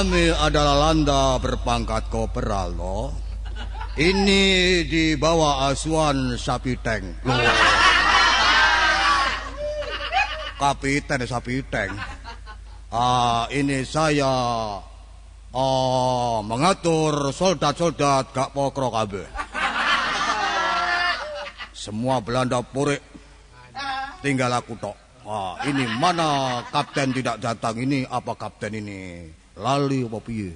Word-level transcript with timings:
kami 0.00 0.32
adalah 0.32 0.88
landa 0.88 1.36
berpangkat 1.36 2.08
koperal, 2.08 2.72
loh. 2.72 3.12
Ini 4.00 4.80
di 4.88 5.12
bawah 5.12 5.68
asuhan 5.68 6.40
sapi 6.40 6.72
tank. 6.80 7.20
Loh. 7.20 7.36
Kapiten 10.56 11.20
sapi 11.28 11.60
tank. 11.68 11.92
Ah, 12.88 13.44
ini 13.52 13.84
saya 13.84 14.32
ah 15.52 16.36
mengatur 16.48 17.28
soldat-soldat 17.36 18.32
gak 18.32 18.56
pokro 18.56 18.88
kabeh. 18.88 19.28
Semua 21.76 22.24
Belanda 22.24 22.64
purik. 22.64 23.04
Tinggal 24.24 24.64
aku 24.64 24.80
tok. 24.80 24.96
Ah, 25.28 25.60
ini 25.68 25.84
mana 26.00 26.64
kapten 26.72 27.12
tidak 27.12 27.36
datang 27.36 27.76
ini 27.76 28.08
apa 28.08 28.32
kapten 28.32 28.80
ini 28.80 29.00
lali 29.58 30.06
apa 30.06 30.18
piye? 30.22 30.50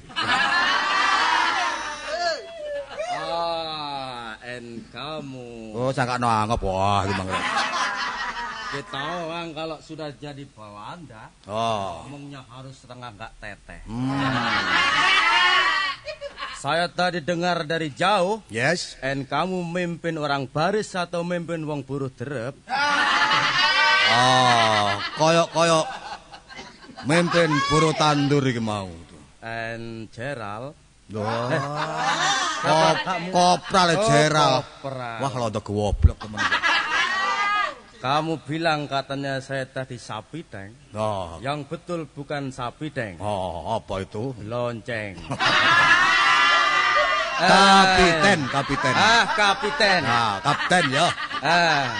Ah, 3.14 4.38
en 4.44 4.84
kamu. 4.90 5.74
Oh, 5.74 5.90
saya 5.90 6.14
gak 6.14 6.20
nanggap 6.22 6.60
wah 6.62 7.02
gimana? 7.04 7.34
Kita 8.74 9.02
orang 9.30 9.54
kalau 9.54 9.78
sudah 9.78 10.10
jadi 10.18 10.42
Belanda, 10.50 11.30
Oh. 11.46 12.02
ngomongnya 12.10 12.42
harus 12.50 12.74
setengah 12.74 13.14
nggak 13.14 13.32
teteh. 13.38 13.80
Hmm. 13.86 14.18
Saya 16.58 16.90
tadi 16.90 17.22
dengar 17.22 17.62
dari 17.62 17.94
jauh, 17.94 18.42
Yes. 18.50 18.98
en 18.98 19.22
kamu 19.22 19.62
mimpin 19.62 20.18
orang 20.18 20.50
baris 20.50 20.90
atau 20.96 21.22
mimpin 21.22 21.62
wong 21.62 21.86
buruh 21.86 22.10
derep. 22.10 22.58
Ah, 24.10 24.98
koyok-koyok 25.22 25.86
mimpin 27.04 27.50
buru 27.68 27.92
tandur 27.96 28.44
iki 28.44 28.60
mau. 28.60 28.88
En 29.44 30.08
Gerald. 30.08 30.72
Wah. 31.12 31.52
Kop, 32.64 32.96
Kopral 33.28 33.90
Jeral. 34.08 34.64
Kopral. 34.64 35.18
Wah, 35.20 35.32
lo 35.36 35.48
goblok 35.52 36.16
temen. 36.16 36.40
Kamu 38.00 38.44
bilang 38.44 38.84
katanya 38.84 39.40
saya 39.40 39.64
tadi 39.64 39.96
sapi 39.96 40.44
tank. 40.44 40.92
Oh. 40.92 41.40
Yang 41.40 41.72
betul 41.72 42.00
bukan 42.08 42.52
sapi 42.52 42.92
tank. 42.92 43.16
Oh, 43.20 43.80
apa 43.80 44.04
itu? 44.04 44.36
Lonceng. 44.44 45.16
Kapiten, 47.34 48.46
kapiten. 48.46 48.94
Ah, 48.94 49.26
kapiten. 49.34 50.00
Nah, 50.06 50.38
kapten 50.38 50.84
ya. 50.86 51.06
Ah. 51.42 51.90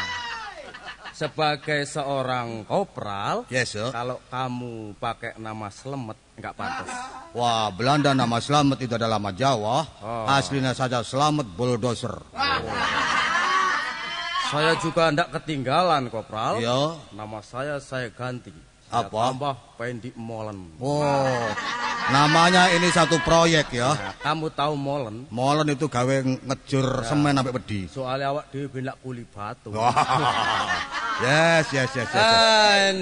Sebagai 1.14 1.86
seorang 1.86 2.66
kopral, 2.66 3.46
Yes, 3.46 3.78
ya. 3.78 3.94
kalau 3.94 4.18
kamu 4.34 4.98
pakai 4.98 5.38
nama 5.38 5.70
Slemet 5.70 6.18
nggak 6.34 6.54
pantas. 6.58 6.90
Wah, 7.30 7.70
Belanda 7.70 8.10
nama 8.10 8.42
Slamet 8.42 8.82
itu 8.82 8.98
adalah 8.98 9.22
nama 9.22 9.30
Jawa. 9.30 9.86
Oh. 10.02 10.26
Aslinya 10.26 10.74
saja 10.74 11.06
Slamet 11.06 11.46
Bulldozer. 11.54 12.18
Saya 14.50 14.74
juga 14.82 15.14
ndak 15.14 15.30
ketinggalan, 15.38 16.10
kopral. 16.10 16.58
Iya. 16.58 16.98
Nama 17.14 17.38
saya 17.46 17.78
saya 17.78 18.10
ganti. 18.10 18.50
Apa? 18.94 19.22
Tambah 19.34 19.54
Pendi 19.74 20.10
Molen. 20.14 20.78
Oh, 20.78 21.50
namanya 22.14 22.70
ini 22.70 22.86
satu 22.94 23.18
proyek 23.26 23.74
ya. 23.74 23.90
Nah, 23.90 24.14
kamu 24.22 24.46
tahu 24.54 24.74
Molen? 24.78 25.26
Molen 25.34 25.74
itu 25.74 25.90
gawe 25.90 26.22
ngejur 26.22 27.02
semen 27.02 27.34
sampai 27.34 27.54
pedi. 27.58 27.80
Soalnya 27.90 28.30
awak 28.30 28.54
dewe 28.54 28.70
belak 28.70 28.96
kuli 29.02 29.26
batu. 29.26 29.74
Yes, 31.22 31.70
yes, 31.70 31.90
yes, 31.94 32.10
yes. 32.10 32.10
yes. 32.10 32.22
Dan 32.26 32.96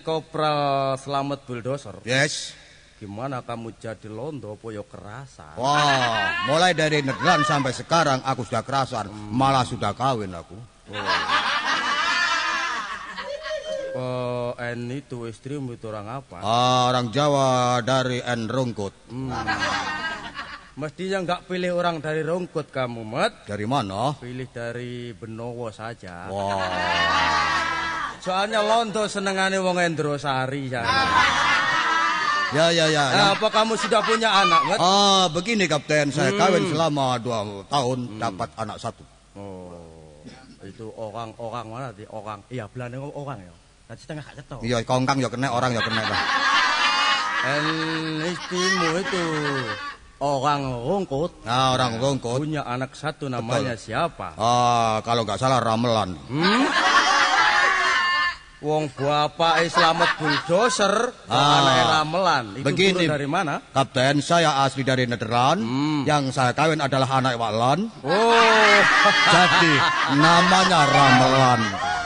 kopral 0.00 0.96
Selamat 0.96 1.44
Bulldozer. 1.44 2.00
Yes. 2.04 2.56
Gimana 2.98 3.46
kamu 3.46 3.78
jadi 3.78 4.10
londo 4.10 4.58
poyo 4.58 4.82
kerasan? 4.82 5.54
Wah, 5.54 6.48
mulai 6.50 6.74
dari 6.74 6.98
Nederland 6.98 7.46
sampai 7.46 7.70
sekarang 7.70 8.18
aku 8.26 8.42
sudah 8.42 8.66
kerasan, 8.66 9.06
malah 9.30 9.62
sudah 9.62 9.94
kawin 9.94 10.34
aku. 10.34 10.58
Oh, 10.90 10.98
en 14.58 14.80
itu 14.94 15.26
istrimu 15.26 15.74
itu 15.74 15.90
orang 15.90 16.22
apa? 16.22 16.38
Orang 16.88 17.10
Jawa 17.10 17.82
dari 17.82 18.22
N 18.22 18.46
Rungkut. 18.46 18.94
Mestinya 20.78 21.18
nggak 21.26 21.50
pilih 21.50 21.74
orang 21.74 21.98
dari 21.98 22.22
Rongkut 22.22 22.70
kamu, 22.70 23.02
Mat. 23.02 23.50
Dari 23.50 23.66
mana? 23.66 24.14
Pilih 24.14 24.46
dari 24.54 25.10
Benowo 25.10 25.74
saja. 25.74 26.30
Wah. 26.30 26.62
Soalnya 28.22 28.62
londo 28.62 29.10
senengane 29.10 29.58
wong 29.58 29.74
Endrosari 29.82 30.70
ya. 30.70 30.86
Ya, 32.54 32.70
ya, 32.70 32.86
ya. 32.88 33.04
Nah, 33.10 33.28
apa 33.34 33.50
kamu 33.50 33.74
sudah 33.74 34.00
punya 34.06 34.30
anak, 34.30 34.62
Mat? 34.70 34.78
Ah, 34.78 35.26
begini 35.34 35.66
Kapten, 35.66 36.14
saya 36.14 36.30
kawin 36.38 36.70
selama 36.70 37.18
dua 37.18 37.42
tahun, 37.66 38.16
dapat 38.22 38.48
anak 38.54 38.78
satu. 38.78 39.02
Oh, 39.34 39.74
itu 40.62 40.88
orang-orang 40.94 41.66
mana 41.66 41.88
di 41.90 42.06
orang? 42.06 42.38
Iya, 42.54 42.70
Belanda 42.70 43.02
orang 43.02 43.42
ya. 43.42 43.54
Nanti 43.88 44.00
setengah 44.04 44.20
gak 44.20 44.36
cetok. 44.38 44.60
Iya, 44.60 44.76
kongkang 44.84 45.16
ya 45.16 45.32
kena, 45.32 45.48
orang 45.48 45.72
ya 45.72 45.80
kena. 45.80 46.02
Bang. 46.04 46.22
En 47.38 47.64
istrimu 48.26 48.98
itu 48.98 49.24
orang 50.18 50.74
Rongkut 50.74 51.46
Nah, 51.46 51.70
orang 51.72 51.94
Rungkut. 51.96 52.42
punya 52.42 52.66
anak 52.66 52.98
satu 52.98 53.30
namanya 53.30 53.78
siapa? 53.78 54.34
Ah, 54.34 54.98
kalau 55.06 55.22
nggak 55.22 55.38
salah 55.38 55.62
Ramelan. 55.62 56.18
Hmm? 56.26 56.66
Wong 58.58 58.90
bapak 58.90 59.70
Slamet 59.70 60.18
bulldozer, 60.18 61.14
kok 61.14 61.30
Ah, 61.30 61.62
anaknya 61.62 61.84
ramelan. 61.94 62.44
Itu 62.58 62.66
begini. 62.66 63.06
dari 63.06 63.30
mana? 63.30 63.62
Kapten, 63.70 64.18
saya 64.18 64.66
asli 64.66 64.82
dari 64.82 65.06
Nederland. 65.06 65.62
Hmm. 65.62 66.02
Yang 66.02 66.34
saya 66.34 66.50
kawin 66.50 66.82
adalah 66.82 67.22
anak 67.22 67.38
Waklan. 67.38 67.86
Oh, 68.02 68.78
Jadi 69.30 69.72
namanya 70.18 70.90
Ramelan. 70.90 71.60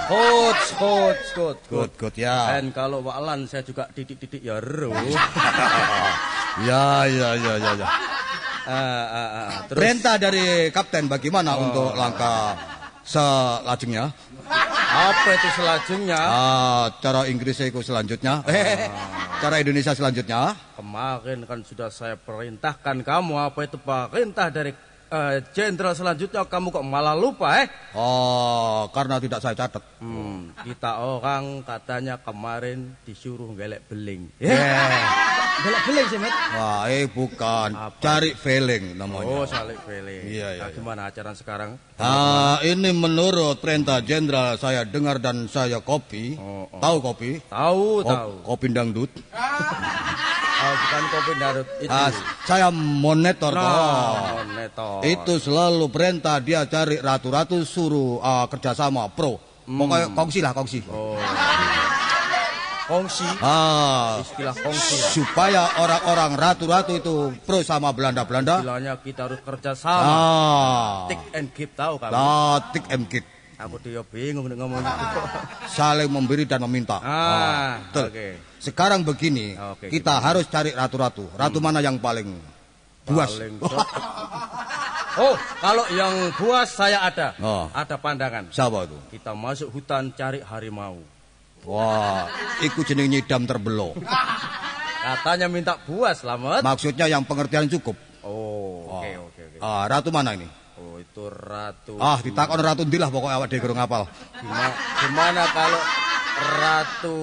Coach, 0.09 0.65
coach, 0.79 1.25
coach, 1.35 1.61
Good, 1.69 1.93
good 1.99 2.15
ya. 2.19 2.57
Dan 2.57 2.75
kalau 2.75 3.03
waklan 3.05 3.47
saya 3.47 3.63
juga 3.63 3.87
titik-titik 3.91 4.43
ya 4.43 4.59
ru. 4.59 4.95
Ya, 6.69 7.09
ya, 7.09 7.33
ya, 7.33 7.53
ya, 7.57 7.73
ya. 7.81 7.89
Terus 9.73 9.79
Perintah 9.81 10.21
dari 10.21 10.69
Kapten 10.69 11.09
bagaimana 11.09 11.57
untuk 11.57 11.97
langkah 11.97 12.53
selanjutnya? 13.01 14.13
apa 14.93 15.29
itu 15.33 15.49
selanjutnya? 15.57 16.21
Ah, 16.21 16.85
cara 17.01 17.25
Inggrisnya 17.25 17.73
itu 17.73 17.81
selanjutnya. 17.81 18.45
Eh, 18.45 18.93
cara 19.41 19.65
Indonesia 19.65 19.97
selanjutnya. 19.97 20.53
Kemarin 20.77 21.49
kan 21.49 21.65
sudah 21.65 21.89
saya 21.89 22.21
perintahkan 22.21 23.01
kamu 23.01 23.35
apa 23.41 23.61
itu 23.65 23.81
perintah 23.81 24.53
dari 24.53 24.77
eh, 25.13 25.37
jenderal 25.53 25.93
selanjutnya 25.93 26.43
kamu 26.43 26.73
kok 26.73 26.83
malah 26.83 27.13
lupa 27.13 27.61
eh? 27.61 27.69
Oh, 27.93 28.89
karena 28.91 29.17
tidak 29.17 29.39
saya 29.39 29.53
catat. 29.53 29.85
Hmm, 30.01 30.57
kita 30.59 30.99
orang 30.99 31.61
katanya 31.63 32.17
kemarin 32.17 32.97
disuruh 33.03 33.53
gelek 33.53 33.85
beling. 33.87 34.33
Yeah. 34.41 35.05
Gelek 35.61 35.83
beling 35.85 36.07
sih, 36.09 36.17
Met. 36.17 36.33
Wah, 36.51 36.89
eh 36.89 37.05
bukan. 37.07 37.71
Apa? 37.71 38.01
Cari 38.01 38.33
feeling 38.33 38.97
namanya. 38.97 39.29
Oh, 39.29 39.45
salik 39.45 39.79
beling. 39.85 40.25
Iya, 40.25 40.49
iya, 40.57 40.63
Nah, 40.65 40.69
iya. 40.69 40.75
gimana 40.75 41.01
acara 41.07 41.31
sekarang? 41.33 41.77
Ah, 41.97 42.57
ini 42.63 42.91
menurut 42.91 43.61
perintah 43.61 44.01
jenderal 44.01 44.57
saya 44.57 44.83
dengar 44.83 45.21
dan 45.21 45.47
saya 45.47 45.79
kopi. 45.79 46.35
Oh, 46.35 46.67
oh. 46.67 46.81
Tahu 46.81 46.97
kopi? 46.99 47.31
Tahu, 47.47 47.85
Ko- 48.01 48.09
tahu. 48.09 48.33
Kopi 48.43 48.67
dangdut. 48.69 49.13
Oh, 50.63 50.75
bukan 50.77 51.03
kopi 51.09 51.33
darut 51.37 51.69
itu. 51.77 51.91
Ah, 51.91 52.11
saya 52.45 52.71
monitor 52.71 53.51
Nah, 53.51 54.39
monitor. 54.39 55.03
Itu 55.03 55.35
selalu 55.37 55.87
perintah 55.89 56.39
dia 56.39 56.63
cari 56.65 56.97
ratu-ratu 56.97 57.63
suruh 57.63 58.19
ah, 58.19 58.47
kerjasama 58.47 59.11
pro. 59.11 59.43
Pokoknya 59.63 60.11
kongsi 60.11 60.39
lah 60.39 60.53
kongsi. 60.53 60.79
Hmm. 60.81 60.93
Oh. 60.93 61.19
Kongsi, 62.83 63.25
Ah, 63.39 64.19
istilah 64.21 64.53
kongsi. 64.53 64.99
supaya 65.13 65.71
orang-orang 65.79 66.35
ratu-ratu 66.35 66.93
itu 66.93 67.15
pro 67.41 67.63
sama 67.63 67.89
Belanda-Belanda. 67.91 68.61
Istilahnya 68.61 68.99
kita 68.99 69.21
harus 69.25 69.41
kerja 69.41 69.73
sama. 69.73 70.03
Ah, 70.05 70.93
Take 71.07 71.27
and 71.33 71.49
give 71.51 71.73
tahu 71.73 71.97
kamu. 71.97 72.11
latik 72.11 72.85
emkit. 72.89 73.25
Aku 73.63 73.79
dia 73.79 74.03
bingung 74.03 74.51
ngomong 74.51 74.83
itu. 74.83 75.21
Saling 75.79 76.11
memberi 76.11 76.43
dan 76.43 76.59
meminta. 76.67 76.99
Ah, 76.99 77.79
betul. 77.91 78.11
oke. 78.11 78.29
Sekarang 78.59 79.01
begini, 79.03 79.55
Oke, 79.75 79.91
kita 79.91 80.19
harus 80.19 80.47
cari 80.51 80.75
ratu-ratu. 80.75 81.31
Ratu 81.35 81.59
mana 81.63 81.79
yang 81.83 81.99
paling 81.99 82.31
buas? 83.07 83.31
Paling. 83.39 83.59
Oh, 85.13 85.35
kalau 85.61 85.85
yang 85.93 86.33
buas 86.41 86.73
saya 86.73 87.05
ada. 87.05 87.37
Oh. 87.37 87.69
Ada 87.71 88.01
pandangan. 88.01 88.49
Siapa 88.49 88.89
itu? 88.89 88.99
Kita 89.13 89.37
masuk 89.37 89.69
hutan 89.69 90.09
cari 90.17 90.41
harimau. 90.41 91.05
Wah, 91.63 92.27
ikut 92.65 92.83
jenis 92.83 93.07
nyidam 93.07 93.47
terbelo. 93.47 93.95
Katanya 95.03 95.47
minta 95.47 95.79
buas, 95.87 96.23
Slamet. 96.23 96.63
Maksudnya 96.67 97.07
yang 97.07 97.23
pengertian 97.23 97.71
cukup. 97.71 97.95
Oh, 98.23 99.03
oke, 99.03 99.11
oke, 99.31 99.41
oke. 99.47 99.59
Ah, 99.59 99.87
ratu 99.91 100.15
mana 100.15 100.35
ini? 100.39 100.47
Itu 101.13 101.29
Ratu, 101.29 101.93
ratu. 101.93 101.95
Ah, 102.01 102.17
ditakon 102.25 102.57
ratu 102.57 102.89
ndi 102.89 102.97
lah 102.97 103.13
pokoke 103.13 103.29
awak 103.29 103.53
dhewe 103.53 103.61
kurang 103.61 103.85
ngapal. 103.85 104.09
Gimana, 104.33 104.73
gimana 104.97 105.43
kalau 105.53 105.81
ratu 106.57 107.19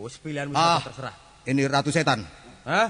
Wis 0.00 0.16
pilihanmu 0.16 0.56
Ah. 0.56 0.80
terserah. 0.80 1.12
Ini 1.44 1.68
ratu 1.68 1.92
setan. 1.92 2.24
Hah? 2.64 2.88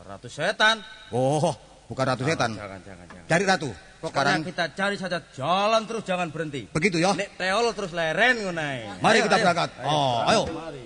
Ratu 0.00 0.32
setan. 0.32 0.80
Oh, 1.12 1.52
bukan 1.92 2.04
ratu 2.08 2.24
setan. 2.24 2.56
Jangan, 2.56 2.80
jangan, 2.80 3.04
jangan. 3.04 3.28
Cari 3.28 3.44
ratu. 3.44 3.68
Pokoknya 4.00 4.08
Sekarang 4.08 4.40
kita 4.48 4.64
cari 4.72 4.96
saja 4.96 5.18
jalan 5.36 5.82
terus 5.84 6.02
jangan 6.08 6.32
berhenti. 6.32 6.72
begitu 6.72 7.04
ya. 7.04 7.12
Nek 7.12 7.36
teol 7.36 7.68
terus 7.76 7.92
leren 7.92 8.48
ngono 8.48 8.64
Mari 9.04 9.18
kita 9.28 9.36
berangkat. 9.44 9.70
Oh, 9.84 10.24
ayo. 10.24 10.42
Mari. 10.48 10.82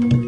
Lo 0.00 0.19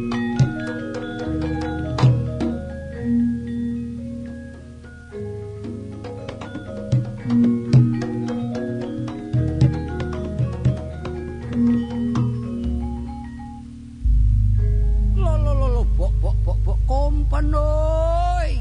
oi. 17.32 18.52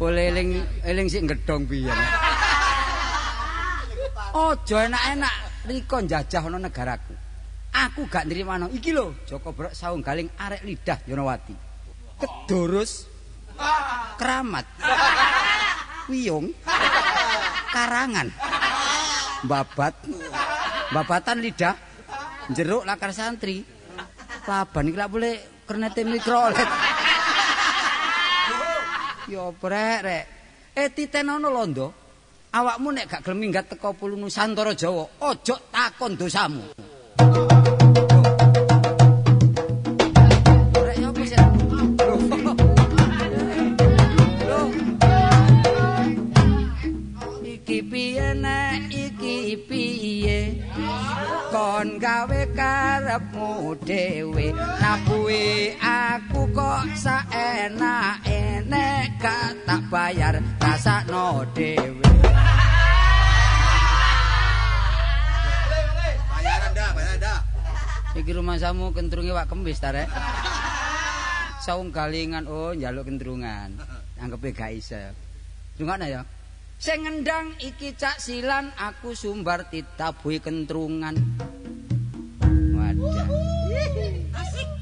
Boleh 0.00 0.24
eling 0.34 0.50
eling 0.82 1.06
sik 1.12 1.28
gedhong 1.28 1.68
piye. 1.68 1.92
Ojo 4.32 4.76
enak-enak 4.80 5.34
riko 5.68 6.00
njajah 6.00 6.42
ana 6.48 6.58
negaraku. 6.58 7.14
Aku 7.72 8.08
gak 8.08 8.26
nrimano. 8.26 8.72
Iki 8.72 8.90
lho 8.96 9.14
Joko 9.28 9.52
Brok 9.52 9.76
saung 9.76 10.00
galing 10.00 10.32
arek 10.40 10.64
lidah 10.64 10.98
Yonowati. 11.06 11.54
Kedurus 12.18 13.06
keramat. 14.16 14.66
Wiyung 16.08 16.50
karangan. 17.70 18.32
Babat 19.46 19.94
babatan 20.92 21.38
lidah 21.42 21.91
jeruk 22.52 22.84
lakar 22.84 23.12
santri. 23.16 23.64
Laban 24.48 24.88
iki 24.88 24.98
lak 24.98 25.10
boleh 25.12 25.34
kernete 25.66 26.02
mikrolet 26.04 26.68
yo 29.32 29.54
brek 29.56 29.98
rek. 30.02 30.24
Eh 30.76 30.88
titenono 30.92 31.48
londo 31.48 31.86
awakmu 32.52 32.88
nek 32.92 33.08
gak 33.08 33.22
gelem 33.24 33.38
minggat 33.40 33.68
teko 33.72 33.96
Pulau 33.96 34.16
Nusantara 34.16 34.76
Jawa 34.76 35.04
ojo 35.20 35.54
takon 35.72 36.16
dosamu. 36.16 36.64
Iki 47.42 47.78
piye 47.88 48.28
nek? 48.36 48.92
Iki 48.92 49.36
piye 49.68 49.91
kon 51.52 52.00
gawe 52.00 52.42
karepmu 52.56 53.76
dhewe. 53.84 54.56
Nabuhe 54.56 55.76
aku 55.76 56.48
kok 56.56 56.84
saenake 56.96 58.64
nek 58.64 59.20
gak 59.20 59.52
tak 59.68 59.82
bayar 59.92 60.40
rasakno 60.56 61.44
dhewe. 61.52 62.08
Bayaran 66.32 66.72
dah, 66.72 66.90
bayaran 66.96 67.18
dah. 67.20 67.38
iki 68.16 68.32
rumah 68.32 68.56
samu 68.56 68.96
kentrunge 68.96 69.36
wak 69.36 69.44
kembis 69.52 69.76
ta 69.76 69.92
rek? 69.92 70.08
Saung 71.60 71.92
galingan 71.92 72.48
oh 72.48 72.72
njaluk 72.72 73.12
kentrungan. 73.12 73.76
Anggepe 74.16 74.56
gak 74.56 74.72
iso 74.72 74.96
Dungakna 75.76 76.08
ya 76.08 76.20
Sing 76.82 77.06
ngendang 77.06 77.54
iki 77.62 77.94
cak 77.94 78.18
silan 78.18 78.74
aku 78.74 79.14
sumbar 79.14 79.70
ditabuhi 79.70 80.42
kentrungan. 80.42 81.14
Wadah. 82.74 83.26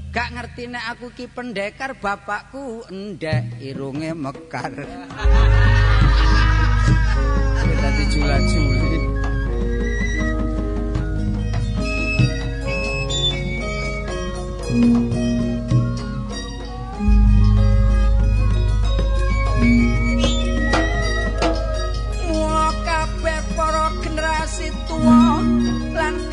Gak 0.08 0.28
ngerti 0.32 0.72
nek 0.72 0.96
aku 0.96 1.12
ki 1.12 1.28
pendekar 1.28 2.00
bapakku 2.00 2.88
endek 2.88 3.52
irunge 3.60 4.16
mekar. 4.16 4.72
Kita 7.60 7.88
dijula-juli. 8.00 9.00
Mula 14.72 15.29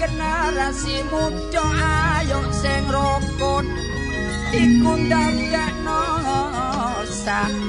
generasi 0.08 1.04
muda 1.12 1.68
ayo 2.16 2.40
sing 2.56 2.84
rukun 2.88 3.68
iku 4.56 4.92
ndadekno 5.04 6.04
sang 7.12 7.68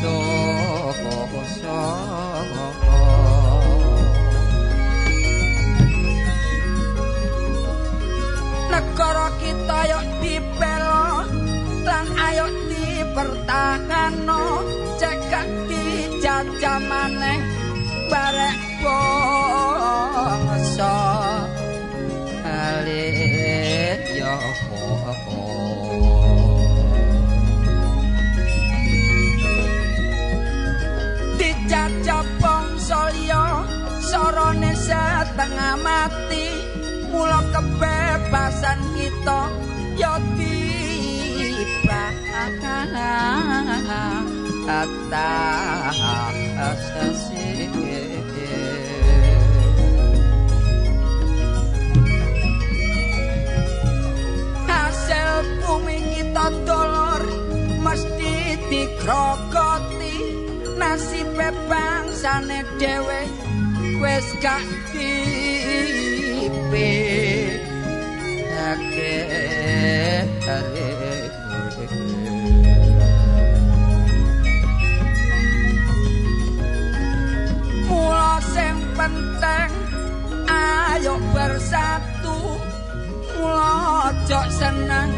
dosa 0.00 1.84
negara 8.72 9.28
kita 9.36 9.76
ayo 9.84 10.00
dibela 10.24 11.28
lan 11.84 12.06
ayo 12.32 12.46
dipertahanno 12.72 14.64
cekak 14.96 15.48
dijajah 15.68 16.80
maneh 16.80 17.40
barek 18.08 18.73
bangsa. 18.84 20.96
Alit 22.44 24.04
ya 24.20 24.36
dijajah 31.40 32.24
bangsa 32.38 33.00
liya 33.16 33.44
sarane 33.98 34.72
setengah 34.76 35.74
mati 35.80 36.46
mula 37.08 37.40
kebebasan 37.52 38.78
kita 38.94 39.40
ya 39.96 40.14
asasi 46.54 46.56
hasil 46.56 48.63
dikrokoti 58.70 60.14
nasibe 60.78 61.48
bangsane 61.68 62.60
dhewe 62.80 63.20
wis 64.00 64.28
gak 64.42 64.66
dipe 64.92 66.90
Mula 77.84 78.40
sing 78.54 78.78
penting 78.96 79.72
ayo 80.48 81.14
bersatu. 81.34 82.38
Mula 83.36 83.70
ojo 84.08 84.40
seneng 84.58 85.10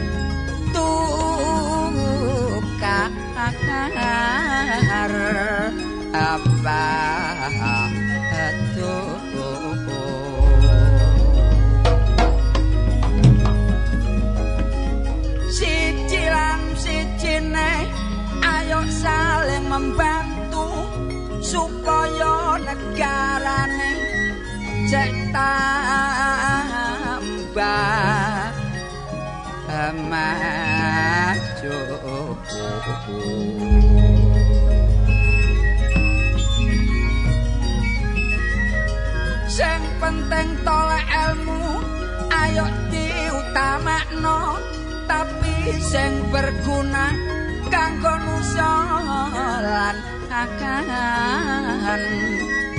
tukar 3.46 5.14
apa 6.10 6.90
siji 15.46 16.22
lan 16.26 16.60
sijine 16.74 17.86
ayo 18.42 18.82
saling 18.90 19.70
membantu 19.70 20.66
supaya 21.38 22.58
negarane 22.66 23.94
cek 24.90 25.14
tambah 25.30 25.66
sing 39.56 39.82
penting 39.98 40.48
tolek 40.62 41.06
ilmu 41.26 41.82
ayo 42.30 42.66
diutamakno. 42.92 44.60
Tapi 45.10 45.54
sing 45.82 46.12
berguna 46.30 47.10
kanggo 47.66 48.14
nusa 48.22 48.72
lan 49.64 49.96
akan 50.30 52.02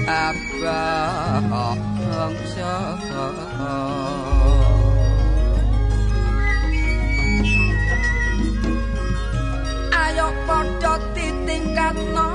apa 0.07 0.83
bangsa 1.99 2.73
padha 10.45 10.93
ditingkatno 11.15 12.29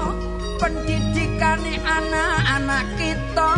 pendidikane 0.61 1.75
anak-anak 1.83 2.87
kita. 2.97 3.55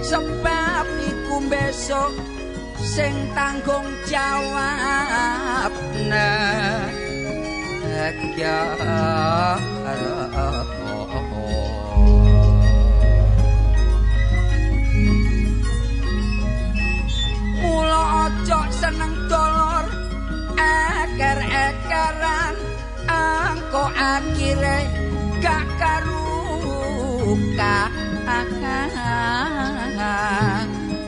Sebab 0.00 0.86
iku 1.06 1.36
besok 1.46 2.12
sing 2.80 3.14
tanggung 3.36 3.86
jawab 4.08 5.70
Mula 5.94 6.32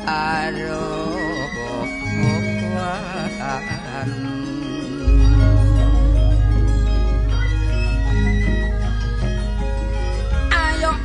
Ayo 0.02 0.90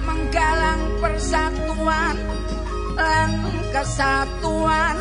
menggalang 0.02 0.82
persatuan 0.98 2.18
lan 2.98 3.32
kesatuan 3.70 4.98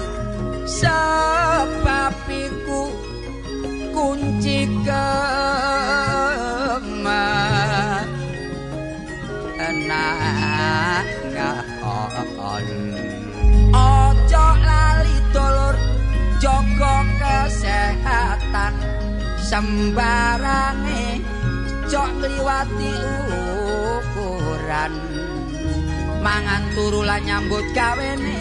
sebab 0.69 2.13
iku 2.29 2.93
kunci 3.97 4.69
kemenangan 4.85 6.37
kesehatan 18.57 18.75
sembarange 19.45 21.21
jok 21.93 22.09
ngliwati 22.19 22.95
ukuran. 24.01 24.93
Mangan 26.25 26.63
turu 26.75 27.07
lan 27.07 27.23
nyambut 27.23 27.63
gawene 27.77 28.39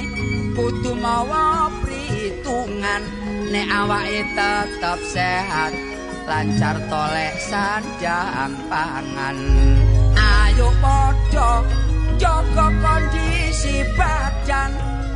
kudu 0.56 0.96
mawa 0.98 1.70
pritungan 1.84 3.04
nek 3.52 3.68
awake 3.70 4.24
tetep 4.34 5.00
sehat 5.14 5.74
lancar 6.26 6.80
tolek 6.90 7.36
sanjang 7.38 8.56
pangan. 8.72 9.38
Ayo 10.18 10.72
padha 10.82 11.62
jaga 12.18 12.68
kondisi 12.82 13.84
badan 13.94 14.72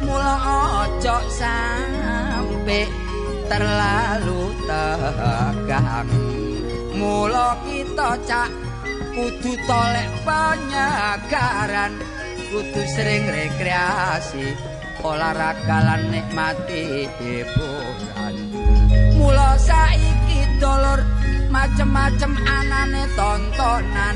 mula 0.06 0.36
aja 0.38 1.18
sampe 1.34 3.09
terlalu 3.50 4.54
tegang. 4.70 6.06
Mula 6.94 7.58
kita 7.66 8.14
cak 8.30 8.54
kudu 9.18 9.58
tolek 9.66 10.06
penyegaran 10.22 11.98
kudu 12.54 12.82
sering 12.94 13.26
rekreasi 13.26 14.54
olahraga 15.02 15.82
lan 15.82 16.14
nikmati 16.14 17.10
hiburan. 17.18 18.38
Mula 19.18 19.58
saiki 19.58 20.46
dolur 20.62 21.02
macem-macem 21.50 22.38
anane 22.46 23.10
tontonan 23.18 24.14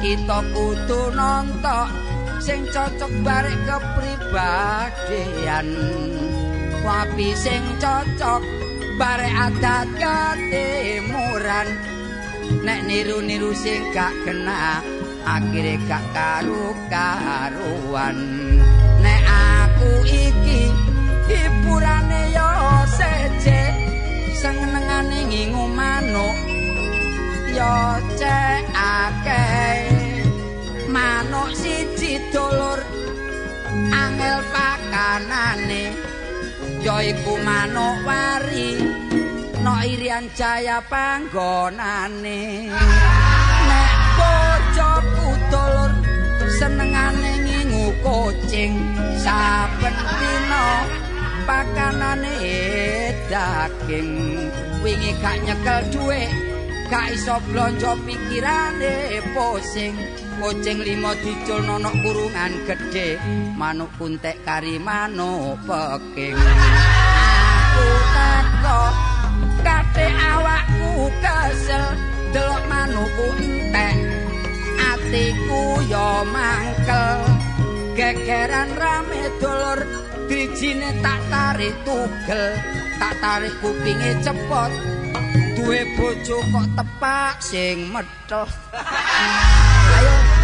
kita 0.00 0.40
kudu 0.56 1.12
nonton 1.12 1.92
sing 2.40 2.64
cocok 2.72 3.12
barek 3.22 3.58
kepribadian. 3.68 5.68
Wapi 6.82 7.30
sing 7.38 7.62
cocok 7.78 8.42
barek 8.98 9.34
adat 9.46 9.88
ketimuran 10.00 11.68
nek 12.66 12.80
niru-niru 12.88 13.50
sing 13.56 13.80
gak 13.94 14.12
kena 14.24 14.82
akhire 15.24 15.80
gak 15.88 16.04
karu 16.16 16.76
karuan 16.92 18.16
nek 19.00 19.22
aku 19.24 19.92
iki 20.06 20.62
hiburane 21.28 22.22
yo 22.36 22.50
seje 22.98 23.62
senengane 24.36 25.20
ngingu 25.30 25.66
manuk 25.72 26.36
yo 27.52 28.00
cek 28.16 28.64
akeh. 28.72 29.80
Manuk 30.92 31.50
siji 31.56 32.20
dolur 32.32 32.80
angel 33.92 34.38
pakanane 34.52 36.11
ya 36.82 36.98
iku 36.98 37.38
wari 38.02 38.74
no 39.62 39.74
irian 39.86 40.26
jaya 40.34 40.82
panggonane. 40.90 42.66
Nek 43.68 43.94
bojoku 44.18 45.28
dolur 45.46 45.92
senengane 46.58 47.32
ngingu 47.46 47.86
kucing 48.02 48.74
saben 49.22 49.94
dina 50.18 50.66
pakanane 51.46 52.34
daging. 53.30 54.12
Wingi 54.82 55.14
gak 55.22 55.38
nyekel 55.46 55.80
dhuwit 55.94 56.30
gak 56.90 57.14
iso 57.14 57.38
blonjo 57.46 57.94
pikirane 58.02 59.22
pusing 59.30 59.94
kucing 60.38 60.80
limo 60.80 61.12
dicul 61.20 61.60
nonok 61.64 61.94
kurungan 62.00 62.52
gede 62.64 63.20
manuk 63.56 63.90
kuntek 64.00 64.40
kari 64.46 64.80
manuk 64.80 65.60
peking. 65.66 66.36
Aku 66.36 67.88
teko 68.14 68.80
kate 69.64 70.06
awakku 70.12 71.08
kesel 71.20 71.86
delok 72.32 72.62
manukku 72.68 73.26
entek 73.40 73.96
atiku 74.92 75.62
yo 75.88 76.24
mangkel 76.28 77.20
gegeran 77.92 78.70
rame 78.76 79.22
dolur 79.40 79.80
drijine 80.28 80.90
tak 81.04 81.20
tarik 81.28 81.74
tugel 81.84 82.56
tak 82.96 83.14
tarik 83.20 83.54
kupinge 83.60 84.16
cepot. 84.24 84.72
Duwe 85.52 85.86
bojo 85.94 86.42
kok 86.50 86.66
tepak 86.74 87.38
sing 87.38 87.92
ayo 87.92 88.42
ayo 89.96 90.41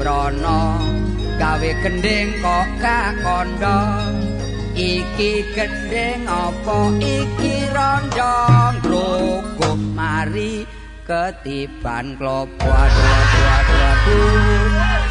sembrono 0.00 0.80
gawe 1.36 1.70
gending 1.84 2.32
kok 2.40 2.68
gak 2.80 3.20
kondo. 3.20 3.80
Iki 4.72 5.52
gending 5.52 6.24
apa? 6.24 6.88
Iki 6.96 7.68
rondo. 7.68 8.34
Grogok 8.80 9.76
mari 9.92 10.64
ketiban 11.04 12.16
klopo. 12.16 12.64
Aduh 12.64 13.12
aduh 13.12 13.44
aduh 13.52 13.84
aduh. 13.92 14.64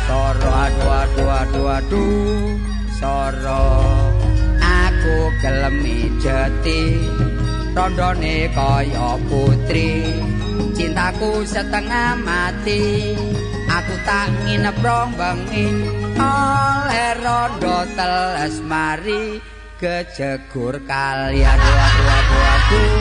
Soro 0.10 0.50
aduh 0.58 0.90
aduh 0.90 1.30
aduh 1.38 1.68
aduh. 1.78 2.50
Soro. 2.98 3.66
Aku 4.58 5.18
gelemi 5.46 6.10
jeti. 6.18 6.98
Rondone 7.78 8.50
kaya 8.58 9.22
putri. 9.30 10.18
Cintaku 10.74 11.46
setengah 11.46 12.18
mati 12.26 13.14
aku 13.70 13.94
tak 14.04 14.34
nginep 14.44 14.78
rong 14.82 15.14
bengi. 15.14 15.70
Oleh 16.18 17.14
rondo 17.22 17.86
teles 17.94 18.60
mari 18.66 19.38
kejegur 19.78 20.82
kali. 20.84 21.46
Aduh 21.46 21.78
aduh 21.86 22.10
aduh 22.18 22.44
aduh. 22.58 22.92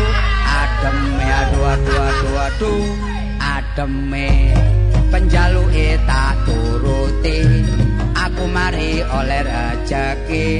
Ademe 0.49 1.27
aduh 1.27 1.65
aduh 1.73 2.01
aduh 2.05 2.37
aduh. 2.47 2.85
Ademe. 3.41 4.31
Penjaluke 5.09 5.97
tak 6.05 6.37
turuti. 6.45 7.65
Aku 8.13 8.45
mari 8.47 9.01
oleh 9.01 9.41
rezeki 9.41 10.53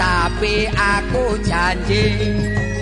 tapi 0.00 0.64
aku 0.72 1.36
janji 1.44 2.32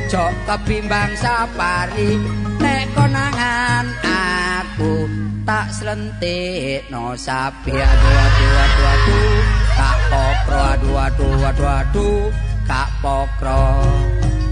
jok 0.06 0.30
kebimbang 0.46 1.10
sapari 1.18 2.14
nek 2.62 2.86
konangan 2.94 3.84
aku 4.78 5.10
tak 5.42 5.74
slentik 5.74 6.86
no 6.86 7.18
sapi. 7.18 7.74
Aduh 7.74 8.14
aduh 8.14 8.54
aduh 8.62 8.86
aduh 8.94 9.34
tak 9.74 9.96
pokro 10.06 10.60
aduh 10.62 10.94
aduh 11.02 11.48
aduh 11.50 11.70
aduh 11.82 12.22
kak 12.62 12.88
pokro 13.02 13.66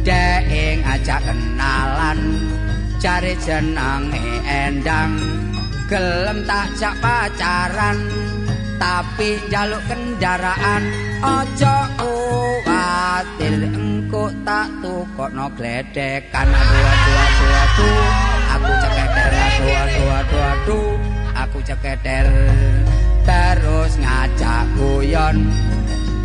deing 0.03 0.83
ajak 0.83 1.23
kenalan 1.23 2.19
cari 2.99 3.39
jenange 3.39 4.43
endang. 4.51 5.15
Gelem 5.87 6.43
tak 6.43 6.75
jak 6.75 6.99
pacaran 6.99 8.03
tapi 8.83 9.39
jaluk 9.47 9.79
kendaraan. 9.87 10.83
Ojo 11.23 11.77
kuatir 12.03 13.63
engko 13.63 14.35
tak 14.43 14.75
tukokno 14.83 15.55
gledekan. 15.55 16.51
Aduh 16.51 16.83
aduh 16.83 17.15
aduh 17.15 17.55
aduh 17.63 18.36
ceketer 19.27 19.35
aduh 19.35 19.75
aduh 19.75 20.11
aduh 20.11 20.43
aduh. 20.53 20.91
Aku 21.37 21.59
ceketer 21.63 22.29
terus 23.27 23.93
ngajak 24.01 24.65
guyon. 24.79 25.37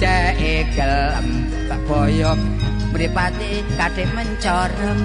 Dek 0.01 0.73
gelem 0.73 1.27
tak 1.69 1.81
boyok 1.85 2.39
mripate 2.93 3.61
kadhe 3.77 4.05
mencorem. 4.13 4.99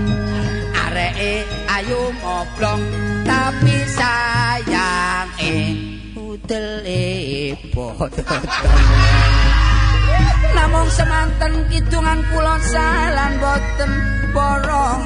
Areke 0.86 1.44
ayu 1.68 2.14
moblong 2.22 2.82
tapi 3.26 3.76
sayang 3.90 5.28
eh 5.42 5.74
udele 6.14 7.52
bodho 7.74 8.22
namung 10.56 10.88
semanten 10.88 11.52
kidungan 11.68 12.20
kula 12.32 12.56
salan 12.70 13.32
boten 13.42 13.92
borong 14.32 15.02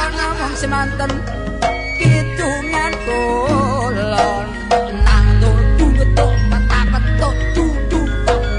buat 0.00 0.16
ngomong 0.16 0.54
semanten 0.56 1.12
kidungan 2.00 2.92
kulon 3.04 4.48
nang 5.04 5.26
tutu 5.44 5.92
betok 5.92 6.32
petak 6.48 6.84
petok 6.88 7.34
tutu 7.52 8.00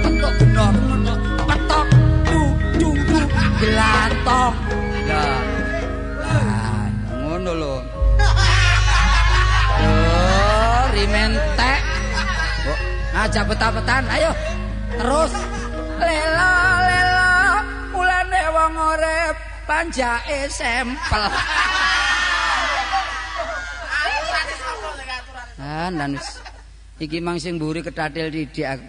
petok 0.06 0.34
betok 0.38 0.74
petok 1.50 1.86
tutu 2.30 2.90
gelantong 3.58 4.54
lah 5.10 5.42
ah, 6.30 6.86
ngono 7.10 7.52
lho 7.58 7.76
rimentek. 10.92 11.82
Oh, 12.70 12.80
ngajak 13.16 13.44
peta-petan, 13.48 14.04
ayo. 14.12 14.32
Terus. 15.00 15.61
Panjake 19.72 20.52
sempel. 20.52 21.24
Ah, 25.62 25.88
wis. 26.12 26.28
iki 27.00 27.18
mang 27.24 27.40
sing 27.40 27.56
mburi 27.56 27.80
ketatil 27.80 28.28
didik 28.28 28.68
aku. 28.68 28.88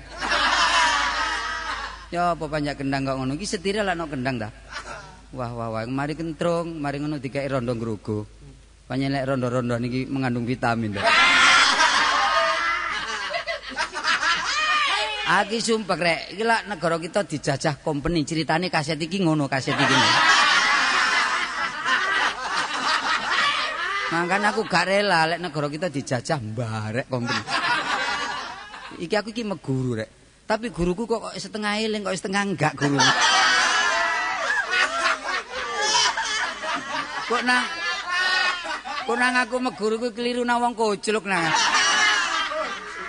Ya 2.13 2.35
apa 2.35 2.45
panjak 2.45 2.83
kendang 2.83 3.07
kok 3.09 3.17
ngono 3.17 3.39
iki 3.39 3.47
setire 3.47 3.87
lah 3.87 3.95
no 3.95 4.11
kendang 4.11 4.43
ta. 4.43 4.51
Wah 5.33 5.55
wah 5.55 5.69
wah 5.73 5.83
mari 5.89 6.19
kentrung, 6.19 6.77
mari 6.83 6.99
ngono 6.99 7.23
dikai 7.23 7.47
rondo 7.47 7.73
ngrugo. 7.73 8.27
Panjenengan 8.85 9.39
rondo-rondo 9.39 9.79
niki 9.79 10.05
mengandung 10.11 10.45
vitamin 10.45 10.99
ta. 10.99 11.07
Aki 15.33 15.65
sumpah 15.65 15.97
rek, 15.97 16.37
iki 16.37 16.45
lak 16.45 16.69
negara 16.69 17.01
kita 17.01 17.25
dijajah 17.25 17.81
company, 17.81 18.21
ceritane 18.29 18.69
kaset 18.69 19.01
iki 19.01 19.25
ngono 19.25 19.49
kaset 19.49 19.73
iki. 19.73 19.97
Mangkan 24.13 24.45
aku 24.45 24.69
gak 24.69 24.93
rela 24.93 25.25
lek 25.25 25.41
negara 25.41 25.73
kita 25.73 25.89
dijajah 25.89 26.37
mbarek 26.37 27.09
company. 27.09 27.41
Iki 29.01 29.15
aku 29.17 29.33
iki 29.33 29.41
meguru 29.41 29.97
rek. 29.97 30.13
Tapi 30.45 30.69
guruku 30.69 31.09
kok 31.09 31.33
setengah 31.33 31.81
eling 31.81 32.05
kok 32.05 32.13
setengah 32.13 32.45
enggak 32.45 32.77
guru. 32.77 33.01
Kok 37.33 37.43
nang 37.49 37.65
Kok 39.03 39.17
nang 39.17 39.35
aku 39.41 39.57
meguru 39.65 39.97
ku 39.97 40.09
keliru 40.13 40.45
nang 40.45 40.61
wong 40.61 40.77
kojlok 40.77 41.25
nang. 41.25 41.49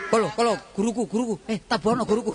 Kalau, 0.08 0.30
kalau, 0.40 0.54
guruku, 0.72 1.04
guruku. 1.10 1.36
Eh, 1.52 1.60
tabono 1.68 2.08
guruku. 2.08 2.32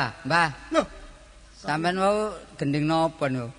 Mbah, 0.00 0.16
mbah. 0.24 0.48
Loh, 0.72 0.86
Sampeyan 1.60 2.00
wau 2.00 2.32
gending 2.56 2.88
napa 2.88 3.28
no? 3.28 3.52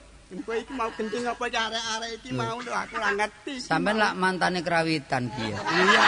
kowe 0.48 0.56
iki 0.56 0.74
mau 0.74 0.88
kencing 0.96 1.28
apa 1.28 1.44
arek-arek 1.44 2.12
iki 2.18 2.32
mau 2.34 2.58
lho 2.58 2.72
aku 2.74 2.98
ora 2.98 3.14
ngerti. 3.14 3.62
Sampeyan 3.62 4.02
lak 4.02 4.14
mantane 4.18 4.66
krawitan 4.66 5.30
piye? 5.30 5.54
Iya. 5.54 6.06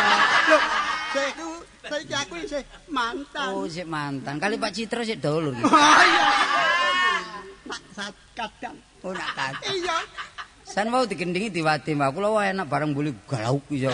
Loh, 0.50 0.62
saiki 1.14 1.44
saiki 1.86 2.14
aku 2.18 2.34
isih 2.42 2.64
mantan. 2.90 3.48
Oh, 3.54 3.70
sik 3.70 3.86
mantan. 3.86 4.42
Kali 4.42 4.58
Pak 4.58 4.74
Citra 4.74 5.06
sik 5.06 5.22
dulur. 5.22 5.54
Oh 5.54 6.02
iya. 6.02 6.26
Saat 7.94 8.16
kadang. 8.34 8.74
Oh, 9.06 9.14
nak 9.14 9.30
kan. 9.38 9.54
Iya. 9.70 9.98
San 10.66 10.90
mau 10.90 11.06
digendingi 11.06 11.54
diwati, 11.54 11.94
Mbah. 11.94 12.10
Kula 12.10 12.42
enak 12.42 12.66
bareng 12.66 12.96
buli 12.98 13.14
galau 13.30 13.62
iso. 13.70 13.94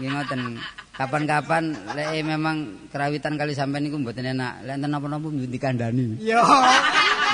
Nggih 0.00 0.08
ngoten. 0.08 0.40
Kapan-kapan 0.94 1.74
lek 1.98 2.22
memang 2.22 2.86
kerawitan 2.86 3.34
kali 3.34 3.50
sampean 3.50 3.82
niku 3.82 3.98
mboten 3.98 4.30
enak. 4.30 4.62
Lek 4.62 4.78
enten 4.78 4.94
napa-napa 4.94 5.26
mboten 5.26 5.50
dikandani. 5.50 6.22
Iya. 6.22 6.38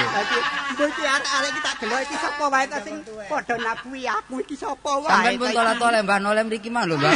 Dadi 0.01 0.39
iki 0.81 1.05
arek-arek 1.05 1.51
iki 1.53 1.61
tak 1.61 1.75
delok 1.77 2.01
iki 2.09 2.17
sapa 2.17 2.45
wae 2.49 2.65
ta 2.73 2.81
sing 2.81 3.05
padha 3.29 3.61
nabuhi 3.61 4.09
aku 4.09 4.41
iki 4.41 4.57
sapa 4.57 4.93
wae. 5.05 5.13
Sampean 5.13 5.37
pun 5.37 5.49
tola-tola 5.53 6.01
Mbah 6.01 6.19
noleh 6.25 6.43
mriki 6.49 6.73
mah 6.73 6.89
lho, 6.89 6.97
Mbah. 6.97 7.13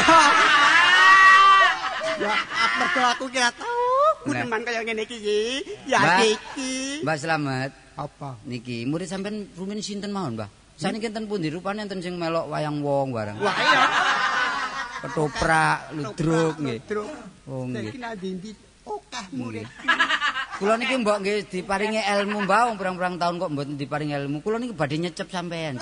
Ya, 2.15 2.35
mergo 2.77 3.01
aku 3.09 3.25
kira 3.33 3.49
tau 3.57 4.21
kuneman 4.29 4.61
kaya 4.69 4.85
ngene 4.85 5.09
iki. 5.09 5.65
Ya 5.89 6.29
iki. 6.29 7.01
Mbah 7.01 7.17
Slamet, 7.17 7.73
Apa? 7.97 8.37
niki 8.45 8.85
murid 8.85 9.09
sampean 9.09 9.49
rumen 9.57 9.81
sinten 9.81 10.13
mawon, 10.13 10.37
Mbah? 10.37 10.53
Saniki 10.77 11.09
enten 11.09 11.25
pundi 11.25 11.49
rupane 11.49 11.89
enten 11.89 12.05
sing 12.05 12.21
melok 12.21 12.53
wayang 12.53 12.85
wong 12.85 13.17
bareng. 13.17 13.41
Wah 13.41 13.57
iya. 13.57 13.83
Ketoprak, 15.05 15.93
ludruk 15.93 16.57
nggih. 16.57 16.81
Oh 17.45 17.69
nggih. 17.69 17.93
Saiki 17.93 18.01
nang 18.01 18.17
ndi 18.17 18.51
okah 18.88 19.27
murid. 19.37 19.69
Kula 20.57 20.81
niki 20.81 20.97
mbok 20.97 21.21
nggih 21.21 21.38
diparingi 21.53 22.01
ilmu 22.01 22.49
mbah 22.49 22.73
wong 22.73 22.81
pirang-pirang 22.81 23.21
tahun 23.21 23.37
kok 23.37 23.51
mboten 23.53 23.77
diparingi 23.77 24.17
ilmu. 24.17 24.40
Kula 24.40 24.57
niki 24.57 24.73
badhe 24.73 24.97
nyecep 24.97 25.29
sampean. 25.29 25.77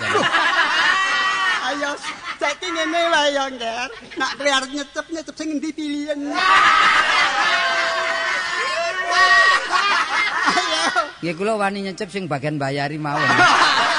Ayo 1.70 1.94
saiki 2.42 2.66
ngene 2.66 3.00
wae 3.14 3.30
ya, 3.30 3.46
Nger. 3.46 3.88
Nak 4.18 4.30
kli 4.35 4.50
arep 4.50 4.70
nyecep 4.74 5.06
nyecep 5.14 5.35
sing 5.38 5.48
endi 5.54 5.70
pilihan. 5.70 6.18
Nggih 11.22 11.35
kula 11.38 11.54
wani 11.54 11.87
nyecep 11.87 12.11
sing 12.11 12.26
bagian 12.26 12.58
bayari 12.58 12.98
mawon. 12.98 13.22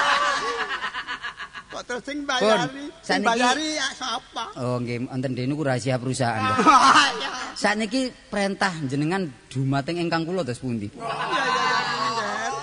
Kok 1.84 1.92
terus 1.92 2.04
sing 2.08 2.24
bayari? 2.24 2.88
Sing 3.04 3.20
saniki- 3.20 3.28
bayari 3.28 3.68
ya 3.76 3.88
sapa? 3.92 4.56
Oh 4.56 4.80
nggih 4.80 5.04
wonten 5.04 5.36
dene 5.36 5.52
niku 5.52 5.68
rahasia 5.68 6.00
perusahaan. 6.00 6.40
Ya. 7.20 7.30
Sakniki 7.54 8.08
perintah 8.32 8.72
jenengan 8.88 9.28
dumateng 9.52 10.00
ingkang 10.00 10.24
kula 10.24 10.42
dos 10.42 10.58
pundi? 10.58 10.88
Ya 10.90 11.04
ya 11.04 11.44
ya 11.44 11.80
Ngger. 12.08 12.54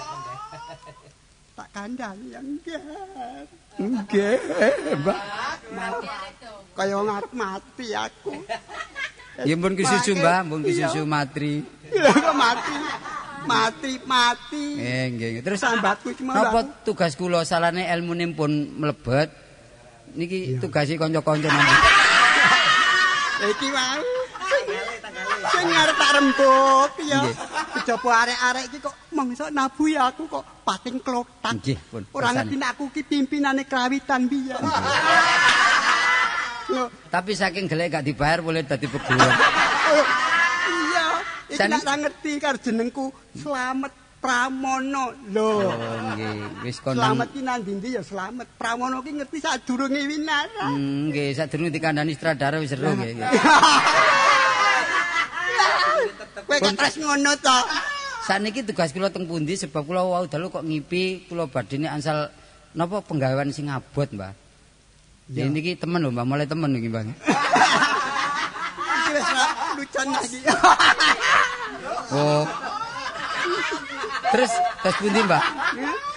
Tak 1.52 1.68
kandhani 1.70 2.26
ya 2.32 2.40
Ngger. 2.40 3.44
Nggih, 3.76 4.38
Mbak. 4.98 5.18
Kaya 6.72 6.96
ngarep 6.98 7.32
mati 7.32 7.86
aku. 7.92 8.32
Ya 9.40 9.54
pun 9.54 9.72
kesusu 9.74 10.16
Mbak, 10.16 10.40
pun 10.48 10.60
kesusu 10.64 11.00
matri. 11.04 11.60
Iya 11.86 12.08
kok 12.10 12.34
mati. 12.34 12.74
Mati, 13.48 13.92
mati. 14.04 14.64
Eh 14.76 15.04
nggih 15.12 15.28
nggih. 15.38 15.42
Terus 15.44 15.60
Sambatku 15.60 16.12
cuma 16.16 16.36
napa 16.36 16.60
tugas 16.84 17.16
kula 17.16 17.44
salane 17.44 17.88
ilmune 17.88 18.28
pun 18.36 18.50
mlebet? 18.50 19.32
Niki 20.16 20.58
tugasi 20.58 20.98
kanca-kanca 20.98 21.48
nanti. 21.54 21.76
Iki 23.40 23.68
wae. 23.72 24.00
Sing 25.50 25.66
arep 25.72 25.96
tak 25.96 26.10
rembug 26.20 26.92
ya. 27.06 27.20
Kejaba 27.80 28.10
arek-arek 28.28 28.64
iki 28.68 28.78
kok 28.82 28.94
mangsa 29.14 29.48
nabuhi 29.48 29.96
aku 29.96 30.28
kok 30.28 30.44
pating 30.66 31.00
klotak. 31.00 31.54
Nggih, 31.56 31.78
pun. 31.88 32.02
Ora 32.12 32.36
ngerti 32.36 32.56
aku 32.60 32.84
ki 32.92 33.02
pimpinane 33.08 33.64
krawitan. 33.64 34.28
Lho, 36.70 36.86
Tapi 37.10 37.34
saking 37.34 37.66
gelek 37.66 37.98
gak 37.98 38.06
dibayar 38.06 38.38
boleh 38.38 38.62
dadi 38.62 38.86
pegawai. 38.86 39.26
Iki 41.50 41.66
nek 41.66 41.82
ra 41.82 41.94
ngerti 41.98 42.32
karo 42.38 42.58
jenengku 42.62 43.10
Slamet 43.34 43.90
Pramono. 44.20 45.16
Lho. 45.32 45.64
Oh 45.64 46.00
nggih, 46.12 46.62
wis 46.62 46.78
kono. 46.78 47.00
Slamet 47.00 47.32
ki 47.32 47.40
nang 47.40 47.64
ndi 47.64 47.96
ya 47.96 48.04
Slamet. 48.04 48.46
Pramono 48.60 49.02
ki 49.02 49.18
ngerti 49.18 49.40
sadurunge 49.40 50.04
winara. 50.06 50.70
Hmm, 50.70 51.10
nggih, 51.10 51.34
sadurunge 51.34 51.72
dikandani 51.72 52.14
sutradara 52.14 52.60
wis 52.60 52.70
seru 52.70 52.94
nggih. 52.94 53.16
Kowe 56.50 56.58
kok 56.58 56.74
terus 56.74 56.98
ngono 56.98 57.30
to? 57.38 57.58
Saniki 58.26 58.66
tugas 58.66 58.90
kula 58.94 59.10
teng 59.10 59.26
pundi 59.26 59.56
sebab 59.58 59.86
kula 59.86 60.02
wau 60.06 60.26
dalu 60.26 60.50
kok 60.50 60.64
ngipi 60.66 61.26
kula 61.30 61.46
badine 61.50 61.88
ansal 61.90 62.30
napa 62.74 63.00
penggawean 63.02 63.50
sing 63.50 63.68
abot, 63.70 64.08
Mbah. 64.10 64.34
Ya 65.30 65.46
niki 65.46 65.78
temen 65.78 66.02
lho, 66.02 66.10
Mbah, 66.10 66.26
mulai 66.26 66.46
temen 66.46 66.70
niki, 66.74 66.88
Mbah. 66.90 67.02
Iki 67.06 67.14
wis 69.14 69.24
lucon 69.80 70.06
lagi. 70.12 70.40
Oh. 72.10 72.42
Terus 74.34 74.50
tes 74.82 74.94
pundi, 74.98 75.22
Mbah? 75.22 75.42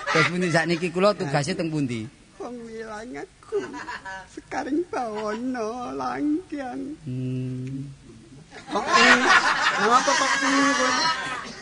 Tes 0.10 0.26
pundi 0.26 0.50
sakniki 0.50 0.90
kula 0.90 1.14
tugasnya 1.14 1.54
teng 1.54 1.70
pundi? 1.70 2.10
Wong 2.42 2.66
wilangaku. 2.66 3.62
Sekarang 4.34 4.82
bawono 4.90 5.94
langkian. 5.94 6.98
Hmm. 7.06 7.94
Kok 8.74 8.86
ini? 8.90 9.28
Kenapa 9.78 10.12
kok 10.18 10.32
ini 10.42 10.72
kowe? 10.74 10.92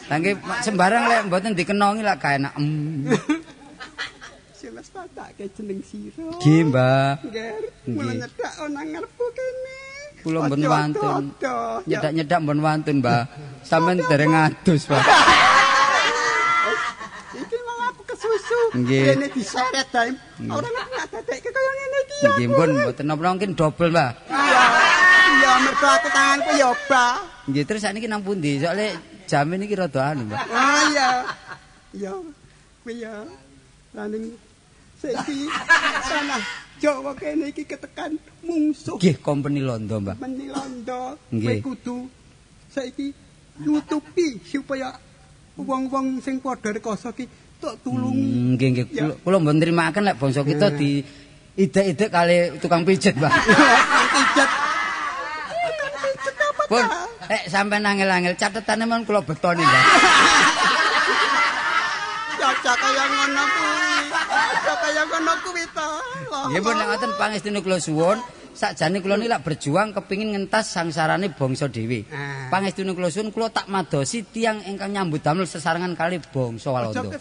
Tangke 0.08 0.32
sembarang 0.64 1.04
lek 1.08 1.22
mboten 1.28 1.60
dikenongi 1.60 2.02
lak 2.08 2.16
gak 2.16 2.40
enak. 2.40 2.54
Hmm. 2.56 3.12
Jelas 4.56 4.88
patake 4.96 5.52
jeneng 5.60 5.84
sira. 5.84 6.24
Nggih, 6.40 6.72
Mbah. 6.72 7.20
Nger, 7.20 7.56
Nggih. 7.84 7.96
mula 8.00 8.12
nyedak 8.16 8.54
ana 8.64 8.80
ngarepku 8.80 9.26
kene. 9.36 9.80
Kula 10.22 10.46
Ojo 10.46 10.68
wantun. 10.70 11.24
Nyedak-nyedak 11.90 12.40
mbon 12.46 12.60
wantun, 12.62 13.02
Mbah. 13.02 13.22
Sampeyan 13.66 14.06
dereng 14.06 14.34
adus, 14.34 14.86
Mbah. 14.86 15.04
Iki 17.34 17.58
mau 17.66 17.80
aku 17.90 18.02
kesusu. 18.06 18.60
Nggih. 18.78 19.06
Kene 19.18 19.28
diseret 19.34 19.88
dae. 19.90 20.12
Ora 20.50 20.70
dadekke 21.10 21.50
kaya 21.50 21.72
ngene 21.74 21.98
iki. 22.06 22.16
ya. 22.22 22.30
Nggih, 22.30 22.48
mboten 22.54 23.06
napa 23.10 23.22
mungkin 23.34 23.52
double, 23.58 23.90
Mbah. 23.90 24.10
Iya. 24.30 24.64
Iya, 25.32 25.52
mergo 25.66 25.88
aku 25.90 26.08
tanganku 26.14 26.52
ya 26.54 26.68
obah. 26.70 27.14
Nggih, 27.50 27.64
terus 27.66 27.82
sakniki 27.82 28.06
nang 28.06 28.22
pundi? 28.22 28.62
Soale 28.62 28.94
jam 29.26 29.50
ini 29.50 29.66
rada 29.74 30.14
anu, 30.14 30.30
Mbah. 30.30 30.40
Ah 30.54 30.82
iya. 30.94 31.10
Iya. 31.98 32.14
Kuwi 32.86 33.02
ya. 33.02 33.26
Laning 33.92 34.38
saiki 35.02 35.50
tanah 36.08 36.61
Jawa 36.82 37.14
kene 37.14 37.54
iki 37.54 37.62
ketekan 37.62 38.18
mungsuh. 38.42 38.98
Nggih, 38.98 39.22
company 39.22 39.62
Londo, 39.62 40.02
Mbah. 40.02 40.18
Menilondo. 40.18 41.14
Kowe 41.14 41.30
Nggih. 41.30 41.62
kudu 41.62 42.10
saiki 42.68 43.14
nutupi 43.62 44.42
supaya 44.42 44.90
wong-wong 45.54 46.18
sing 46.20 46.42
padha 46.42 46.74
rekoso 46.74 47.14
ki 47.14 47.30
tok 47.62 47.78
tulungi. 47.86 48.26
Hmm, 48.26 48.58
Nggih, 48.58 48.70
nggih. 48.74 48.86
Kula- 49.22 49.38
mbon 49.38 49.62
nrimakaken 49.62 50.04
lek 50.04 50.18
bangsa 50.18 50.42
kita 50.42 50.74
di 50.74 51.06
ide-ide 51.54 52.10
kali 52.10 52.58
tukang 52.58 52.82
pijet, 52.82 53.14
Mbah. 53.14 53.30
Pijet. 54.18 54.50
Pun, 56.66 56.86
eh 57.28 57.42
sampean 57.46 57.86
angel-angel 57.86 58.34
catetane 58.34 58.90
mon 58.90 59.06
kula 59.06 59.22
betoni, 59.22 59.62
Mbah. 59.62 59.84
Cocok 62.34 62.78
kaya 62.82 63.04
ngono 63.06 63.44
kuwi. 63.46 63.91
Kaya 64.82 65.02
ngono 65.06 65.34
kuwi 65.46 65.64
to. 65.70 65.90
Nggih 66.50 66.62
pun 66.66 66.74
nek 66.74 66.88
ngoten 66.90 67.12
pangestune 67.22 67.60
kula 67.62 67.78
suwun, 67.78 68.18
sakjane 68.58 68.98
kula 68.98 69.16
niki 69.22 69.30
lak 69.30 69.46
berjuang 69.46 69.94
kepingin 69.94 70.34
ngentas 70.34 70.74
sangsarane 70.74 71.30
bangsa 71.38 71.70
dhewe. 71.70 72.10
Ah. 72.10 72.50
Pangestune 72.50 72.98
kula 72.98 73.14
suwun 73.14 73.30
kula 73.30 73.54
tak 73.54 73.70
madosi 73.70 74.26
tiang 74.26 74.66
ingkang 74.66 74.90
nyambut 74.90 75.22
damel 75.22 75.46
sesarengan 75.46 75.94
kali 75.94 76.18
bangsa 76.18 76.74
Walanda. 76.74 77.14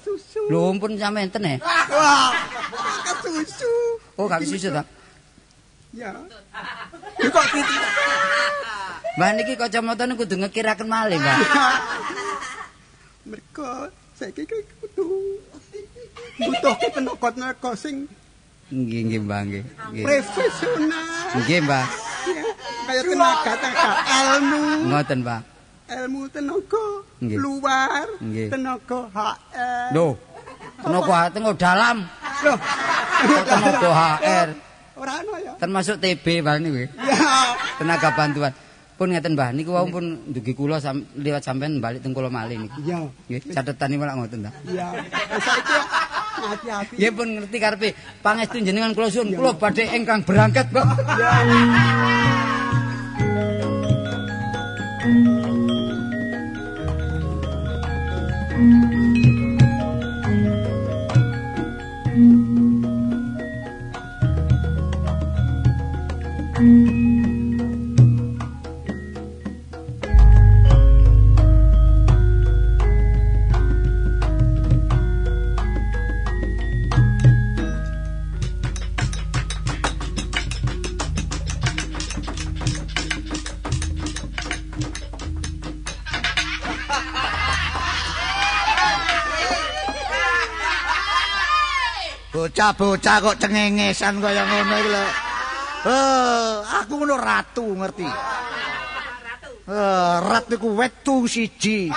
Lho 0.48 0.60
ampun 0.72 0.96
sampean 0.96 1.28
enten 1.28 1.44
eh. 1.44 1.58
Wah, 1.60 2.32
kesusu. 3.04 3.72
Oh, 4.16 4.24
gak 4.24 4.40
susu 4.48 4.72
ta. 4.72 4.82
Ya. 5.92 6.16
Kok 7.20 7.46
pitu. 7.52 7.76
Mbah 9.20 9.30
niki 9.36 9.54
kacamatane 9.58 10.16
kudu 10.16 10.38
ngekiraken 10.40 10.88
malih, 10.88 11.20
Mbah. 11.20 11.38
Mergo 13.30 13.92
saiki 14.16 14.48
ki 14.48 14.58
kudu 14.80 15.36
butuhke 16.40 16.88
tenaga-tenaga 16.90 17.70
sing 17.76 18.08
Nggih, 18.70 19.00
nggih, 19.02 19.20
Mbah, 19.26 19.40
nggih. 19.50 19.64
Profesional. 20.06 21.10
Nggih, 21.42 21.58
Mbah. 21.66 21.84
Ya, 22.30 22.44
Kaya 22.86 23.00
tenaga-tenaga 23.02 23.90
ilmu, 24.14 24.62
Ngoten, 24.86 25.18
Mbah. 25.26 25.40
ilmu 25.90 26.22
tenaga 26.30 26.84
luar, 27.18 28.06
tenaga 28.22 28.98
HR. 29.10 29.90
Lho. 29.90 30.14
Tenaga 30.80 31.18
tenaga 31.34 31.54
dalam, 31.58 31.96
Loh, 32.46 32.58
tenaga 33.42 33.90
HR, 33.90 34.48
ora 34.94 35.12
ana 35.18 35.34
ya. 35.42 35.52
termasuk 35.58 35.98
TB 35.98 36.24
Mbah 36.38 36.54
niku. 36.62 36.86
Tenaga 37.74 38.08
bantuan. 38.14 38.54
Pun 38.94 39.10
ngeten 39.10 39.34
Mbah, 39.34 39.50
niku 39.50 39.74
wau 39.74 39.90
pun 39.90 40.30
ndugi 40.30 40.54
kula 40.54 40.78
sam, 40.78 41.02
liwat 41.18 41.42
sampean 41.42 41.82
balik 41.82 42.06
teng 42.06 42.14
kula 42.14 42.30
malih 42.30 42.54
niki. 42.54 42.86
Iya. 42.86 43.02
Nggih, 43.26 43.50
catetane 43.50 43.98
malah 43.98 44.14
ngoten 44.14 44.46
ta. 44.46 44.54
Iya. 44.62 44.94
Saiki. 45.42 45.78
Nggih 46.96 47.12
pun 47.12 47.28
ngerti 47.38 47.56
karepe. 47.60 47.88
Pangestu 48.24 48.58
jenengan 48.64 48.92
kula 48.96 49.08
suwun. 49.12 49.36
Kula 49.36 49.52
badhe 49.56 49.84
ingkang 49.92 50.24
berangkat, 50.24 50.68
Bocah-bocah 92.70 93.16
kok 93.18 93.38
cengengesan 93.42 94.22
kaya 94.22 94.46
ngono 94.46 94.74
iki 94.78 94.90
lho. 94.94 95.04
Eh, 95.90 96.54
aku 96.78 97.02
ngono 97.02 97.18
ratu 97.18 97.66
ngerti. 97.66 98.06
Eh, 99.66 100.14
rat 100.22 100.46
niku 100.46 100.78
wetu 100.78 101.26
siji. 101.26 101.90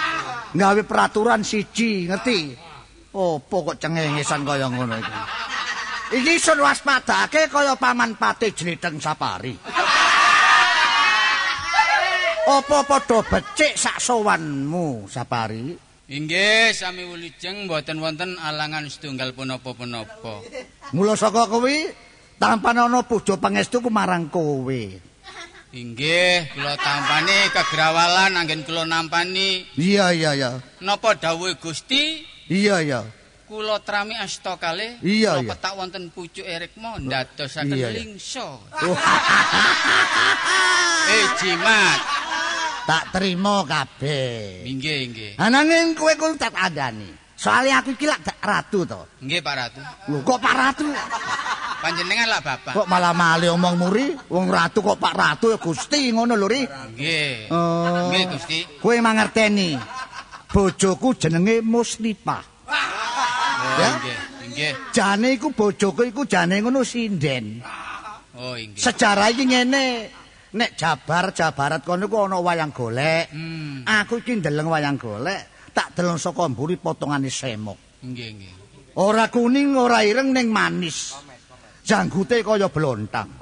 Gawe 0.58 0.82
peraturan 0.82 1.46
siji, 1.46 2.10
ngerti? 2.10 2.58
Opo 3.14 3.70
kok 3.70 3.78
cengengesan 3.78 4.42
kaya 4.42 4.66
ngono 4.66 4.98
iki? 4.98 5.14
Iki 6.18 6.42
sun 6.42 6.58
waspadake 6.58 7.54
kaya 7.54 7.78
paman 7.78 8.18
pati 8.18 8.50
jliteng 8.58 8.98
sapari. 8.98 9.54
Apa 12.50 12.78
padha 12.82 13.22
becik 13.22 13.78
sak 13.78 14.02
sowanmu 14.02 15.06
sapari? 15.06 15.93
Inggih, 16.12 16.76
sami 16.76 17.08
wilujeng 17.08 17.64
mboten 17.64 18.04
wonten 18.04 18.36
alangan 18.36 18.92
setunggal 18.92 19.32
punapa-punapa. 19.32 20.44
Mula 20.92 21.16
saka 21.16 21.48
kuwi 21.48 21.88
tampan 22.36 22.76
ana 22.76 23.08
pujo 23.08 23.40
pangestu 23.40 23.80
ku 23.80 23.88
marang 23.88 24.28
kowe. 24.28 24.84
Inggih, 25.74 26.52
kula 26.54 26.76
tampani 26.76 27.48
kegrawalan 27.56 28.36
anggen 28.36 28.62
kula 28.62 28.86
nampani 28.86 29.66
Iya 29.74 30.14
iya 30.14 30.32
iya. 30.38 30.52
napa 30.86 31.18
dawuhe 31.18 31.58
Gusti 31.58 32.22
Iya 32.46 32.78
iya. 32.86 33.02
kula 33.50 33.82
trami 33.82 34.14
asta 34.14 34.54
kalih 34.62 35.02
Iya, 35.02 35.40
kula 35.40 35.42
iya. 35.42 35.50
petak 35.56 35.74
wonten 35.74 36.14
pucuk 36.14 36.46
erikma 36.46 37.00
ndadosaken 37.02 37.74
iya. 37.74 37.90
lingso. 37.90 38.62
Eh 41.10 41.26
jimat. 41.42 42.00
Tak 42.84 43.16
terima 43.16 43.64
kabeh. 43.64 44.68
Inggih, 44.68 44.98
inggih. 45.08 45.32
Ananging 45.40 45.96
kowe 45.96 46.12
kuwi 46.20 46.36
tak 46.36 46.52
andani. 46.56 47.24
Soale 47.44 47.76
aku 47.76 47.92
iki 47.92 48.08
lak 48.08 48.24
ratu 48.40 48.88
to. 48.88 49.04
Nggih 49.20 49.44
Pak 49.44 49.56
Ratu. 49.60 49.82
Lho 50.08 50.24
kok 50.24 50.40
Pak 50.40 50.56
Ratu? 50.56 50.88
Panjenengan 51.84 52.28
lah 52.32 52.40
Bapak. 52.40 52.72
Kok 52.72 52.88
malah 52.88 53.12
male 53.12 53.52
omong 53.52 53.76
muri? 53.76 54.16
Wong 54.32 54.48
ratu 54.48 54.80
kok 54.80 54.96
Pak 54.96 55.12
Ratu 55.12 55.52
ya 55.52 55.60
Gusti 55.60 56.16
ngono 56.16 56.40
lho 56.40 56.48
ri. 56.48 56.64
Nggih. 56.64 57.52
Oh. 57.52 58.08
Nggih 58.08 58.24
Gusti. 58.32 58.60
Kowe 58.80 58.96
mangerteni. 59.04 59.76
Bojoku 60.48 61.20
jenenge 61.20 61.60
Musnipah. 61.60 62.44
Oh, 62.44 63.80
Ya? 63.80 63.92
nggih, 64.00 64.18
nggih. 64.54 64.74
Jane 64.96 65.28
iku 65.36 65.52
bojoku 65.52 66.08
iku 66.08 66.24
jane 66.24 66.64
ngono 66.64 66.88
sinden. 66.88 67.60
Oh, 68.40 68.56
inggih. 68.56 68.80
Sejarah 68.80 69.28
iki 69.36 69.44
ngene. 69.52 69.86
Nek 70.54 70.78
Jabar 70.78 71.34
Jabarat 71.34 71.82
kono 71.82 72.06
iku 72.06 72.30
ana 72.30 72.38
wayang 72.38 72.70
golek. 72.70 73.34
Hmm, 73.34 73.82
Aku 73.90 74.22
iki 74.22 74.38
ndeleng 74.38 74.70
wayang 74.70 75.02
golek, 75.02 75.74
tak 75.74 75.98
deleng 75.98 76.22
saka 76.22 76.46
mburi 76.46 76.78
potongane 76.78 77.34
semok. 77.34 77.78
nggih, 78.06 78.30
nggih. 78.38 78.54
Ora 78.94 79.26
kuning, 79.34 79.74
ora 79.74 80.06
ireng 80.06 80.30
ning 80.30 80.54
manis. 80.54 81.18
Janggute 81.82 82.46
kaya 82.46 82.70
blontang. 82.70 83.34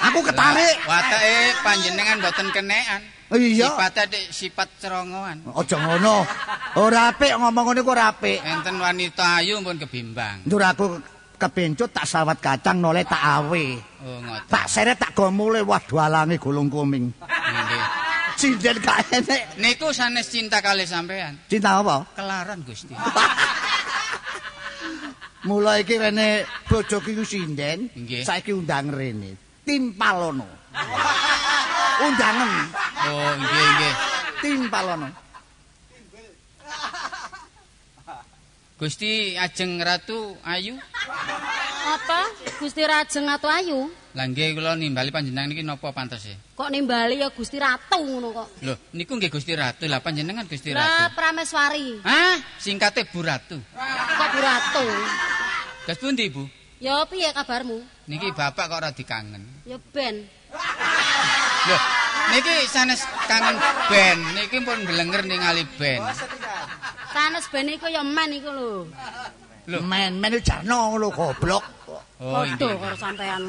Aku 0.00 0.20
ketarik. 0.24 0.76
Watake 0.84 1.34
panjenengan 1.60 2.20
mboten 2.20 2.48
kenekan. 2.52 3.00
Iya. 3.30 3.68
Sipate 3.72 4.02
dik 4.10 4.24
sifat 4.32 4.68
cerongoan. 4.80 5.44
Aja 5.54 5.76
ngono. 5.76 6.24
Ora 6.80 7.12
apik 7.12 7.36
ngomong 7.36 7.64
ngene 7.68 7.80
ku 7.84 7.92
ora 7.92 8.08
apik. 8.10 8.40
Enten 8.40 8.80
wanita 8.80 9.38
ayu 9.44 9.60
pun 9.60 9.76
kebimbang. 9.76 10.48
Ndur 10.48 10.62
aku 10.64 10.84
kepencut 11.40 11.88
tak 11.90 12.04
sawat 12.04 12.36
kacang 12.36 12.76
noleh 12.76 13.08
tak 13.08 13.16
awe. 13.18 13.64
Oh, 14.04 14.18
ngoten. 14.20 14.44
Tak 14.46 14.68
seret 14.68 15.00
tak 15.00 15.16
gomule 15.16 15.64
waduh 15.64 16.04
alange 16.04 16.36
gulung 16.36 16.68
kuming. 16.68 17.08
Nggih. 17.16 17.84
Sinden 18.36 18.76
gak 18.80 19.08
enek. 19.12 19.56
Niku 19.56 19.92
sanes 19.92 20.28
cinta 20.28 20.60
kali 20.60 20.84
sampean. 20.84 21.36
Cinta 21.48 21.80
apa? 21.80 22.04
Kelaran 22.12 22.60
Gusti. 22.64 22.92
Mula 25.48 25.80
iki 25.80 25.96
rene 25.96 26.44
bojoku 26.68 27.16
iku 27.16 27.24
sinden, 27.24 27.88
saiki 28.24 28.52
undang 28.52 28.92
rene. 28.92 29.40
Timpalono. 29.64 30.44
Undangan 32.00 32.52
Oh, 33.08 33.32
nggih, 33.40 33.68
nggih. 33.76 33.94
timpalono. 34.44 35.08
Gusti 38.80 39.36
ajeng 39.36 39.76
Ratu 39.76 40.40
Ayu. 40.40 40.72
Apa? 41.84 42.32
Gusti 42.56 42.80
Rajeng 42.80 43.28
atau 43.28 43.52
Ayu? 43.52 43.92
Lah 44.16 44.24
nggih 44.24 44.56
kula 44.56 44.72
nimbali 44.72 45.12
panjenengan 45.12 45.52
niki 45.52 45.60
napa 45.60 45.92
pantese? 45.92 46.32
Kok 46.56 46.72
nimbali 46.72 47.20
ya 47.20 47.28
Gusti 47.28 47.60
Ratu 47.60 48.00
ngono 48.00 48.32
kok. 48.32 48.48
Lho, 48.64 48.72
niku 48.96 49.20
nggih 49.20 49.28
Gusti 49.28 49.52
Ratu. 49.52 49.84
Lah 49.84 50.00
panjenengan 50.00 50.48
Gusti 50.48 50.72
Lah 50.72 51.12
Ratu. 51.12 51.12
Prameswari. 51.12 52.00
Hah? 52.00 52.40
Singkate 52.56 53.04
Bu 53.12 53.20
Ratu. 53.20 53.60
Kok 53.60 54.28
Bu 54.32 54.38
Ratu? 54.40 54.84
Gas 55.84 56.00
pundi, 56.00 56.32
Bu? 56.32 56.48
Ya 56.80 57.04
piye 57.04 57.36
kabarmu? 57.36 57.84
Niki 58.08 58.32
bapak 58.32 58.64
kok 58.64 58.80
ora 58.80 58.96
dikangen. 58.96 59.44
Ya 59.68 59.76
ben. 59.92 60.24
Lho, 61.68 61.78
niki 62.32 62.64
sanes 62.72 63.04
kangen 63.28 63.60
ben. 63.92 64.16
Niki 64.40 64.64
pun 64.64 64.88
blenger 64.88 65.28
ningali 65.28 65.68
ben. 65.76 66.00
Sanes 67.12 67.46
ben 67.52 67.68
iku 67.68 67.86
ya 67.90 68.02
men 68.06 68.30
iku 68.32 68.50
lho. 68.54 68.86
Lho. 69.66 69.78
Men 69.82 70.20
men 70.20 70.32
jarno 70.42 70.98
lho 70.98 71.08
goblok. 71.10 71.64
Oh, 72.20 72.44
Padha 72.44 72.68
karo 72.76 72.96
sampean. 72.96 73.42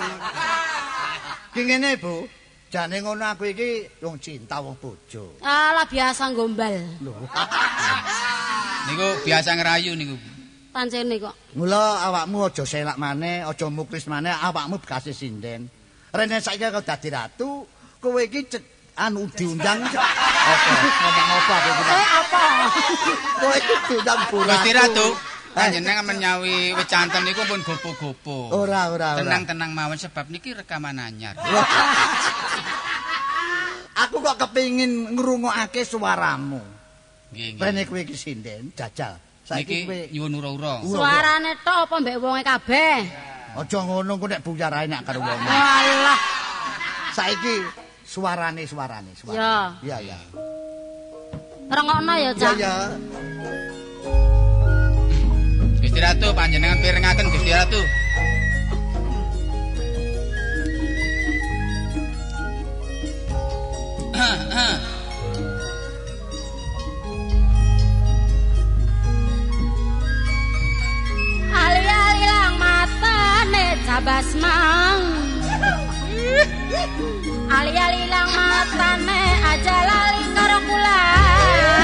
Ki 1.53 1.61
ngene, 1.67 1.99
Bu. 1.99 2.23
Jane 2.71 3.03
ngono 3.03 3.27
aku 3.27 3.51
iki 3.51 3.83
wong 3.99 4.15
cinta 4.23 4.63
wong 4.63 4.79
bojo. 4.79 5.35
Alah 5.43 5.83
biasa 5.83 6.31
gombal. 6.31 6.79
Lho. 7.03 7.11
Niku 8.87 9.07
biasa 9.27 9.59
ngerayu 9.59 9.91
niku. 9.99 10.15
Pancene 10.71 11.19
kok. 11.19 11.35
Mula 11.59 12.07
awakmu 12.07 12.47
aja 12.47 12.63
selak 12.63 12.95
maneh, 12.95 13.43
aja 13.43 13.67
muklis 13.67 14.07
maneh, 14.07 14.31
awakmu 14.31 14.79
bekasi 14.79 15.11
sinden. 15.11 15.67
Rene 16.15 16.39
saiki 16.39 16.63
kok 16.71 16.87
dadi 16.87 17.11
ratu, 17.11 17.67
kowe 17.99 18.21
iki 18.23 18.47
cet- 18.47 18.80
anu 18.95 19.27
diundang. 19.31 19.79
Apa? 19.85 20.73
Ngomong 20.81 21.29
apa 21.31 21.53
aku 21.53 21.69
iki? 21.69 21.83
Eh 21.91 22.07
apa? 22.17 22.43
Kowe 23.41 23.55
iki 23.57 23.75
diundang 23.87 24.19
Gusti 24.31 24.71
Ratu, 24.73 25.07
Eh, 25.51 25.59
panjenengan 25.59 26.07
menyawi 26.07 26.71
wecanten 26.79 27.27
niku 27.27 27.43
pun 27.43 27.59
gopo-gopo. 27.59 28.55
Ora, 28.55 28.87
ora, 28.87 29.19
ora. 29.19 29.19
Tenang-tenang 29.19 29.75
mawon 29.75 29.99
sebab 29.99 30.31
niki 30.31 30.55
rekaman 30.55 30.95
anyar. 30.95 31.35
Aku 34.07 34.23
kok 34.23 34.39
kepingin 34.39 35.19
ngrungokake 35.19 35.83
suaramu. 35.83 36.63
Nggih, 37.35 37.59
nggih. 37.59 37.63
Rene 37.67 37.83
kowe 37.83 37.99
iki 37.99 38.15
sinden, 38.15 38.71
jajal. 38.71 39.19
Saiki 39.43 39.83
kowe 39.83 39.99
nyuwun. 40.15 40.39
Ura. 40.39 40.73
Suarane 40.87 41.59
tok 41.59 41.91
apa 41.91 41.95
mbek 41.99 42.15
wonge 42.23 42.43
kabeh? 42.47 42.97
aja 43.51 43.83
ngono 43.83 44.15
ku 44.15 44.25
nek 44.31 44.39
buyarae 44.47 44.87
nek 44.87 45.03
karo 45.03 45.19
wong. 45.19 45.39
Walah. 45.43 46.19
Saiki 47.11 47.55
suarane 48.11 48.67
suarane 48.67 49.15
suarane. 49.15 49.39
Ya. 49.39 49.55
Iya, 49.79 49.97
iya. 50.03 50.17
Rengokno 51.71 52.13
ya, 52.19 52.31
Cak. 52.35 52.55
iya. 52.59 52.75
Gusti 55.79 55.99
Ratu 56.03 56.27
panjenengan 56.35 56.83
pirengaken 56.83 57.31
Gusti 57.31 57.51
Ratu. 57.55 57.81
Ali-ali 71.51 72.25
lang 72.27 72.55
matane 72.59 73.65
cabas 73.87 74.29
mang. 74.35 74.99
Ali-ali 77.51 78.07
lang 78.07 78.29
matane 78.31 79.21
aja 79.51 79.77
lali 79.89 80.23
karo 80.35 80.57
kulan. 80.65 81.80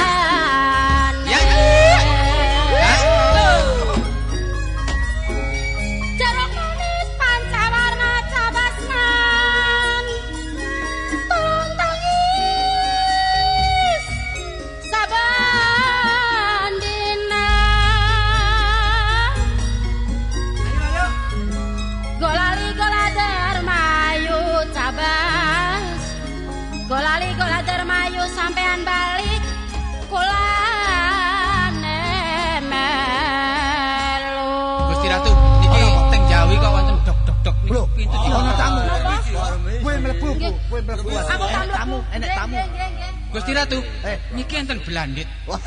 Kowe 40.78 40.86
mlebu. 40.86 41.10
Aku 41.10 41.46
tamu, 41.74 41.98
enek 42.14 42.30
tamu. 42.30 42.54
Nggih, 42.54 42.68
nggih, 42.70 42.90
nggih. 42.94 43.12
Gusti 43.34 43.52
Ratu, 43.52 43.78
Eh. 44.06 44.18
niki 44.32 44.56
enten 44.56 44.78
Belandit. 44.80 45.26
Wah. 45.50 45.58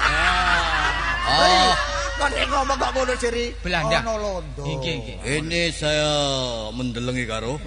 Oh. 1.26 1.72
Kok 2.14 2.28
nek 2.30 2.46
ngomong 2.46 2.76
kok 2.76 2.90
ngono 2.92 3.14
Siri? 3.16 3.44
Belanda. 3.58 3.98
Ono 4.02 4.14
londo. 4.16 4.62
Nggih, 4.62 4.94
nggih. 5.00 5.16
Ini 5.40 5.62
saya 5.72 6.10
mendelengi 6.70 7.24
karo 7.24 7.58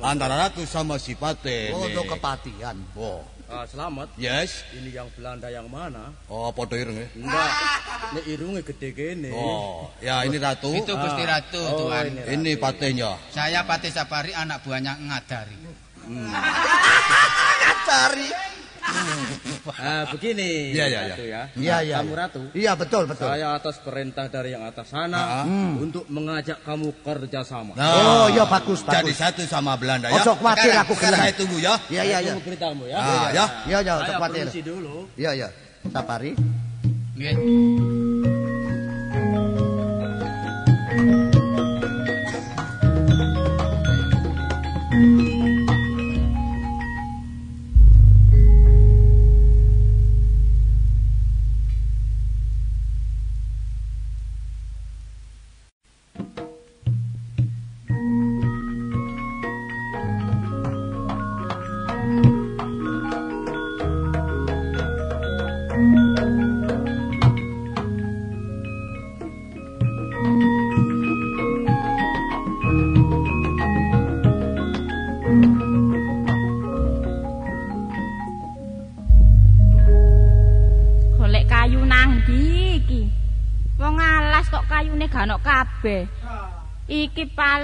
antara 0.00 0.38
ratu 0.38 0.62
sama 0.62 0.94
si 0.96 1.16
Pate. 1.16 1.72
Londo 1.72 2.04
nih. 2.04 2.08
kepatian. 2.08 2.76
Oh, 2.94 3.24
Ah, 3.48 3.64
selamat. 3.64 4.12
yes. 4.14 4.62
Ini 4.70 4.92
yang 4.92 5.08
Belanda 5.10 5.48
yang 5.48 5.64
mana? 5.66 6.12
Oh, 6.28 6.52
podo 6.52 6.76
ireng 6.76 7.00
ya. 7.00 7.08
Enggak. 7.16 7.50
Ini 8.08 8.20
irungnya 8.28 8.60
gede 8.62 8.88
gini. 8.92 9.32
Oh, 9.32 9.88
ya 9.98 10.20
ini 10.22 10.36
ratu. 10.36 10.68
Itu 10.70 10.92
Gusti 10.92 11.24
Ratu, 11.24 11.56
Oh, 11.58 11.88
Tuan. 11.88 12.12
ini. 12.12 12.20
Ini 12.28 12.52
patenya. 12.54 13.16
Saya 13.32 13.64
Pati 13.64 13.88
Sapari, 13.88 14.30
anak 14.30 14.60
buahnya 14.62 15.00
Ngadari. 15.00 15.56
Cari. 17.88 18.28
Nah, 19.68 20.08
begini. 20.08 20.72
Iya, 20.72 20.84
iya, 20.88 21.00
Ratu 21.12 21.24
ya. 21.28 21.42
Iya, 21.52 21.76
iya. 21.84 21.96
Kamu 22.00 22.12
ratu. 22.16 22.40
Iya, 22.56 22.72
betul, 22.72 23.04
betul. 23.04 23.28
Saya 23.28 23.52
atas 23.52 23.76
perintah 23.84 24.26
dari 24.32 24.56
yang 24.56 24.64
atas 24.64 24.88
sana 24.88 25.44
untuk 25.76 26.08
mengajak 26.08 26.64
kamu 26.64 27.04
kerjasama. 27.04 27.76
Nah, 27.76 27.92
Oh, 27.92 28.26
iya 28.32 28.48
bagus, 28.48 28.80
Jadi 28.88 29.12
bagus. 29.12 29.16
satu 29.20 29.42
sama 29.44 29.76
Belanda 29.76 30.08
ya. 30.08 30.16
Ojo 30.24 30.32
khawatir, 30.40 30.72
aku 30.72 30.94
gelem. 30.96 31.20
Saya 31.20 31.32
tunggu 31.36 31.56
ya. 31.60 31.74
Iya, 31.92 32.02
iya, 32.08 32.18
iya. 32.24 32.32
Tunggu 32.32 32.44
perintahmu 32.48 32.84
ya. 32.88 32.96
Ah, 32.96 33.28
ya. 33.28 33.44
Iya, 33.68 33.78
iya, 33.84 33.92
ojo 34.00 34.12
khawatir. 34.16 34.46
dulu. 34.64 34.96
Iya, 35.20 35.30
iya. 35.36 35.48
Sapari. 35.92 36.32
Nggih. 37.18 37.97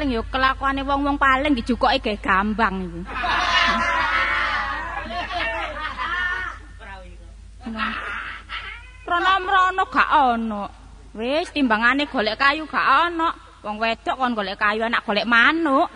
Paling 0.04 0.20
ya 0.20 0.22
kelakuane 0.28 0.84
wong-wong 0.84 1.16
paling 1.16 1.56
dijukoke 1.56 1.96
gawe 1.96 2.16
gambang 2.20 2.76
iki. 2.84 3.00
Rono-rono 9.08 9.84
gak 9.88 10.10
ono. 10.12 10.64
Wis 11.16 11.48
timbangane 11.56 12.04
golek 12.04 12.36
kayu 12.36 12.68
gak 12.68 13.08
ono. 13.08 13.32
Wong 13.64 13.80
wedok 13.80 14.20
kon 14.20 14.36
golek 14.36 14.60
kayu 14.60 14.84
anak 14.84 15.00
golek 15.08 15.24
manuk. 15.24 15.88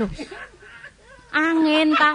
Loh. 0.00 0.10
Angin 1.36 1.92
ta. 2.00 2.10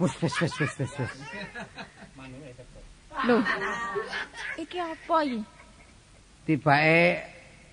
Wes 0.00 0.16
wes 0.16 0.32
wes 0.40 0.54
wes 0.56 0.72
wes 0.80 0.92
wes. 0.96 1.12
Loh. 3.28 3.44
Iki 4.56 4.78
apa 4.80 5.16
iki? 5.28 5.44
Tibake 6.48 7.20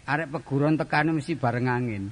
arek 0.03 0.27
peguron 0.35 0.75
tekane 0.75 1.15
mesti 1.15 1.39
bareng 1.39 1.71
angin. 1.71 2.11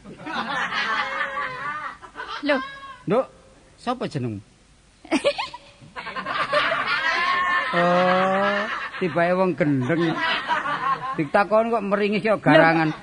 Loh, 2.47 2.63
Nduk, 3.12 3.28
sapa 3.75 4.08
jeneng? 4.08 4.39
oh, 7.75 8.60
tibake 9.04 9.36
wong 9.36 9.51
gendeng. 9.60 10.15
Ditakon 11.19 11.75
kok 11.75 11.88
meringis 11.91 12.23
kaya 12.23 12.39
garangan. 12.39 12.95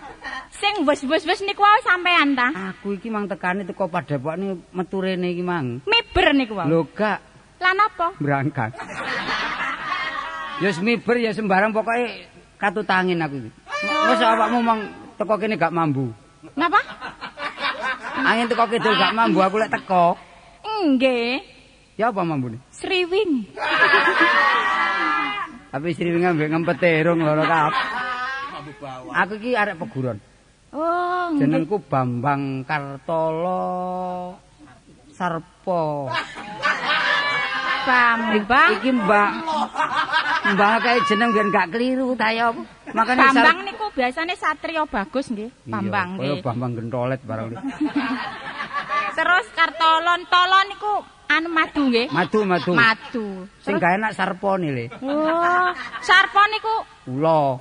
Sing 0.63 0.87
wis-wis-wis 0.87 1.43
niku 1.43 1.59
wae 1.59 1.83
sampean 1.83 2.39
ta? 2.39 2.55
Aku 2.71 2.95
iki 2.95 3.11
mang 3.11 3.27
tekane 3.27 3.67
teko 3.67 3.91
padhepokne 3.91 4.63
metu 4.71 5.03
rene 5.03 5.35
iki 5.35 5.43
mang. 5.43 5.83
Miber 5.83 6.31
niku 6.31 6.55
wae. 6.55 6.71
Lho 6.71 6.87
gak 6.95 7.19
Lan 7.59 7.79
apa? 7.79 8.15
berangkat. 8.23 8.71
Ya 10.63 10.71
miber 10.79 11.17
ya 11.19 11.35
sembarang 11.35 11.75
pokoke 11.75 12.31
katutangin 12.63 13.19
aku 13.19 13.43
iki. 13.43 13.51
Wes 13.83 14.23
awakmu 14.23 14.63
mang 14.63 14.81
teko 15.19 15.35
kene 15.35 15.59
gak 15.59 15.75
mambu. 15.75 16.15
Napa? 16.55 16.79
Angin 18.23 18.47
teko 18.47 18.71
kidul 18.71 18.95
gak 18.95 19.19
mambu 19.19 19.43
aku 19.43 19.59
lek 19.59 19.75
teko. 19.75 20.15
Nggih, 20.63 21.39
Ya 21.99 22.11
apa 22.11 22.23
mambune? 22.23 22.59
sriwing. 22.75 23.47
Tapi 25.71 25.95
sriwing 25.95 26.27
ambek 26.27 26.51
ngempet 26.51 26.77
terung 26.79 27.23
loro 27.23 27.43
kap. 27.47 27.71
Aku 29.27 29.39
iki 29.39 29.55
arek 29.55 29.79
peguron. 29.79 30.19
Oh. 30.73 31.37
Jenengku 31.37 31.85
Bambang 31.85 32.65
Kartolo 32.65 34.33
Sarpo. 35.13 36.09
Bambang. 37.85 38.71
Iki 38.81 38.91
Mbak. 38.97 39.31
Mbak 40.57 40.75
kae 40.81 40.99
jeneng 41.13 41.37
biar 41.37 41.47
gak 41.53 41.69
keliru 41.77 42.17
ta 42.17 42.33
ya. 42.33 42.57
Makane 42.97 43.21
Bambang 43.21 43.69
niku 43.69 43.93
biasane 43.93 44.33
satrio 44.33 44.89
bagus 44.89 45.29
nggih. 45.29 45.53
Bambang 45.69 46.17
Kaya 46.17 46.41
nggih. 46.41 46.41
Bambang 46.41 46.73
gentolet 46.73 47.21
barang. 47.21 47.53
Terus 49.13 49.47
kartolon 49.53 50.25
tolon 50.33 50.67
niku 50.73 51.05
anu 51.29 51.49
madu 51.53 51.83
nggih. 51.93 52.09
Madu 52.09 52.49
madu. 52.49 52.73
Madu. 52.73 53.45
Sing 53.61 53.77
gak 53.77 54.01
enak 54.01 54.17
Sarpo 54.17 54.57
nih 54.57 54.73
le. 54.73 54.85
Oh, 55.05 55.69
sarpo 56.01 56.41
niku 56.49 56.75
Ula. 57.13 57.61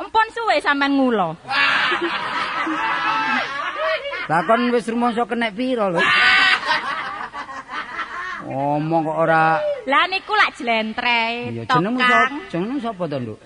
Empun 0.00 0.26
suwe 0.32 0.56
sampean 0.60 0.92
ngulo. 0.96 1.28
Lah 4.26 4.42
kon 4.42 4.74
wis 4.74 4.90
rumangsa 4.90 5.22
kenek 5.24 5.54
pira 5.54 5.86
lho? 5.86 6.02
Omong 8.46 9.02
kok 9.06 9.18
ora 9.22 9.58
Lah 9.86 10.04
niku 10.10 10.34
lak 10.34 10.54
jlentre, 10.58 11.50
Iya 11.54 11.62
jenengmu 11.66 11.98
sapa? 12.02 12.34
Jenengmu 12.50 12.78
sapa 12.82 13.02
to, 13.06 13.16
Nduk? 13.22 13.38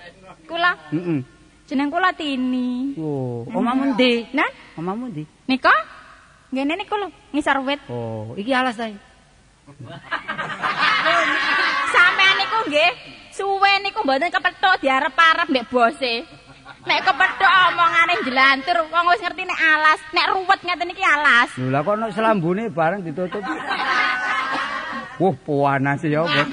Kula 0.49 0.73
Heeh. 0.93 1.21
jeneng 1.69 1.89
kula 1.93 2.11
Tini. 2.17 2.97
Oh, 2.97 3.45
omamu 3.53 3.93
ndi? 3.95 4.25
Nah, 4.33 4.49
Omamu 4.77 5.13
ndi? 5.13 5.23
nika 5.49 5.73
ngene 6.51 6.81
niku 6.81 6.97
lho, 6.97 7.09
ngisor 7.33 7.61
wit. 7.63 7.81
Oh, 7.93 8.33
iki 8.35 8.51
alas 8.51 8.75
ta. 8.75 8.89
Sampean 11.93 12.35
niku 12.41 12.59
nggih 12.67 12.91
suwe 13.31 13.73
niku 13.85 14.01
mboten 14.03 14.33
kepethuk 14.33 14.81
diarep-arep 14.81 15.47
mbek 15.53 15.69
bose. 15.71 16.25
Nek 16.81 17.01
kepethuk 17.05 17.53
omongane 17.69 18.15
jelantur, 18.25 18.77
wong 18.89 19.05
wis 19.13 19.21
ngerti 19.21 19.43
nek 19.45 19.61
alas, 19.61 20.01
nek 20.17 20.27
ruwet 20.33 20.61
ngeten 20.65 20.93
iki 20.97 21.05
alas. 21.05 21.51
Lho 21.61 21.69
lah 21.69 21.85
kok 21.85 21.93
ono 21.93 22.07
selambune 22.09 22.73
bareng 22.73 23.05
ditutup. 23.05 23.45
Wah, 25.21 25.35
panas 25.45 26.01
ya 26.01 26.25
apa. 26.25 26.49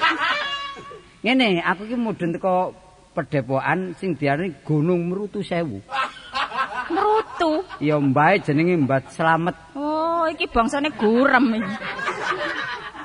Ngene, 1.24 1.64
aku 1.64 1.88
iki 1.88 1.96
mudhun 1.96 2.36
teko 2.36 2.76
pedepokan 3.16 3.96
sing 3.96 4.14
diarani 4.20 4.52
Gunung 4.60 5.08
Merutu 5.08 5.40
Sewu. 5.40 5.80
Merutu. 6.92 7.64
Ya 7.80 7.96
mbae 7.96 8.44
jenenge 8.44 8.76
Mbat 8.84 9.08
Slamet. 9.16 9.56
Oh, 9.72 10.28
iki 10.28 10.44
bangsane 10.52 10.92
gurem 10.92 11.56
iki. 11.56 11.74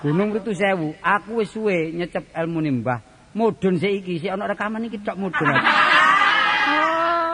Gunung 0.03 0.35
Merutu 0.35 0.51
Sewu. 0.51 0.91
Aku 0.99 1.39
wis 1.39 1.55
suwe 1.55 1.95
nyecep 1.95 2.35
ilmune 2.35 2.83
Mbah. 2.83 2.99
Mudhun 3.33 3.81
sik 3.81 4.05
iki, 4.05 4.21
sik 4.21 4.29
ana 4.29 4.45
rekaman 4.45 4.85
iki 4.85 5.01
tok 5.01 5.17
mudhun. 5.17 5.49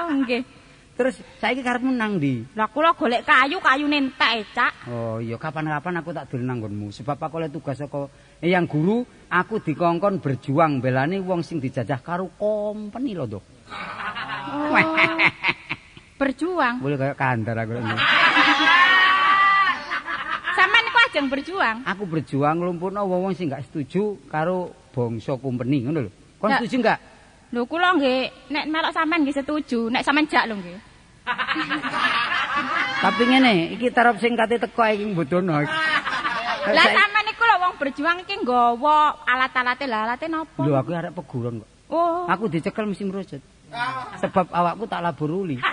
Oh, 0.09 0.17
nggih. 0.25 0.41
Terus 0.99 1.15
saiki 1.39 1.63
karepmu 1.63 1.95
nang 1.95 2.19
ndi? 2.19 2.43
Lah 2.59 2.67
kula 2.67 2.91
golek 2.91 3.23
kayu, 3.23 3.63
kayune 3.63 4.09
entek, 4.09 4.51
Cak. 4.51 4.91
Oh 4.91 5.23
iya 5.23 5.39
kapan-kapan 5.39 6.03
aku 6.03 6.11
tak 6.11 6.27
dolen 6.27 6.43
nang 6.43 6.59
nggonmu 6.59 6.91
sebab 6.91 7.15
aku 7.15 7.39
oleh 7.39 7.47
tugas 7.47 7.79
saka 7.79 8.11
Eyang 8.43 8.67
Guru 8.67 9.07
aku 9.31 9.63
dikongkon 9.63 10.19
berjuang 10.19 10.83
belani 10.83 11.23
wong 11.23 11.39
sing 11.39 11.63
dijajah 11.63 12.03
karo 12.03 12.27
company 12.35 13.15
lho 13.15 13.31
Nduk. 13.31 13.39
Oh. 13.39 14.75
Berjuang. 16.19 16.83
Boleh 16.83 16.99
kayak 16.99 17.15
kandar 17.15 17.63
aku. 17.63 17.79
Sampeyan 20.59 20.83
niku 20.83 20.99
ajeng 21.07 21.27
berjuang. 21.31 21.77
Aku 21.87 22.03
berjuang 22.11 22.59
nglumpukno 22.59 23.07
wong-wong 23.07 23.39
sing 23.39 23.47
gak 23.47 23.63
setuju 23.71 24.19
karo 24.27 24.75
bangsa 24.91 25.39
company 25.39 25.87
ngono 25.87 26.09
lho. 26.09 26.11
Kon 26.43 26.59
setuju 26.59 26.75
enggak? 26.83 26.99
Lho 27.49 27.65
kula 27.65 27.97
nggih 27.97 28.53
nek 28.53 28.65
melok 28.69 28.93
sampean 28.93 29.25
nggih 29.25 29.37
setuju, 29.41 29.89
nek 29.89 30.05
sampean 30.05 30.29
jak 30.29 30.45
lho 30.45 30.53
nggih. 30.61 30.77
Tapi 33.03 33.23
ngene, 33.25 33.73
iki 33.73 33.89
tarap 33.89 34.21
sing 34.21 34.37
kate 34.37 34.61
teko 34.61 34.85
iki 34.85 35.05
mbodono. 35.09 35.57
Lah 36.69 36.85
sampean 36.93 37.25
niku 37.25 37.43
lho 37.49 37.55
wong 37.57 37.73
berjuang 37.81 38.21
iki 38.21 38.37
nggawa 38.45 39.25
alat-alate 39.25 39.85
lah 39.89 40.05
alate 40.05 40.29
napa? 40.29 40.61
Lho 40.61 40.77
aku 40.77 40.89
arek 40.93 41.13
peguron 41.17 41.65
kok. 41.65 41.69
Oh. 41.89 42.29
Aku 42.29 42.45
dicekel 42.53 42.85
mesti 42.85 43.01
merujut. 43.09 43.41
Sebab 44.21 44.53
awakku 44.53 44.85
tak 44.85 45.01
labur 45.01 45.41
uli. 45.41 45.57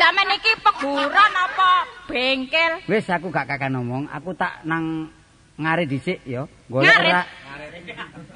Sampeyan 0.00 0.32
iki 0.40 0.52
peguron 0.64 1.32
apa 1.36 1.70
bengkel? 2.08 2.88
Wis 2.88 3.04
aku 3.12 3.28
gak 3.28 3.52
kakak 3.52 3.68
ngomong, 3.68 4.08
aku 4.08 4.32
tak 4.32 4.64
nang 4.64 5.12
ngare 5.60 5.84
dhisik 5.84 6.24
ya. 6.24 6.48
Golek 6.72 6.88
ora. 6.88 7.22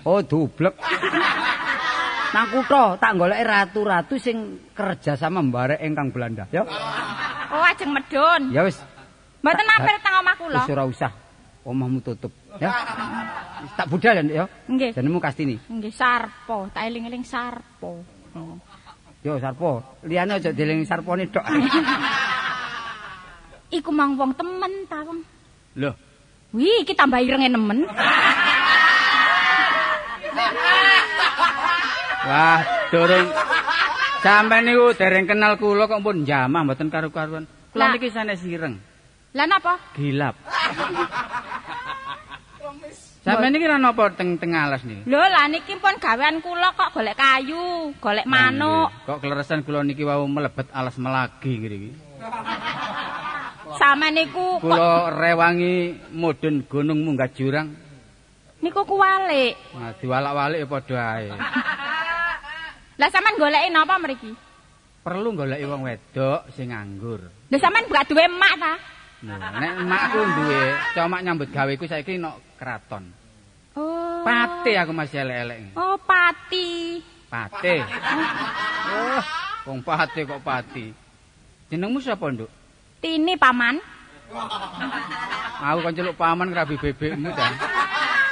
Oh, 0.06 0.22
dublek. 0.22 0.74
Nang 2.26 2.46
kutha 2.52 2.94
tak 2.96 3.16
goleki 3.16 3.42
ratu-ratu 3.42 4.14
sing 4.18 4.36
kerja 4.70 5.16
sama 5.16 5.40
mbarek 5.40 5.80
ingkang 5.80 6.10
Belanda, 6.10 6.44
ya. 6.50 6.62
Oh, 7.48 7.62
ajeng 7.64 7.90
medun. 7.90 8.52
Ya 8.52 8.62
wis, 8.62 8.76
Mboten 9.40 9.62
mampir 9.64 9.94
teng 10.02 10.14
omah 10.20 10.34
kula. 10.34 10.60
wis 10.60 10.70
ora 10.70 10.84
usah. 10.84 11.12
Omahmu 11.66 11.98
tutup, 11.98 12.30
ya. 12.58 12.70
Wis 13.62 13.72
tak 13.74 13.86
budal 13.88 14.22
ya, 14.22 14.46
Nggih. 14.68 14.94
jenengmu 14.94 15.18
Kastini. 15.18 15.58
Nggih, 15.66 15.90
Sarpo. 15.90 16.70
Tak 16.70 16.86
eling-eling 16.86 17.26
Sarpo. 17.26 18.02
Hmm. 18.30 18.58
Yo 19.24 19.38
Sarpo, 19.42 19.82
liyane 20.06 20.38
aja 20.38 20.54
dieling 20.54 20.86
Sarpone 20.86 21.26
tok. 21.26 21.42
Iku 23.68 23.90
mang 23.90 24.14
wong 24.14 24.30
temen 24.34 24.72
ta, 24.86 25.02
Wong. 25.02 25.18
Loh, 25.76 25.94
Wih, 26.54 26.86
iki 26.86 26.94
tambah 26.94 27.18
irenge 27.18 27.50
nemen. 27.50 27.82
Wah, 32.26 32.60
durung 32.90 33.28
sampean 34.20 34.62
niku 34.64 34.94
dereng 34.94 35.26
kenal 35.26 35.54
kula 35.56 35.86
kok 35.86 36.02
pun 36.02 36.22
jamah 36.22 36.62
mboten 36.62 36.90
karu-karuan. 36.90 37.44
Kula 37.70 37.92
niki 37.92 38.08
sanes 38.08 38.42
ireng, 38.42 38.80
Lah 39.32 39.44
napa? 39.44 39.76
gilap. 39.94 40.34
Sampeyan 43.20 43.52
niki 43.52 43.66
ra 43.66 43.76
napa 43.76 44.14
teng 44.14 44.38
teng 44.38 44.54
alas 44.54 44.80
niki? 44.82 45.02
Lho, 45.04 45.18
lah 45.18 45.46
niki 45.46 45.74
pun 45.76 45.98
gawean 45.98 46.38
kula 46.38 46.70
kok 46.72 46.94
golek 46.94 47.14
kayu, 47.14 47.90
golek 47.98 48.22
manuk. 48.24 48.88
Kok 49.02 49.18
kleresan 49.18 49.60
kula 49.60 49.82
niki 49.82 50.02
wau 50.02 50.24
melebet 50.26 50.70
alas 50.70 50.94
melagi 50.96 51.52
ngriki. 51.58 51.90
Sama 53.76 54.08
niku 54.08 54.62
Kula 54.62 55.10
rewangi 55.12 55.74
mudhun 56.10 56.64
gunung 56.64 57.02
munggah 57.02 57.28
jurang. 57.28 57.74
Niku 58.66 58.82
kuwalik. 58.82 59.54
Nah, 59.78 59.94
diwalak-walik 60.02 60.66
padha 60.66 61.22
ae. 61.22 61.30
Lah 63.00 63.08
sampean 63.12 63.38
goleki 63.38 63.70
napa 63.70 63.94
mriki? 64.02 64.32
Perlu 65.06 65.38
goleki 65.38 65.62
wong 65.70 65.86
wedok 65.86 66.50
sing 66.50 66.74
nganggur. 66.74 67.30
Lah 67.30 67.58
sampean 67.62 67.86
gak 67.86 68.10
duwe 68.10 68.26
emak 68.26 68.54
ta? 68.58 68.74
Nah, 69.22 69.38
nek 69.62 69.72
emakku 69.86 70.18
duwe 70.18 70.62
cuma 70.98 71.22
nyambut 71.22 71.48
gaweku 71.54 71.86
saiki 71.86 72.18
nok 72.18 72.58
keraton. 72.58 73.14
Oh. 73.76 74.24
Pate 74.26 74.72
aku 74.74 74.90
masih 74.90 75.22
elek-elek. 75.22 75.76
Oh, 75.76 76.00
pati. 76.00 76.98
Pate. 77.28 77.84
Oh, 78.90 79.22
wong 79.70 79.84
pate 79.84 80.24
kok 80.24 80.42
pati. 80.42 80.90
Jenengmu 81.68 82.00
sapa, 82.00 82.32
Nduk? 82.32 82.48
Tini 83.04 83.36
paman. 83.36 83.76
Aku 85.60 85.78
kan 85.84 85.92
celuk 85.92 86.16
paman 86.16 86.48
ngrabi 86.50 86.80
bebekmu 86.80 87.30
ta. 87.36 87.46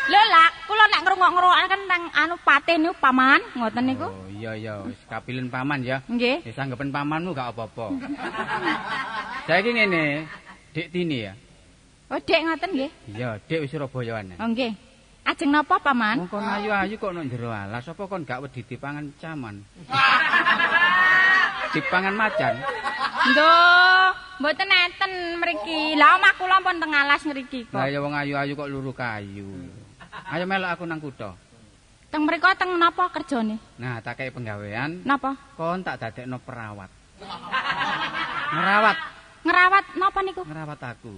Lho 0.05 0.21
lah, 0.29 0.49
kula 0.69 0.85
nek 0.93 1.01
ngrungok-ngrungokan 1.01 1.81
nang 1.89 2.03
anu 2.13 2.37
pate 2.45 2.77
niku 2.77 2.93
paman, 3.01 3.41
ngoten 3.57 3.85
niku. 3.89 4.05
Oh, 4.05 4.29
iya 4.29 4.53
iya 4.53 4.75
wis 4.85 5.01
kapilen 5.09 5.49
paman 5.49 5.81
ya. 5.81 6.05
Nggih. 6.05 6.45
Wis 6.45 6.61
anggepen 6.61 6.93
pamanmu 6.93 7.33
gak 7.33 7.57
apa-apa. 7.57 7.89
Saiki 9.49 9.73
ngene, 9.73 10.29
Dik 10.77 10.93
Tini 10.93 11.25
ya. 11.25 11.33
Oh, 12.13 12.21
Dek 12.21 12.37
ngoten 12.37 12.71
nggih. 12.77 12.91
Iya, 13.17 13.41
Dik 13.49 13.65
wis 13.65 13.73
Surabayaan. 13.73 14.37
Oh, 14.37 14.49
nggih. 14.53 14.77
Ajeng 15.25 15.49
napa 15.49 15.81
paman? 15.81 16.21
Wong 16.21 16.29
kon 16.29 16.45
ayu-ayu 16.45 17.01
kok 17.01 17.17
nang 17.17 17.25
jero 17.33 17.49
alas, 17.49 17.89
apa 17.89 18.05
kon 18.05 18.29
gak 18.29 18.45
wedi 18.45 18.61
dipangan 18.61 19.09
caman? 19.17 19.65
dipangan 21.75 22.13
macan. 22.13 22.55
Nggih, 23.33 24.09
mboten 24.37 24.69
enten 24.69 25.13
mriki. 25.41 25.97
Lah 25.97 26.21
omah 26.21 26.37
kula 26.37 26.61
pun 26.61 26.77
teng 26.77 26.93
alas 26.93 27.25
ngriki 27.25 27.73
Lah 27.73 27.89
kok. 27.89 27.93
ya 27.97 27.99
wong 28.05 28.13
ayu-ayu 28.13 28.53
kok 28.53 28.69
luru 28.69 28.93
kayu. 28.93 29.49
Ayo 30.31 30.45
melok 30.45 30.71
aku 30.73 30.85
nang 30.85 30.99
kutha. 30.99 31.35
Teng 32.09 32.23
mriko 32.25 32.47
teng 32.55 32.79
napa 32.79 33.11
kerjane? 33.11 33.59
Nah, 33.75 33.99
tak 33.99 34.23
kei 34.23 34.31
penggawean, 34.31 35.03
Napa? 35.03 35.35
kon 35.59 35.83
tak 35.83 35.99
dadekno 35.99 36.39
perawat. 36.39 36.87
Ngerawat, 38.55 38.99
Ngerawat 39.45 39.85
napa 39.99 40.21
niku? 40.23 40.43
ngerawat 40.47 40.81
aku. 40.81 41.13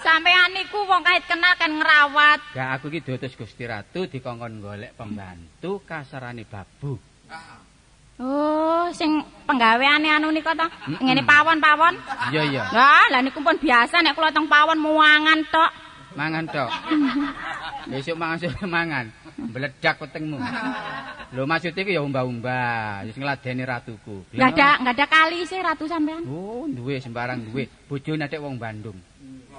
Sampean 0.00 0.50
niku 0.56 0.80
wong 0.82 1.04
kait 1.04 1.24
kenal 1.28 1.54
kan 1.54 1.72
ngerawat. 1.76 2.40
Gak 2.56 2.68
aku 2.74 2.88
iki 2.88 3.04
diutus 3.04 3.36
Gusti 3.36 3.68
Ratu 3.68 4.08
dikongkon 4.08 4.58
golek 4.58 4.96
pembantu 4.96 5.84
kasarane 5.84 6.42
babu. 6.42 6.96
Oh, 8.20 8.84
sing 8.92 9.24
penggaweane 9.48 10.12
anu 10.12 10.28
nika? 10.28 10.52
Mm-mm. 10.52 11.00
Ngene 11.00 11.24
pawon-pawon. 11.24 11.96
Iya 12.28 12.42
iya, 12.52 12.62
Lah, 12.68 13.08
lah 13.08 13.20
niku 13.24 13.40
pun 13.40 13.56
biasa 13.56 14.04
nek 14.04 14.12
kula 14.12 14.28
teng 14.28 14.44
pawon 14.44 14.76
muangan 14.76 15.40
tok. 15.48 15.72
mangan 16.10 16.44
tok. 16.50 16.68
Besok 17.90 18.20
mangan 18.20 18.36
sore 18.36 18.66
mangan. 18.68 19.08
Meledak 19.40 19.96
wetengmu. 20.04 20.36
Lho 21.32 21.48
maksud 21.48 21.72
iki 21.72 21.96
ya 21.96 22.04
umba-umba, 22.04 23.00
wis 23.08 23.16
ngladeni 23.16 23.64
ratuku. 23.64 24.28
Enggak 24.36 24.52
ada 24.52 24.68
enggak 24.84 24.94
ada 25.00 25.06
kali 25.08 25.38
sih 25.48 25.56
ratu 25.64 25.88
sampean. 25.88 26.26
Oh, 26.28 26.68
duwe 26.68 27.00
sembarang 27.00 27.40
duwe. 27.48 27.72
Bojone 27.88 28.28
nek 28.28 28.36
wong 28.36 28.60
Bandung. 28.60 29.00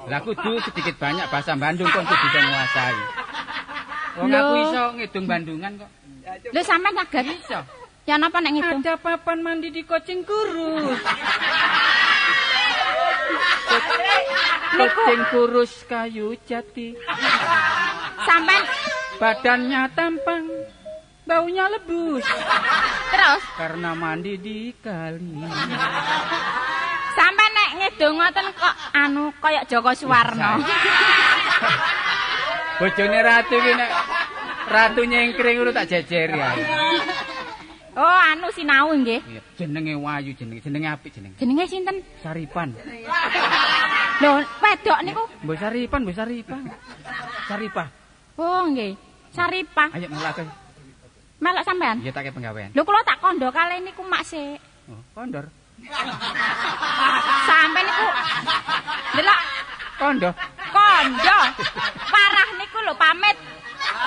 Lah 0.06 0.22
kudu 0.22 0.62
sedikit 0.62 1.02
banyak 1.02 1.26
bahasa 1.34 1.58
Bandung 1.58 1.90
kon 1.90 2.06
kudu 2.06 2.38
nguasai. 2.46 2.98
Wong 4.22 4.30
aku 4.30 4.54
iso 4.70 4.84
ngidung 5.02 5.26
Bandungan 5.26 5.72
kok. 5.82 5.90
Lho 6.54 6.62
sampean 6.62 6.94
saged 6.94 7.26
Iso. 7.26 7.81
Ya 8.06 8.16
napa 8.18 8.38
nek 8.42 8.52
ngitung? 8.58 8.82
Ada 8.84 8.98
papan 8.98 9.40
mandi 9.42 9.70
di 9.70 9.82
Kocing 9.86 10.26
Kurus. 10.26 11.00
Kocing 14.72 15.22
kurus 15.30 15.74
kayu 15.86 16.34
jati. 16.48 16.96
Sampean 18.26 18.64
Badannya 19.22 19.86
tampang. 19.94 20.50
Baunya 21.22 21.70
lebus. 21.70 22.26
terus 23.14 23.44
Karena 23.56 23.94
mandi 23.94 24.42
di 24.42 24.74
kali. 24.82 25.38
sampean 27.14 27.52
nek 27.54 27.70
ngidung 27.78 28.16
ngoten 28.18 28.48
kok 28.58 28.74
anu 28.98 29.30
kaya 29.38 29.62
Joko 29.70 29.94
Suwarno. 29.94 30.66
Bojone 32.82 33.20
ratu 33.22 33.56
ki 33.62 33.72
nek 33.78 33.92
ratu 34.66 35.02
nyengkring 35.06 35.62
ngono 35.62 35.70
tak 35.70 35.94
jejeri 35.94 36.42
ya. 36.42 36.52
Oh, 37.92 38.20
anu 38.32 38.48
sinau 38.56 38.96
nggih. 38.96 39.20
Iya, 39.20 39.42
jenenge 39.60 40.00
Wayu 40.00 40.32
jenenge 40.40 40.64
jenenge 40.64 40.88
apik 40.88 41.12
jenenge. 41.12 41.36
Jenenge 41.36 41.66
sinten? 41.68 42.00
Saripan. 42.24 42.72
Lho, 44.24 44.32
wedok 44.64 45.00
niku. 45.04 45.24
Mbok 45.44 45.58
Saripan, 45.60 46.00
Mbok 46.08 46.16
Saripan. 46.16 46.64
Saripah. 47.52 47.88
Oh, 48.40 48.64
nggih. 48.72 48.96
Saripah. 49.36 49.92
Ayo 49.92 50.08
mulak. 50.08 50.40
Melok 51.42 51.64
sampean. 51.68 52.00
Iya 52.00 52.16
tak 52.16 52.32
penggawean. 52.32 52.72
Lho 52.72 52.82
kula 52.86 53.04
tak 53.04 53.20
kondo 53.20 53.52
kali 53.52 53.84
niku 53.84 54.08
mak 54.08 54.24
sik. 54.24 54.62
Oh, 54.88 55.02
kondor. 55.12 55.52
Sampeyan 57.50 57.86
niku 57.90 58.08
delok 59.20 59.40
Kondo. 60.00 60.30
kondo. 60.72 61.38
Parah 62.08 62.50
niku 62.56 62.78
lho 62.88 62.94
pamit. 62.96 63.38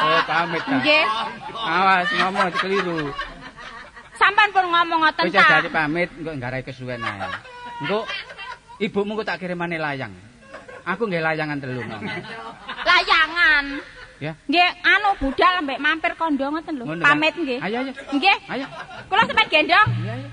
Oh, 0.01 0.21
pamit 0.25 0.63
ta. 0.63 0.79
Nggih. 0.79 1.05
Awas 1.53 2.09
ngomong 2.17 2.51
keliru. 2.57 3.13
Sampeyan 4.15 4.51
pun 4.55 4.67
ngomong 4.71 4.99
ngoten 5.03 5.25
Wis 5.27 5.35
ta. 5.35 5.59
jadi 5.59 5.71
pamit 5.75 6.11
engko 6.15 6.31
nggarai 6.39 6.63
kesuwen 6.63 7.03
ae. 7.03 7.29
Engko 7.83 8.07
ibumu 8.79 9.19
kok 9.19 9.27
tak 9.27 9.39
kirimane 9.43 9.77
layang. 9.79 10.15
Aku 10.85 11.09
nggih 11.09 11.25
layangan 11.25 11.59
telu. 11.59 11.81
Layangan. 12.85 13.65
Ya. 14.23 14.33
Nggih, 14.47 14.71
anu 14.87 15.11
budal 15.19 15.65
mbek 15.67 15.83
mampir 15.83 16.13
kondo 16.15 16.47
ngoten 16.47 16.79
lho. 16.79 16.85
Pamit 17.03 17.35
nggih. 17.35 17.59
Ayo 17.59 17.77
ayo. 17.83 17.93
Nggih. 18.15 18.37
Ayo. 18.47 18.67
Kula 19.11 19.23
sampeyan 19.27 19.49
gendong. 19.51 19.89
Iya 20.05 20.13
ayo. 20.15 20.29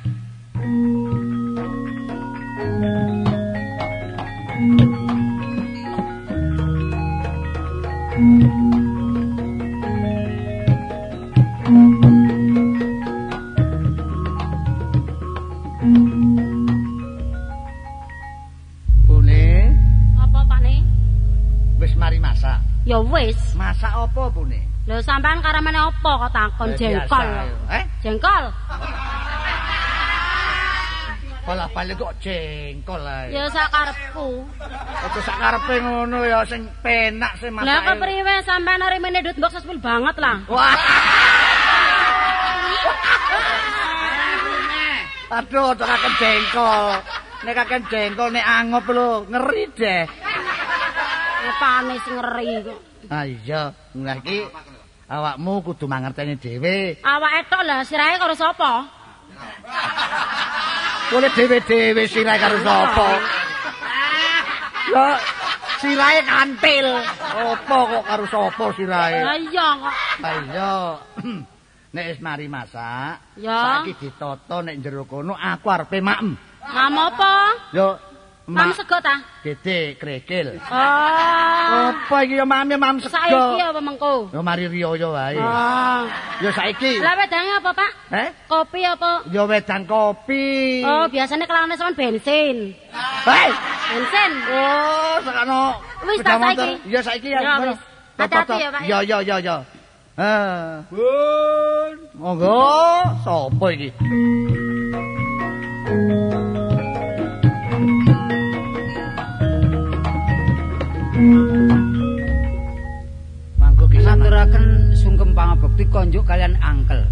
Bune, 11.72 12.11
Ya 22.82 22.98
wis. 22.98 23.38
Masak 23.54 23.94
apa, 23.94 24.34
Bune? 24.34 24.58
Lho 24.90 24.98
sampean 25.06 25.38
karamane 25.46 25.78
apa 25.78 26.12
kok 26.26 26.32
takon 26.34 26.70
jengkol? 26.74 27.28
Eh, 27.70 27.84
Jengkol? 28.02 28.50
pola 31.46 31.66
balik 31.74 32.02
kok 32.02 32.18
jengkol 32.18 33.02
ae. 33.06 33.30
Ya 33.30 33.46
sakarepku. 33.54 34.42
Aja 35.06 35.20
sak 35.22 35.38
karepe 35.38 35.76
ngono 35.86 36.26
ya 36.26 36.42
sing 36.50 36.66
penak 36.82 37.38
sing 37.38 37.54
masak. 37.54 37.70
Lah 37.70 37.78
kok 37.86 37.98
priwe 38.02 38.36
sampean 38.42 38.82
hari 38.82 38.98
mene 38.98 39.22
duit 39.22 39.38
mbok 39.38 39.54
sespil 39.54 39.78
banget 39.78 40.18
lah. 40.18 40.42
Wah. 40.50 40.74
Aduh, 45.32 45.72
kakek 45.78 46.14
jengkol. 46.18 46.98
Nek 47.46 47.54
kakek 47.54 47.82
jengkol 47.94 48.30
nek 48.34 48.46
angop 48.50 48.86
lho, 48.90 49.30
ngeri 49.30 49.64
deh. 49.78 50.04
Lepane 51.42 51.96
sing 52.06 52.14
ngeri 52.18 52.48
kok. 52.64 52.80
Ah 53.10 53.26
iya, 53.26 53.74
nah 53.98 54.16
iki 54.18 54.46
Awakmu 55.12 55.60
kudu 55.68 55.92
mangerteni 55.92 56.39
dhewe. 56.39 56.96
Awake 57.04 57.44
tok 57.52 57.68
lah 57.68 57.84
sirahe 57.84 58.16
karo 58.16 58.32
sapa? 58.32 58.88
Kole 61.12 61.28
dhewe-dhewe 61.36 62.08
sirahe 62.08 62.39
karo 62.39 62.58
sapa? 62.64 63.08
Yo 64.88 65.04
sirahe 65.84 66.24
kantil. 66.24 66.88
Apa 67.28 67.78
kok 67.92 68.04
karo 68.08 68.26
sapa 68.32 68.66
sirahe? 68.80 69.20
Lah 69.20 69.36
iya 69.36 69.68
kok. 69.76 69.94
Ha 70.24 70.30
iya. 70.48 70.74
Nek 71.92 72.08
wis 72.08 72.24
mari 72.24 72.48
masak, 72.48 73.20
Ya. 73.36 73.84
saiki 73.84 74.00
ditata 74.00 74.64
nek 74.64 74.80
jero 74.80 75.04
kono 75.04 75.36
aku 75.36 75.68
arepe 75.68 76.00
maem. 76.00 76.39
Mam 76.64 76.96
apa? 76.96 77.52
Yo 77.76 78.00
Mam 78.52 78.72
sego 78.76 78.97
ta? 78.99 79.16
gede 79.41 79.95
krekil. 79.97 80.60
Oh. 80.70 81.89
Apa 81.89 82.28
iki 82.28 82.36
ya 82.38 82.45
mame 82.45 82.76
mam 82.78 82.99
sego? 82.99 83.16
Saiki 83.16 83.62
apa 83.64 83.80
mengko? 83.82 84.30
Yo 84.30 84.43
mari 84.43 84.68
riyo 84.68 84.93
wae. 84.93 85.39
Oh. 85.39 86.04
Yo 86.43 86.49
saiki. 86.52 86.99
Lah 86.99 87.16
wedange 87.16 87.52
apa, 87.58 87.72
Pak? 87.72 87.91
Eh? 88.12 88.30
Kopi 88.45 88.82
apa? 88.84 89.26
Yo 89.32 89.47
wedan 89.47 89.88
kopi. 89.88 90.84
Oh, 90.84 91.08
biasanya 91.08 91.47
kelangane 91.47 91.80
sampean 91.80 92.20
bensin. 92.20 92.76
Hei. 93.26 93.49
Bensin. 93.89 94.32
Oh, 94.52 95.16
sakno. 95.24 95.62
Wis, 96.06 96.20
motor. 96.20 96.39
saiki. 96.43 96.70
Ya 96.91 96.99
saiki 97.02 97.30
ya. 97.32 97.39
Ya, 97.41 97.54
wis. 97.64 97.80
Hati-hati 98.20 98.56
ya, 98.60 98.70
Pak, 98.70 98.82
Ya 98.86 98.97
ya 99.02 99.18
ya 99.26 99.38
ya. 99.39 99.58
Eh. 100.20 100.86
Bun. 100.91 101.95
Monggo, 102.20 102.62
sapa 103.26 103.66
iki? 103.74 103.89
Mangko 113.62 113.86
ki 113.86 114.02
ngaturaken 114.02 114.66
sungkem 114.98 115.38
pangabekti 115.38 115.86
konjuk 115.94 116.26
kalian 116.26 116.58
angkel. 116.58 117.06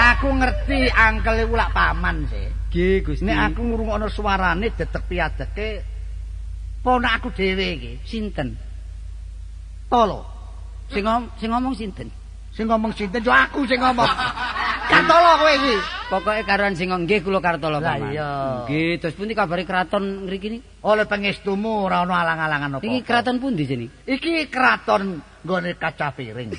Aku 0.00 0.32
ngerti 0.32 0.88
angkel 0.96 1.44
iku 1.44 1.54
lak 1.60 1.76
paman 1.76 2.24
sih. 2.32 2.48
Nggih, 2.72 3.04
Gusti. 3.04 3.24
Nek 3.28 3.52
aku 3.52 3.60
ngrungokno 3.66 4.08
suarane 4.08 4.72
dedek 4.72 5.04
piadeke 5.04 5.68
ponak 6.80 7.20
aku 7.20 7.28
dhewe 7.36 7.66
iki. 7.76 7.92
sinten? 8.08 8.56
Tolo. 9.92 10.24
Sing 10.88 11.04
ngom 11.04 11.28
sing 11.36 11.52
ngomong 11.52 11.74
sinten? 11.76 12.08
Sing 12.60 12.68
ngomong 12.68 12.92
sinten 12.92 13.24
yo 13.24 13.32
aku 13.32 13.64
sing 13.64 13.80
ngomong. 13.80 14.04
Kan 14.92 15.08
tolo 15.08 15.32
kowe 15.40 15.48
iki. 15.48 15.80
Pokoke 16.12 16.44
karuan 16.44 16.76
sing 16.76 16.92
nggih 16.92 17.24
kula 17.24 17.40
Kartolo 17.40 17.80
Lah 17.80 17.96
Paman. 17.96 18.12
iya. 18.12 18.30
Nggih, 18.68 19.00
terus 19.00 19.16
pundi 19.16 19.32
kabare 19.32 19.64
kraton 19.64 20.28
ngriki 20.28 20.48
niki? 20.52 20.84
Oleh 20.84 21.08
pengestumu 21.08 21.88
ora 21.88 22.04
ono 22.04 22.12
alang-alangan 22.12 22.76
apa. 22.76 22.84
Iki 22.84 23.00
kraton 23.00 23.40
pundi 23.40 23.64
sini? 23.64 23.88
Iki 23.88 24.52
kraton 24.52 25.24
nggone 25.40 25.72
kaca 25.80 26.12
piring. 26.12 26.52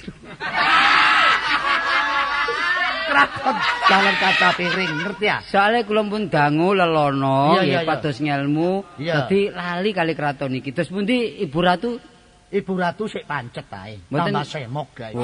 kraton 3.13 3.55
dalan 3.85 4.15
kaca 4.17 4.49
piring, 4.57 4.91
ngerti 5.05 5.25
ya? 5.29 5.37
Soale 5.45 5.85
kula 5.85 6.01
pun 6.09 6.33
dangu 6.33 6.73
lelono 6.73 7.61
iya. 7.61 7.85
pados 7.85 8.17
ngelmu. 8.17 8.97
Dadi 8.97 9.53
lali 9.53 9.93
kali 9.93 10.17
kraton 10.17 10.57
iki. 10.57 10.73
Terus 10.73 10.89
pundi 10.89 11.45
Ibu 11.45 11.59
Ratu? 11.61 12.09
Ibu 12.51 12.71
Ratu 12.75 13.07
sik 13.07 13.23
pancet 13.23 13.71
ae. 13.71 13.95
Mboten- 14.11 14.35
Tambah 14.35 14.43
semok 14.43 14.87
gae. 14.91 15.15
Oh. 15.15 15.23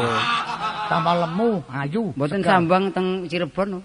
Tambah 0.88 1.13
lemu, 1.21 1.51
ayu. 1.67 2.03
Mboten 2.15 2.39
sambang 2.41 2.84
teng 2.89 3.28
Cirebon. 3.28 3.80
oh. 3.80 3.84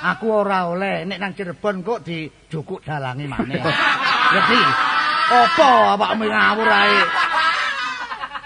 Aku 0.00 0.32
ora 0.32 0.64
oleh 0.66 1.04
nek 1.04 1.20
nang 1.20 1.32
Cirebon 1.36 1.84
kok 1.84 2.00
dijukuk 2.02 2.80
dalange 2.80 3.28
maneh. 3.28 3.60
Ngerti? 3.60 4.60
Apa 5.30 5.66
awakmu 5.94 6.24
ngawur 6.24 6.66
ae? 6.66 6.98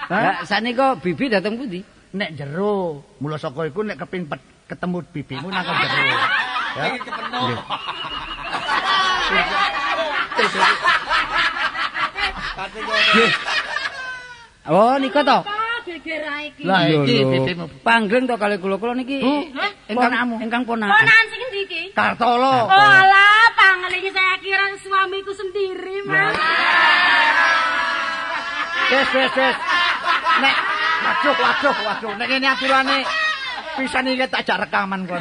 Lah 0.05 0.42
sanika 0.42 0.98
bibi 0.98 1.30
dateng 1.30 1.55
pundi? 1.57 1.80
Nek 2.12 2.34
jero, 2.34 3.02
mula 3.18 3.38
saka 3.38 3.64
iku 3.64 3.80
nek 3.80 3.98
kepin 3.98 4.26
pet- 4.26 4.66
ketemu 4.66 4.98
bibimu 5.09 5.46
nang 5.48 5.62
jero. 5.62 6.02
Ya. 6.74 6.86
Oh, 14.64 14.94
nika 14.96 15.20
to. 15.20 15.38
Lah 16.64 16.80
iki 16.88 17.16
bibimu. 17.20 17.66
Panggeng 17.84 18.24
to 18.24 18.34
kali 18.40 18.57
kula 18.57 18.80
kula 18.80 18.96
niki. 18.96 19.20
Bu, 19.20 19.52
ingkang 19.92 20.09
ponakmu. 20.09 20.36
ingkang 20.40 20.62
ponakan. 20.64 20.96
Ponakan 20.96 21.24
sing 21.28 21.40
ndi 21.44 21.61
iki? 21.68 21.82
Kartolo. 21.92 22.57
Oh 22.64 22.72
alah, 22.72 23.52
pangelingi 23.52 24.09
saya 24.09 24.40
kira 24.40 24.72
suamiku 24.80 25.32
sendiri, 25.36 26.00
Mas. 26.09 26.32
Wes 28.88 29.09
wes 29.12 29.32
wes. 29.36 29.57
Nek 30.40 30.57
waduh 31.05 31.36
waduh 31.36 31.76
waduh 31.84 32.12
nek 32.16 32.26
ngene 32.32 32.48
aturane 32.48 32.98
pisan 33.76 34.09
iki 34.09 34.26
tak 34.32 34.48
jak 34.48 34.57
rekaman 34.64 35.05
kon. 35.05 35.20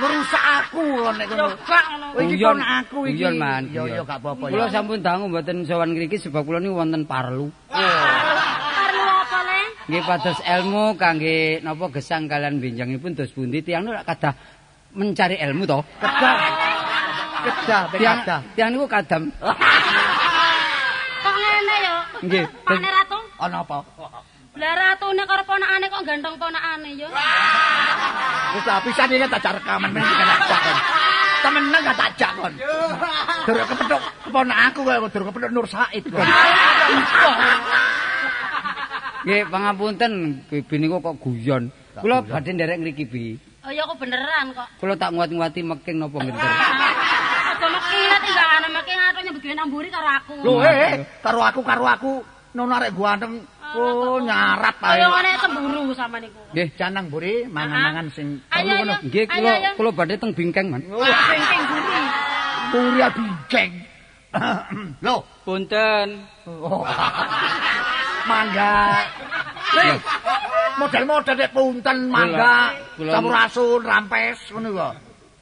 Ngerusak 0.00 0.42
aku 0.58 0.84
nek 1.12 1.26
ngono. 1.28 1.46
Gak 1.62 1.84
ngono. 1.92 2.06
Oh, 2.16 2.20
iki 2.24 2.36
kon 2.40 2.56
aku 2.58 2.98
iki. 3.04 3.20
Guyon, 3.20 3.36
Man, 3.36 3.62
Yo 3.68 3.84
yo 3.84 4.02
gak 4.02 4.18
apa-apa 4.18 4.48
Kula 4.48 4.66
ya. 4.66 4.72
sampun 4.72 4.98
dangu 4.98 5.28
mboten 5.28 5.62
sowan 5.62 5.92
ngriki 5.92 6.16
sebab 6.16 6.42
kula 6.42 6.58
niku 6.58 6.80
wonten 6.80 7.04
parlu. 7.04 7.52
Perlu 7.68 9.04
apa, 9.04 9.38
Le? 9.44 9.60
Nggih 9.86 10.02
pados 10.02 10.38
ilmu 10.40 10.96
kangge 10.96 11.60
napa 11.60 11.84
gesang 11.92 12.24
kalian 12.24 12.58
benjangipun 12.58 13.12
dos 13.12 13.28
pundi 13.30 13.60
tiyang 13.60 13.84
niku 13.84 14.00
kadah 14.00 14.32
mencari 14.90 15.36
ilmu 15.38 15.62
to. 15.68 15.78
Kedah. 16.00 16.36
Kedah, 17.40 17.82
kedah. 17.92 18.40
tiang 18.52 18.70
niku 18.72 18.86
kadam. 18.86 19.22
Kok 21.20 21.34
ngene 21.36 21.76
ya? 21.78 21.94
Nggih. 22.20 22.44
Pak 22.64 22.78
Ne 22.80 22.88
Ratu. 22.88 23.18
Ana 23.36 23.60
apa? 23.60 23.78
Lah 24.60 24.76
ratune 24.76 25.24
karo 25.24 25.40
ponakane 25.48 25.88
kok 25.88 26.04
gantong 26.04 26.36
ponakane 26.36 26.92
ya. 26.92 27.08
Wis 28.52 28.64
tak 28.68 28.84
pisan 28.84 29.08
iki 29.08 29.24
tak 29.24 29.56
rekaman 29.56 29.88
men 29.88 30.04
iki 30.04 30.24
tak 30.28 30.40
jak 30.44 30.60
kon. 30.60 30.76
Temenan 31.40 31.80
gak 31.80 31.96
tak 31.96 32.10
jak 32.20 32.32
kon. 32.36 32.52
Duruk 33.48 33.66
kepethuk 33.72 34.02
keponak 34.28 34.58
aku 34.68 34.80
kaya 34.84 35.00
duruk 35.08 35.26
kepethuk 35.32 35.52
Nur 35.56 35.64
Said 35.64 36.04
kon. 36.12 36.28
Nggih 39.24 39.48
pangapunten 39.48 40.12
bibi 40.52 40.74
niku 40.76 41.00
kok 41.00 41.16
guyon. 41.24 41.72
Kula 41.96 42.20
badhe 42.20 42.52
nderek 42.52 42.84
ngriki 42.84 43.04
bi. 43.08 43.40
Oh 43.64 43.72
ya 43.72 43.88
kok 43.88 43.96
beneran 43.96 44.52
kok. 44.52 44.68
Kula 44.76 44.92
tak 45.00 45.16
nguat-nguati 45.16 45.60
meking 45.64 46.04
napa 46.04 46.20
ngenter. 46.20 46.52
Aja 47.56 47.64
mekinat 47.64 48.22
enggak 48.28 48.48
ana 48.60 48.68
meking 48.76 48.98
atau 49.08 49.20
nyebut 49.24 49.40
gawe 49.40 49.56
namburi 49.56 49.88
karo 49.88 50.08
aku. 50.20 50.34
Lho 50.44 50.52
eh 50.68 51.00
karo 51.24 51.40
aku 51.40 51.60
karo 51.64 51.84
aku 51.88 52.12
nono 52.52 52.76
arek 52.76 52.92
ganteng. 52.92 53.40
Oh 53.70 54.18
nyarat 54.18 54.76
ae. 54.78 54.98
Kaya 54.98 55.06
ngene 55.08 55.30
cemburu 55.38 55.82
sama 55.94 56.16
niku. 56.18 56.40
Nggih, 56.50 56.68
Canang 56.74 57.06
buri 57.06 57.46
mangan-mangan 57.46 58.06
sing 58.10 58.42
Ayo, 58.50 58.66
perlu 58.66 58.74
ngono. 58.82 58.92
ayo. 58.92 59.06
nggih 59.06 59.24
kula 59.26 59.52
kula 59.78 59.90
badhe 59.94 60.14
teng 60.18 60.32
bingkeng, 60.34 60.66
Man. 60.68 60.82
Bengkeng 60.82 61.62
buri. 61.70 62.00
Buri 62.70 63.00
bingkeng. 63.14 63.70
Loh, 65.06 65.20
Punten. 65.42 66.08
oh. 66.46 66.82
mangga. 68.30 69.02
Model-model 70.78 71.34
dek 71.36 71.50
punten 71.52 72.08
mangga, 72.08 72.72
Kula- 72.96 73.12
sampurasun, 73.12 73.80
rampes 73.84 74.38
ngono 74.54 74.68
kok. 74.72 74.92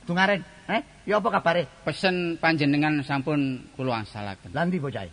Dungaren, 0.09 0.41
eh? 0.67 0.81
Ya 1.05 1.21
apa 1.21 1.29
kabare? 1.31 1.63
Pesen 1.85 2.37
panjenengan 2.41 3.01
sampun 3.05 3.69
kula 3.77 4.03
angsalaken. 4.03 4.51
Lah 4.57 4.65
ndi 4.65 4.81
bocah? 4.81 5.05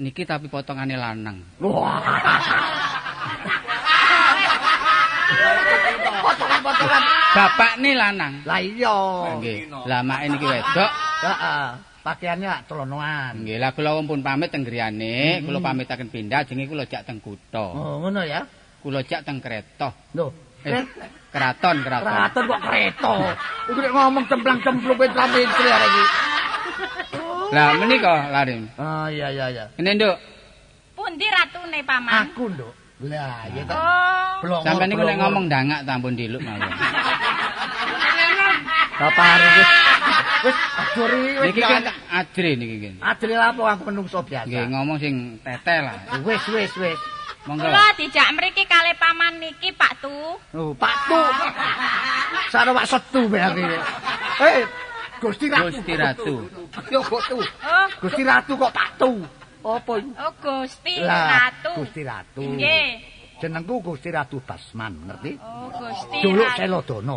Niki 0.00 0.24
tapi 0.24 0.48
potongane 0.48 0.96
lanang. 0.96 1.44
Potongan-potongan. 6.00 7.02
Bapak 7.36 7.72
nih 7.78 7.94
lanang. 7.94 8.32
Lah 8.48 8.60
iya. 8.64 8.96
Nggih. 9.36 9.58
Lah 9.84 10.00
mak 10.00 10.24
niki 10.24 10.46
wedok. 10.48 10.90
Heeh. 11.28 11.64
Pakaiannya 12.00 12.64
celonoan. 12.64 13.44
Nggih, 13.44 13.60
lah 13.60 13.76
kula 13.76 14.00
pun 14.08 14.24
pamit 14.24 14.48
teng 14.48 14.64
griyane, 14.64 15.44
kula 15.44 15.60
pamitaken 15.60 16.08
pindah 16.08 16.48
jenenge 16.48 16.72
kula 16.72 16.88
jak 16.88 17.04
teng 17.04 17.20
kutha. 17.20 17.76
Oh, 17.76 18.00
ngono 18.00 18.24
ya. 18.24 18.48
Kula 18.80 19.04
jak 19.04 19.20
teng 19.28 19.44
kereta. 19.44 19.92
Loh, 20.16 20.32
Eh, 20.60 20.84
keraton, 21.32 21.80
keraton. 21.80 22.08
Keraton 22.08 22.44
kok 22.48 22.60
kereta. 22.68 23.12
Iku 23.68 23.78
nek 23.80 23.92
ngomong 23.96 24.24
cemplang-cemplung 24.28 25.00
tramentri 25.12 25.68
arek 25.68 25.88
iki. 25.88 26.04
Lah 27.50 27.74
menika 27.78 28.30
larin. 28.30 28.70
Oh 28.78 29.06
iya 29.10 29.28
iya 29.34 29.46
iya. 29.50 29.64
Ini 29.74 29.90
Nduk, 29.98 30.16
Pundi 30.94 31.26
ratune 31.26 31.80
paman? 31.82 32.30
Aku, 32.30 32.46
Nduk. 32.52 32.72
Lah, 33.08 33.48
ya 33.56 33.64
kan. 33.64 33.76
Oh, 34.44 34.60
sampeyan 34.60 34.92
niku 34.92 35.04
nek 35.08 35.16
ngomong 35.16 35.44
dangak 35.48 35.80
ta 35.88 35.96
ampun 35.96 36.12
diluk 36.12 36.40
mawon. 36.44 36.68
Bapak 39.00 39.28
wis 39.40 39.68
wis 40.44 40.56
ajuri 40.76 41.20
wis 41.40 41.48
Niki 41.48 41.60
kan 41.64 41.84
adre 42.12 42.50
niki 42.60 42.76
kan. 42.84 42.94
Adil 43.00 43.32
apa 43.40 43.60
aku 43.72 43.82
menungso 43.88 44.20
biasa. 44.20 44.44
Nggih 44.44 44.64
ngomong 44.76 44.96
sing 45.00 45.40
tetel 45.40 45.88
lah. 45.88 45.96
Wis 46.20 46.44
wis 46.52 46.72
wis. 46.76 47.00
Monggo. 47.48 47.64
kula 47.64 47.96
dijak 47.96 48.28
mriki 48.36 48.68
kalih 48.68 48.92
paman 49.00 49.40
niki 49.40 49.72
Pak 49.72 50.04
Tu. 50.04 50.12
Oh, 50.52 50.76
Pak 50.76 50.94
Tu. 51.08 51.20
Sare 52.52 52.68
Pak 52.76 52.84
Setu 52.84 53.24
bae 53.32 53.40
aku. 53.40 53.64
iki. 53.64 53.78
Eh, 54.44 54.64
Gusti 55.20 55.46
Ratu. 55.52 55.68
Gusti 55.68 55.94
Ratu. 55.94 56.34
Yo 56.88 57.00
kok 57.04 57.22
Tu. 57.28 57.36
Oh, 57.36 57.86
Gusti 58.00 58.22
Ratu 58.24 58.52
kok 58.56 58.72
Pak 58.72 58.88
Tu. 58.96 59.12
Apa 59.60 59.92
iku? 60.00 60.10
Oh, 60.16 60.32
Gusti 60.40 60.94
Lah, 61.04 61.52
Ratu. 61.52 61.70
Gusti 61.84 62.00
Ratu. 62.02 62.42
Nggih. 62.42 62.88
Jenengku 63.40 63.74
Gusti 63.84 64.08
Ratu 64.08 64.40
Basman, 64.40 64.92
ngerti? 65.04 65.36
Oh, 65.40 65.68
Gusti 65.68 66.16
Duluk 66.24 66.48
Ratu. 66.48 66.58
Selodono. 66.64 67.16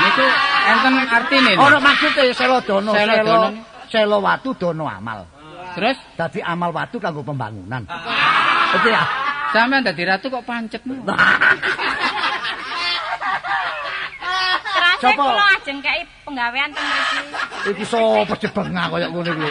Niku 0.00 0.26
enten 0.64 0.94
artine. 1.04 1.52
lho. 1.52 1.60
Ora 1.60 1.78
maksude 1.84 2.24
Selodono, 2.32 2.90
Selo 2.96 3.12
Selodono. 3.12 3.48
Selo 3.92 4.18
watu 4.24 4.50
dono 4.56 4.84
amal. 4.88 5.28
Terus 5.76 5.98
Dadi 6.16 6.40
amal 6.40 6.72
watu 6.72 6.96
kanggo 6.98 7.20
pembangunan. 7.22 7.84
Oke 8.74 8.90
ya. 8.90 9.24
sampean 9.54 9.86
dadi 9.86 10.02
ratu 10.02 10.26
kok 10.34 10.42
pancet 10.42 10.82
Sopo? 15.04 15.24
kula 15.28 15.46
ajeng 15.60 15.78
kei 15.84 16.00
penggawean 16.24 16.68
teng 16.72 16.86
mriki. 16.86 17.20
Iki 17.74 17.84
sapa 17.84 18.34
jebengah 18.40 18.86
kaya 18.88 19.06
ngono 19.12 19.30
iki. 19.32 19.50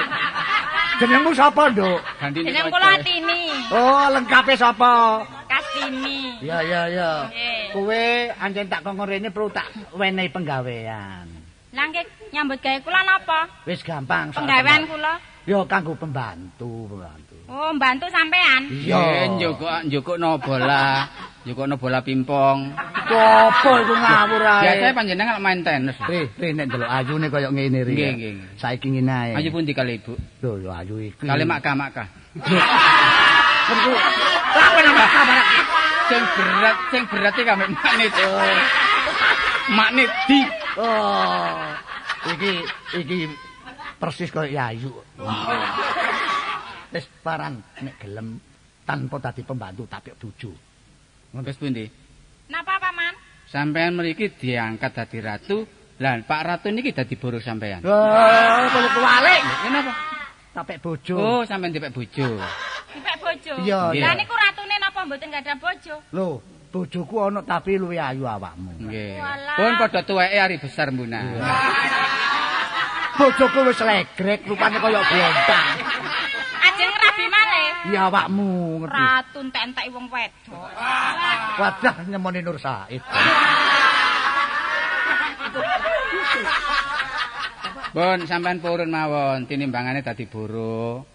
Jenengmu 0.93 1.31
sapa, 1.33 1.73
Nduk? 1.73 1.99
Gandine 2.21 2.47
Jeneng 2.53 2.69
kula. 2.69 2.87
Atini, 3.01 3.41
Oh, 3.73 4.05
lengkape 4.13 4.53
sapa? 4.53 5.25
Kastini. 5.49 6.37
Ya 6.45 6.61
ya 6.61 6.85
ya. 6.85 7.11
Nggih. 7.29 7.73
Kowe 7.73 8.03
anjen 8.37 8.69
tak 8.69 8.85
kongkon 8.85 9.09
rene 9.09 9.29
perlu 9.33 9.49
tak 9.49 9.65
wenehi 9.97 10.29
penggawean. 10.29 11.25
Lah 11.73 11.85
nggih 11.89 12.05
nyambut 12.29 12.61
gawe 12.61 12.77
kula 12.85 13.01
napa? 13.01 13.49
Wis 13.65 13.81
gampang. 13.81 14.29
Penggawean 14.33 14.85
kula. 14.85 15.17
Ya 15.43 15.59
kanggo 15.67 15.91
pembantu, 15.97 16.87
pembantu. 16.87 17.35
Oh, 17.51 17.73
mbantu 17.75 18.07
sampean. 18.07 18.63
Iya, 18.71 19.27
njukuk 19.35 19.89
njukukno 19.89 20.39
bola, 21.43 21.51
njukukno 21.51 21.75
bola 21.77 21.99
pimpong. 22.01 22.59
Apa 23.03 23.69
iku 23.83 23.93
ngawur 23.93 24.43
ae? 24.47 24.63
Biasanya 24.63 24.93
panjenengan 24.95 25.37
main 25.43 25.59
tenis. 25.63 25.99
Ri, 26.07 26.31
ri 26.39 26.55
nek 26.55 26.71
ndelok 26.71 26.87
ayune 26.89 27.27
kaya 27.27 27.49
ngene 27.51 27.79
ri. 27.83 27.93
Nggih, 27.93 28.07
ya. 28.07 28.13
nggih. 28.15 28.35
Saiki 28.55 28.87
ngene 28.89 29.11
ae. 29.11 29.31
Ayo 29.35 29.51
pundi 29.51 29.75
kali 29.75 29.99
Ibu? 29.99 30.15
Lho, 30.39 30.51
ya 30.63 30.71
ayu 30.79 30.95
iki. 31.03 31.27
Kali 31.27 31.43
makka 31.43 31.75
makka. 31.75 32.03
Apa 34.53 34.79
nama 34.87 35.05
kabar? 35.11 35.43
Sing 36.03 36.23
berat, 36.35 36.77
sing 36.91 37.03
berat 37.11 37.33
iki 37.35 37.43
kame 37.43 37.65
maknit. 37.75 38.11
Maknit 39.75 40.11
di. 40.31 40.39
Oh. 40.79 41.51
Iki 42.23 42.51
iki 43.03 43.17
persis 43.99 44.31
kaya 44.31 44.71
ayu. 44.71 44.91
Wis 46.93 47.05
paran 47.19 47.59
nek 47.83 47.99
gelem 47.99 48.39
tanpa 48.87 49.19
dadi 49.19 49.43
pembantu 49.43 49.83
tapi 49.91 50.15
bojo. 50.15 50.72
Wis 51.33 51.57
pundi? 51.57 51.89
Napa 52.53 52.77
paman? 52.77 53.17
Sampean 53.49 53.97
mriki 53.97 54.29
diangkat 54.37 54.93
dadi 54.93 55.17
ratu, 55.17 55.65
lah 55.97 56.21
Pak 56.21 56.41
Ratu 56.45 56.69
niki 56.69 56.93
dadi 56.93 57.17
boros 57.17 57.41
sampean. 57.41 57.81
Oh, 57.81 58.61
kok 58.69 58.85
kuwalik. 58.93 59.41
Kenapa? 59.65 59.93
Tapek 60.53 60.77
bojo. 60.77 61.17
Oh, 61.17 61.41
sampean 61.41 61.73
dipek 61.73 61.89
bojo. 61.89 62.37
Dipek 62.93 63.17
bojo. 63.17 63.53
Iya. 63.65 63.89
Lah 63.97 64.13
niku 64.13 64.37
ratune 64.37 64.77
napa 64.77 65.01
mboten 65.09 65.33
gadah 65.33 65.57
bojo? 65.57 65.95
Lho, 66.13 66.29
bojoku 66.69 67.15
ana 67.17 67.41
tapi 67.41 67.81
luwih 67.81 67.97
ayu 67.97 68.29
awakmu. 68.29 68.85
Nggih. 68.85 69.17
Pun 69.57 69.73
padha 69.81 70.05
tuweke 70.05 70.37
ari 70.37 70.61
besar 70.61 70.93
mbuna. 70.93 71.17
Bojoku 73.17 73.73
wis 73.73 73.81
legrek, 73.81 74.45
rupane 74.45 74.77
kaya 74.77 75.01
blontang. 75.01 75.65
Ajeng 76.83 76.99
rabi 76.99 77.25
malih. 77.31 77.95
Ya 77.95 78.11
awakmu 78.11 78.83
ngerti. 78.83 78.99
Ratu 78.99 79.39
entek-entek 79.39 79.85
wong 79.95 80.05
wedok. 80.11 80.67
Wadah 81.55 81.95
nyemoni 82.11 82.43
Nur 82.43 82.59
Said. 82.59 82.99
Pun 87.95 88.19
sampean 88.27 88.59
purun 88.59 88.91
mawon 88.91 89.47
tinimbangane 89.47 90.03
dadi 90.03 90.27
boro. 90.27 91.07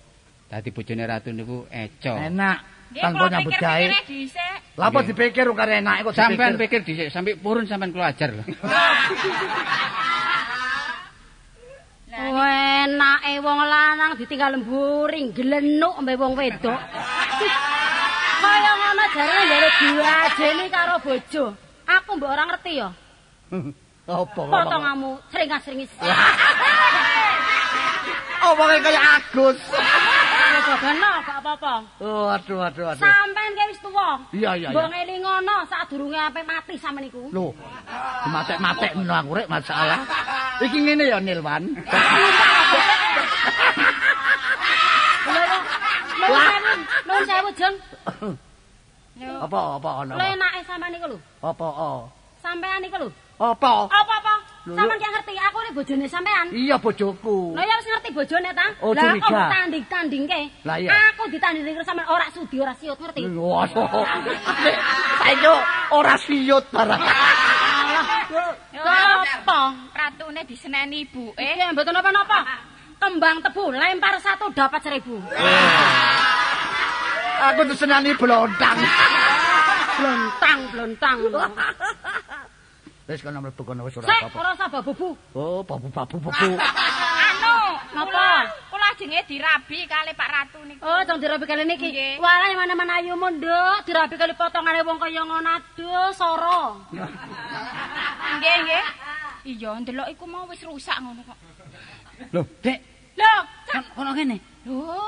Dadi 0.49 0.73
bojone 0.73 1.05
ratu 1.05 1.37
niku 1.37 1.69
eco. 1.69 2.17
Enak. 2.17 2.59
Tanpa 2.97 3.29
nyambut 3.29 3.53
gawe. 3.61 3.85
dhisik. 4.09 4.81
Lah 4.81 4.89
apa 4.89 5.05
dipikir 5.05 5.45
kok 5.53 5.59
kare 5.61 5.85
enak 5.85 6.09
kok 6.09 6.17
Sampean 6.17 6.57
pikir 6.57 6.81
dhisik 6.81 7.13
sampai 7.13 7.37
purun 7.37 7.69
sampean 7.69 7.93
kula 7.93 8.17
ajar 8.17 8.33
lho. 8.33 8.45
Enake 12.19 13.45
wong 13.45 13.59
lanang 14.09 14.25
ditinggal 14.25 14.57
mburing 14.65 15.37
glenuk 15.37 16.01
mbek 16.01 16.17
wong 16.17 16.33
wedok. 16.33 16.81
Kaya 18.41 18.73
ngono 18.73 19.05
jarane 19.13 19.45
jare 19.53 19.69
diajeni 19.77 20.65
karo 20.73 20.97
bojo. 21.05 21.45
Aku 21.85 22.17
mbok 22.17 22.33
ora 22.33 22.49
ngerti 22.49 22.81
ya. 22.81 22.89
Apa? 24.09 24.43
Potonganmu 24.49 25.21
seringas-seringis. 25.29 25.93
Omongnya 28.49 28.81
kaya 28.89 29.01
Agus. 29.21 29.61
Ya 30.49 30.61
gogono 30.65 31.11
gak 31.29 31.39
apa-apa. 31.45 31.75
Oh, 32.01 32.33
aduh, 32.33 32.65
aduh, 32.65 32.89
aduh. 32.89 33.05
Sampeyan 33.05 33.53
ki 33.53 33.65
wis 33.69 33.81
tuwa. 33.85 34.17
Iya, 34.33 34.57
iya, 34.57 34.69
Mbok 34.73 34.89
iya. 34.89 35.05
ngelingono 35.05 35.57
sadurunge 35.69 36.17
ape 36.17 36.41
mati 36.49 36.81
sampean 36.81 37.05
niku. 37.05 37.29
Loh, 37.37 37.53
matek-matek 38.33 38.97
aku 38.97 39.31
rek 39.37 39.53
masalah. 39.53 40.01
Iki 40.65 40.79
ngene 40.89 41.05
ya 41.13 41.21
Nilwan. 41.21 41.69
Nuwun 47.07 47.23
sewu, 47.27 47.51
Jeng. 47.55 47.75
Apa 49.19 49.83
apa 49.83 49.91
ana? 50.07 50.15
Lho 50.15 50.27
enake 50.31 50.63
sampean 50.63 50.95
niku 50.95 51.07
lho. 51.11 51.19
Apa 51.43 51.67
oh. 51.67 52.01
Sampean 52.39 52.79
niku 52.79 53.03
lho. 53.03 53.11
Apa? 53.39 53.91
Apa-apa? 53.91 54.35
Sampeyan 54.67 54.99
gak 54.99 55.11
ngerti 55.15 55.35
aku 55.39 55.59
ini 55.63 55.71
bojone 55.75 56.07
sampean. 56.07 56.47
Iya 56.55 56.77
bojoku. 56.79 57.59
Lho 57.59 57.63
ya 57.63 57.75
wis 57.83 57.89
ngerti 57.91 58.11
bojone 58.15 58.51
ta? 58.55 58.67
Oh, 58.79 58.95
Lah 58.95 59.19
kok 59.19 59.31
tanding-tandingke? 59.31 60.41
Lah, 60.63 60.79
iya. 60.79 60.91
Aku 61.15 61.27
ditandingi 61.35 61.75
terus 61.75 61.87
sampean 61.87 62.07
ora 62.07 62.31
sudi 62.31 62.63
ora 62.63 62.75
siut 62.79 62.99
ngerti? 62.99 63.27
Waduh. 63.27 64.07
Saiki 65.19 65.51
ora 65.91 66.15
siyut 66.23 66.65
barang. 66.71 67.03
Yo, 68.71 68.83
Apa? 68.87 69.61
Ratune 69.99 70.47
diseneni 70.47 71.03
ibuke. 71.11 71.43
Eh, 71.43 71.59
mboten 71.75 71.97
apa-apa. 71.99 72.39
Kembang 72.99 73.39
tebu 73.43 73.71
lempar 73.71 74.19
satu 74.19 74.51
dapat 74.51 74.81
seribu. 74.83 75.23
Aku 77.39 77.61
disenani 77.71 78.11
blontang. 78.19 78.79
Blontang, 79.99 80.59
blontang. 80.75 81.17
Wis 83.09 83.25
kono 83.25 83.41
mlebu 83.41 83.63
kono 83.65 83.89
wis 83.89 83.97
ora 83.97 84.05
apa-apa. 84.05 84.37
ora 84.37 84.51
usah 84.53 84.69
babu. 84.69 85.17
Oh, 85.33 85.65
babu-babu 85.65 86.21
babu. 86.21 86.49
Anu, 86.61 87.59
Napa? 87.97 88.53
kula 88.69 88.87
ajenge 88.93 89.25
dirabi 89.25 89.89
kali 89.89 90.13
Pak 90.13 90.29
Ratu 90.29 90.61
niku. 90.69 90.85
Oh, 90.85 91.01
dong 91.09 91.17
dirabi 91.17 91.49
kali 91.49 91.65
niki. 91.65 91.89
Nggih. 91.89 92.21
Walah 92.21 92.53
mana-mana 92.53 93.01
ayu 93.01 93.17
mondok, 93.17 93.81
dirabi 93.89 94.13
kali 94.21 94.37
potongane 94.37 94.85
wong 94.85 95.01
kaya 95.01 95.25
ngono 95.25 95.57
aduh 95.57 96.13
soro. 96.13 96.85
Nggih, 96.93 98.57
nggih. 98.69 98.85
Iya, 99.57 99.81
ndelok 99.81 100.13
iku 100.13 100.29
mau 100.29 100.45
wis 100.45 100.61
rusak 100.69 101.01
ngono 101.01 101.25
kok. 101.25 101.48
Loh, 102.33 102.45
Dek, 102.61 102.79
Lho, 103.17 103.35
kan 103.67 103.83
kono 103.95 104.13
kene. 104.15 104.37
lho, 104.67 105.01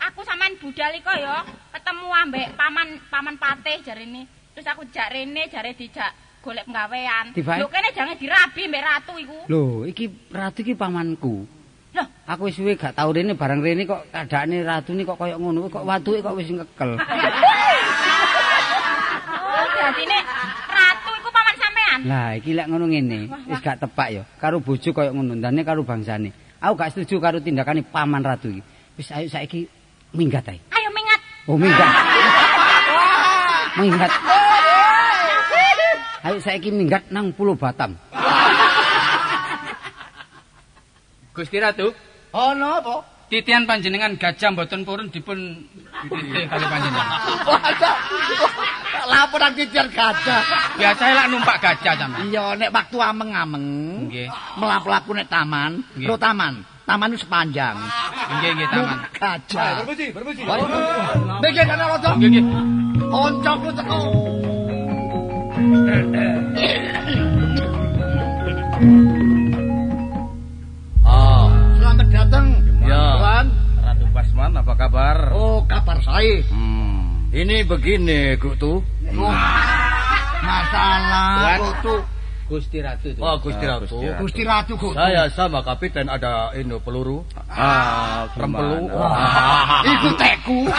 aku 0.00 0.20
sampean 0.24 0.56
budal 0.58 0.92
iko 0.94 1.12
ya, 1.14 1.44
ketemu 1.70 2.06
ambek 2.10 2.46
paman 2.56 2.88
paman 3.06 3.36
Patih 3.36 3.82
jarine. 3.84 4.24
Terus 4.52 4.66
aku 4.68 4.84
jak 4.90 5.08
rene 5.10 5.48
jare 5.48 5.72
dijak 5.72 6.10
golek 6.40 6.66
penggawean. 6.66 7.32
Lho 7.34 7.66
kene 7.68 7.88
jangan 7.94 8.16
dirabi 8.16 8.62
mbek 8.68 8.82
Ratu 8.82 9.14
iku. 9.16 9.38
Loh, 9.48 9.84
iki 9.84 10.10
ratu 10.28 10.60
iki 10.60 10.74
pamanku. 10.74 11.46
Loh, 11.92 12.06
Aku 12.24 12.48
wis 12.48 12.56
suwe 12.56 12.72
gak 12.74 12.96
tau 12.96 13.12
rene 13.12 13.36
barang 13.36 13.60
rene 13.60 13.84
kok 13.84 14.08
kadane 14.08 14.64
ratu 14.64 14.96
ni 14.96 15.04
kok 15.04 15.20
koyo 15.20 15.36
ngono 15.36 15.68
kok 15.68 15.84
watuke 15.84 16.24
kok 16.24 16.36
wis 16.40 16.48
ngekel. 16.48 16.96
oh 19.52 19.66
dadine 19.76 20.18
Ratu 20.72 21.10
iku 21.20 21.28
paman 21.28 21.54
sampean. 21.60 21.98
Lah 22.08 22.28
iki 22.36 22.56
lek 22.56 22.66
ngono 22.68 22.86
ngene, 22.88 23.28
wis 23.48 23.60
gak 23.60 23.76
tepak 23.80 24.08
ya. 24.08 24.22
Karo 24.40 24.64
bojo 24.64 24.90
koyo 24.92 25.12
ngono, 25.12 25.36
ndane 25.36 25.60
karo 25.64 25.84
bangsane. 25.84 26.32
Aku 26.62 26.78
gak 26.78 26.94
setuju 26.94 27.18
karo 27.18 27.42
tindakane 27.42 27.82
paman 27.82 28.22
ratu 28.22 28.46
iki. 28.46 28.62
Wis 28.94 29.10
ayo 29.10 29.26
saiki 29.26 29.66
minggat 30.14 30.46
ae. 30.46 30.62
Ayo 30.70 30.94
mingat. 30.94 31.20
Oh 31.50 31.58
minggat. 31.58 31.90
minggat. 33.82 34.12
Ayo 36.22 36.38
saiki 36.38 36.70
minggat 36.70 37.10
nang 37.10 37.34
Pulau 37.34 37.58
Batam. 37.58 37.98
Gusti 41.34 41.58
Ratu, 41.58 41.90
Ono 42.30 42.68
apa? 42.78 42.96
titian 43.32 43.64
panjenengan 43.64 44.12
gajah 44.20 44.52
mboten 44.52 44.84
purun 44.84 45.08
dipun 45.08 45.64
titih 46.12 46.44
kali 46.52 46.66
panjenengan. 46.68 47.08
Wadah. 49.02 49.10
Lapor 49.10 49.38
nang 49.42 49.54
titian 49.58 49.88
gajah. 49.90 50.42
Biasa 50.78 51.02
lak 51.10 51.26
numpak 51.30 51.56
gajah 51.58 51.94
sampean. 51.98 52.30
Iya, 52.30 52.54
nek 52.54 52.70
waktu 52.70 52.96
ameng-ameng. 53.02 53.66
Nggih. 54.06 54.28
Melaku-laku 54.58 55.10
nek 55.18 55.26
taman. 55.26 55.82
Nggih. 55.98 56.06
Lho 56.06 56.16
taman. 56.18 56.62
Taman 56.86 57.14
itu 57.14 57.18
sepanjang. 57.26 57.76
Nggih 58.38 58.50
nggih 58.58 58.68
taman. 58.70 58.98
Gajah. 59.10 59.82
Permisi, 59.82 60.06
permisi. 60.14 60.42
Mikir 60.46 61.64
kana 61.66 61.84
rada. 61.90 62.10
Nggih 62.14 62.28
nggih. 62.30 62.44
Koncoku 63.10 63.68
teko. 63.74 64.00
Ah, 71.02 71.46
Selamat 71.78 72.06
datang. 72.10 72.46
Ya. 72.82 73.02
Tuan. 73.18 73.46
Ratu 73.82 74.06
Basman, 74.14 74.50
apa 74.58 74.72
Oh, 75.34 75.62
kabar 75.66 75.98
saya. 76.02 76.42
Hmm, 76.50 76.91
ini 77.32 77.64
begini, 77.64 78.36
Gutu. 78.36 78.84
Oh, 79.16 79.34
masalah. 80.44 81.56
Gutu. 81.58 81.96
Gusti 82.52 82.84
Ratu 82.84 83.08
itu. 83.08 83.20
Oh, 83.24 83.40
Gusti 83.40 83.64
Ah, 83.64 83.80
Ratu. 83.80 83.88
Gusti 83.88 84.04
Ratu. 84.04 84.20
Gusti 84.20 84.42
Ratu 84.44 84.72
Gutu. 84.76 84.92
Saya 84.92 85.24
sama 85.32 85.64
kapiten 85.64 86.04
ada 86.12 86.52
ini 86.52 86.76
peluru. 86.84 87.24
Ah, 87.48 88.28
Rempelu. 88.36 88.92
Iku 89.88 90.08
teku. 90.20 90.60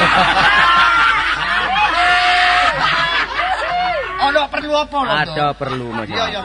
Ono 4.23 4.41
perlu 4.47 4.73
apa 4.77 4.97
lho? 5.03 5.11
Ada 5.25 5.47
perlu 5.57 5.87
Mas. 5.91 6.07
Iya, 6.07 6.25
iya. 6.29 6.41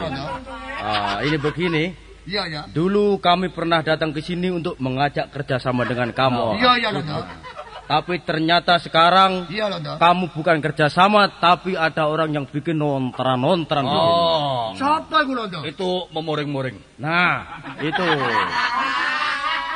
Ah, 0.81 1.21
ini 1.21 1.37
begini. 1.37 1.93
Iya, 2.27 2.43
iya. 2.49 2.61
Dulu 2.67 3.21
kami 3.21 3.49
pernah 3.53 3.79
datang 3.85 4.11
ke 4.11 4.19
sini 4.19 4.49
untuk 4.51 4.75
mengajak 4.81 5.31
kerjasama 5.31 5.85
dengan 5.87 6.09
kamu. 6.11 6.57
Iya, 6.59 6.71
iya, 6.75 6.89
Rondo. 6.91 7.21
Tapi 7.89 8.21
ternyata 8.21 8.77
sekarang 8.77 9.49
Iya, 9.49 9.65
Rondo. 9.65 9.97
kamu 9.97 10.29
bukan 10.29 10.61
kerjasama, 10.61 11.41
tapi 11.41 11.73
ada 11.73 12.05
orang 12.05 12.29
yang 12.29 12.45
bikin 12.45 12.77
nontran-nontran. 12.77 13.81
Oh, 13.81 14.69
Siapa 14.77 15.25
iku 15.25 15.33
Rondo? 15.33 15.65
itu 15.65 16.05
memoring-moring. 16.13 16.77
Nah, 17.01 17.49
itu 17.81 18.05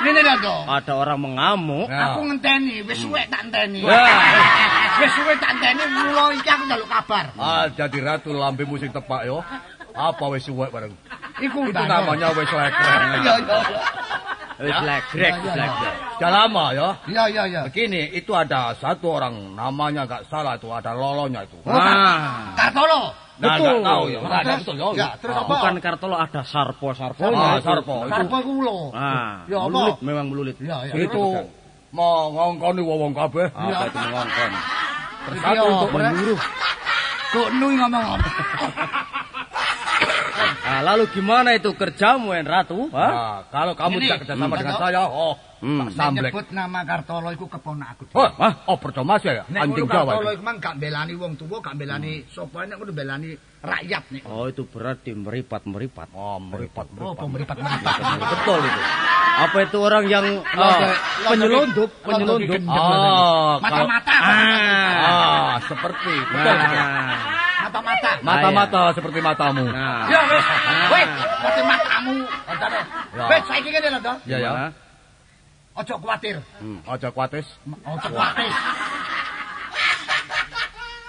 Ngene 0.03 0.21
Rondo. 0.21 0.55
ada 0.67 0.93
orang 0.93 1.17
mengamuk. 1.17 1.87
Ya. 1.87 2.11
Aku 2.11 2.27
ngenteni, 2.27 2.83
wis 2.83 2.99
suwe 2.99 3.23
tak 3.25 3.49
enteni. 3.49 3.81
Wah. 3.81 3.97
Wis 5.01 5.09
suwe 5.09 5.33
tak 5.39 5.57
enteni, 5.57 5.81
mulo 5.87 6.29
iki 6.33 6.45
aku 6.45 6.63
njaluk 6.65 6.85
kabar. 6.85 7.33
Ah, 7.33 7.65
jadi 7.67 7.97
ratu 7.97 8.29
lambe 8.29 8.61
musik 8.61 8.91
tepak 8.91 9.25
yo. 9.25 9.41
Apa 9.89 10.25
wis 10.29 10.43
suwek 10.43 10.69
bareng? 10.69 10.93
Iku 11.41 11.59
Itu 11.65 11.83
namanya 11.85 12.27
wis 12.37 12.49
lekrek. 12.51 12.99
Iya, 13.23 13.33
iya. 13.41 13.57
Wis 14.61 14.69
iya. 14.77 14.97
grek. 15.09 15.33
Sudah 16.13 16.29
lama 16.29 16.65
ya. 16.77 16.89
Iya, 17.09 17.23
iya, 17.33 17.43
iya. 17.49 17.61
Begini, 17.65 18.13
itu 18.13 18.31
ada 18.37 18.77
satu 18.77 19.17
orang 19.17 19.57
namanya 19.57 20.05
gak 20.05 20.29
salah 20.29 20.55
itu 20.61 20.69
ada 20.69 20.93
lolonya 20.93 21.41
itu. 21.41 21.57
Nah, 21.65 22.53
Kartolo. 22.53 23.17
Nah, 23.41 23.57
betul. 23.57 23.65
nggak 23.65 23.81
tahu 23.81 24.03
ya. 24.13 24.19
Nah, 24.21 24.41
Terus? 24.45 24.59
betul 24.61 24.75
ya. 24.77 24.87
Ya, 24.93 25.09
terus 25.17 25.33
Ah. 25.35 25.41
apa? 25.41 25.49
bukan 25.57 25.75
Kartolo 25.81 26.15
ada 26.21 26.41
sarpo-sarpo. 26.45 27.23
Ah, 27.33 27.57
sarpo. 27.65 27.95
Sarpo 28.05 28.35
iku 28.45 28.53
lho. 28.61 28.77
Ah, 28.93 29.41
Ya, 29.49 29.57
apa? 29.57 29.67
melulit 29.73 29.97
memang 30.05 30.25
melulit. 30.29 30.55
Iya, 30.61 30.77
iya. 30.85 30.93
Itu 31.09 31.49
mau 31.89 32.29
ngongkoni 32.29 32.81
wong 32.85 33.13
kabeh. 33.17 33.49
Apa 33.51 33.89
itu 33.89 33.97
mengongkon? 34.05 34.51
Bersatu 35.23 35.65
untuk 35.65 35.89
Menyuruh. 35.97 36.39
Kok 37.33 37.47
nui 37.57 37.73
ngomong 37.73 38.03
apa? 38.21 38.27
Lalu 40.83 41.03
gimana 41.09 41.55
itu 41.55 41.71
kerjamu, 41.71 42.35
En 42.35 42.43
Ratu? 42.43 42.91
Hah? 42.91 43.09
Nah, 43.09 43.37
kalau 43.47 43.73
kamu 43.73 43.95
Ini, 43.97 44.05
tidak 44.05 44.17
kerjasama 44.21 44.45
hmm. 44.49 44.59
dengan 44.59 44.75
saya, 44.77 45.01
oh, 45.07 45.35
Hmm. 45.63 45.79
tak 45.79 45.95
samblek. 45.95 46.31
Nyebut 46.35 46.47
nama 46.51 46.83
Kartolo 46.83 47.31
iku 47.31 47.47
keponakku. 47.47 48.11
Oh, 48.11 48.27
ah, 48.27 48.67
oh 48.67 48.75
percuma 48.75 49.15
sih 49.15 49.31
ya, 49.31 49.47
anjing 49.47 49.87
Jawa. 49.87 50.11
Kartolo 50.11 50.27
itu. 50.27 50.35
iku 50.35 50.43
mang 50.43 50.57
gak 50.59 50.75
belani 50.75 51.13
wong 51.15 51.39
tuwa, 51.39 51.63
gak 51.63 51.79
belani 51.79 52.27
sapa 52.27 52.67
nek 52.67 52.75
ngono 52.75 52.91
belani 52.91 53.29
rakyat 53.63 54.03
nek. 54.11 54.21
Oh, 54.27 54.43
itu 54.45 54.67
berarti 54.67 55.15
meripat-meripat. 55.15 56.11
Oh, 56.11 56.35
meripat, 56.35 56.83
Oh, 56.99 57.15
meripat. 57.31 57.55
meripat. 57.55 57.95
Betul 58.27 58.59
itu. 58.59 58.81
Apa 59.33 59.57
itu 59.63 59.77
orang 59.79 60.03
yang 60.05 60.25
penyelundup, 61.23 61.89
londo 61.95 62.11
penyelundup. 62.11 62.39
digendem. 62.43 62.67
Ah, 62.67 63.55
kalau- 63.63 63.87
Mata-mata. 63.87 64.15
Ah. 64.19 65.53
Seperti 65.63 66.11
itu. 66.11 66.33
Betul. 66.35 66.55
Nah, 66.59 67.15
Mata-mata. 67.73 68.11
Mata-mata 68.21 68.81
seperti 68.93 69.17
matamu. 69.17 69.65
nah. 69.65 70.05
Ya 70.05 70.21
wis. 70.29 70.45
Wis, 70.93 71.09
mati 71.41 71.61
matamu. 71.65 72.13
Wis 73.33 73.41
saiki 73.49 73.69
ngene 73.73 73.89
lho, 73.89 73.99
Dok. 74.05 74.17
Ya, 74.29 74.37
ya. 74.37 74.51
Ojo 75.73 75.97
kuwatir. 75.97 76.37
Aja 76.85 77.09
kuatis. 77.09 77.49
Ojo 77.65 78.07
kuwatir. 78.13 78.45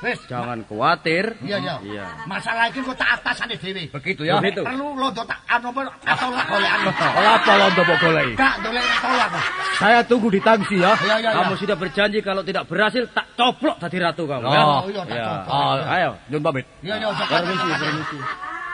Wis. 0.04 0.20
Jangan 0.28 0.60
khawatir. 0.68 1.32
Iya, 1.40 1.56
iya. 1.64 1.74
Iya. 1.80 2.04
Masalah 2.28 2.68
iki 2.68 2.84
kok 2.84 2.92
tak 2.92 3.16
atasane 3.16 3.56
dhewe. 3.56 3.88
Begitu 3.88 4.28
ya. 4.28 4.36
Begitu. 4.36 4.60
Perlu 4.60 4.92
londo 5.00 5.24
tak 5.24 5.40
anu 5.48 5.72
apa 5.72 5.80
atau 6.04 6.28
lah 6.28 6.44
golekane. 6.44 6.92
Oh, 6.92 7.28
apa 7.40 7.52
londo 7.56 7.80
mbok 7.88 7.96
goleki? 8.04 8.34
Gak 8.36 8.54
dolek 8.60 8.84
tau 9.00 9.16
aku. 9.16 9.40
Saya 9.80 9.98
tunggu 10.04 10.28
di 10.28 10.40
tangsi 10.44 10.76
ya. 10.76 10.92
Iya, 11.00 11.16
iya, 11.24 11.30
Kamu 11.32 11.56
sudah 11.56 11.76
berjanji 11.80 12.20
kalau 12.20 12.44
tidak 12.44 12.68
berhasil 12.68 13.08
tak 13.16 13.32
coplok 13.32 13.80
tadi 13.80 13.96
ratu 13.96 14.28
kamu. 14.28 14.44
Oh, 14.44 14.52
ya? 14.52 14.64
iya, 14.92 15.02
tak 15.08 15.16
coplok. 15.24 15.56
Ah, 15.56 15.94
Ayo. 15.96 16.10
Nyun 16.28 16.42
pamit. 16.44 16.66
Iya, 16.84 16.94
iya, 17.00 17.08
Permisi, 17.08 17.64
kuwatir. 17.64 17.88
permisi. 17.88 18.18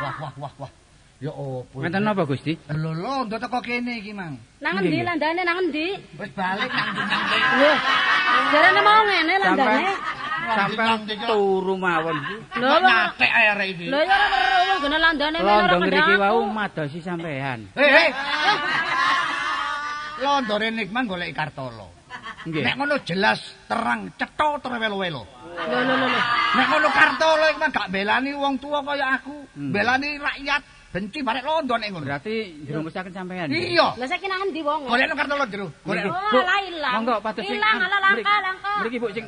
Wah, 0.02 0.14
wah, 0.18 0.32
wah, 0.34 0.52
wah. 0.66 0.70
Ya 1.20 1.28
opo. 1.36 1.84
Ngeten 1.84 2.00
napa 2.00 2.24
Gusti? 2.24 2.56
Lho, 2.72 2.96
londo 2.96 3.36
teko 3.36 3.60
kene 3.60 4.00
iki, 4.00 4.16
Mang. 4.16 4.40
Nang 4.64 4.80
endi 4.80 5.04
landane 5.04 5.44
nang 5.44 5.68
endi? 5.68 5.92
Wis 6.16 6.32
balik 6.32 6.72
nang 6.72 6.96
Lho. 7.60 7.72
Jarane 8.48 8.80
mau 8.80 9.00
ngene 9.04 9.34
landane. 9.36 9.84
Sampai 10.56 11.16
turu 11.28 11.76
mawon. 11.76 12.16
Lho, 12.56 12.72
lho. 12.72 12.88
nyatek 12.88 13.30
ae 13.36 13.46
arek 13.52 13.68
iki. 13.76 13.86
Lho 13.92 14.00
ya 14.00 14.16
ora 14.16 14.26
weruh 14.32 14.62
wong 14.64 14.78
gene 14.80 14.98
landane 15.04 15.38
men 15.44 15.44
ora 15.44 15.60
Londo 15.60 15.76
ngriki 15.76 16.00
kendang 16.00 16.22
wau 16.24 16.40
madosi 16.48 16.98
sampean. 17.04 17.60
Hei, 17.76 17.90
hei. 17.92 18.08
Londore 20.24 20.68
nikman 20.72 21.04
golek 21.04 21.36
Kartolo. 21.36 21.88
Nggih. 22.48 22.64
Nek 22.64 22.74
ngono 22.80 22.96
jelas 23.04 23.44
terang 23.68 24.08
cetha 24.16 24.56
terwelo-welo. 24.64 25.28
Lho 25.68 25.80
lho 25.84 25.94
lho. 26.00 26.06
lho. 26.08 26.20
Nek 26.56 26.66
ngono 26.72 26.88
Kartolo 26.96 27.46
mah 27.60 27.68
gak 27.68 27.88
belani 27.92 28.32
wong 28.32 28.56
tua 28.56 28.80
kaya 28.80 29.20
aku, 29.20 29.36
belani 29.52 30.16
rakyat, 30.16 30.79
benci 30.90 31.22
barek 31.22 31.44
londo 31.46 31.74
nek 31.78 31.88
ngono. 31.94 32.04
Berarti 32.06 32.66
jerumusaken 32.66 33.12
sampean. 33.14 33.46
Iya. 33.46 33.94
Lah 33.94 34.06
saiki 34.10 34.26
nang 34.26 34.42
endi 34.50 34.60
wong? 34.60 34.90
Golekno 34.90 35.14
Kartolo 35.14 35.44
jero. 35.46 35.66
Golek. 35.86 36.04
Oh, 36.10 36.42
lah 36.42 36.58
ilang. 36.66 36.94
Monggo 36.98 37.14
pados 37.22 37.46
sing 37.46 37.58
Ilang 37.62 37.78
ala 37.78 37.98
langka 38.02 38.34
langka. 38.42 38.72
Mriki 38.82 38.98
Bu 38.98 39.06
sing 39.14 39.26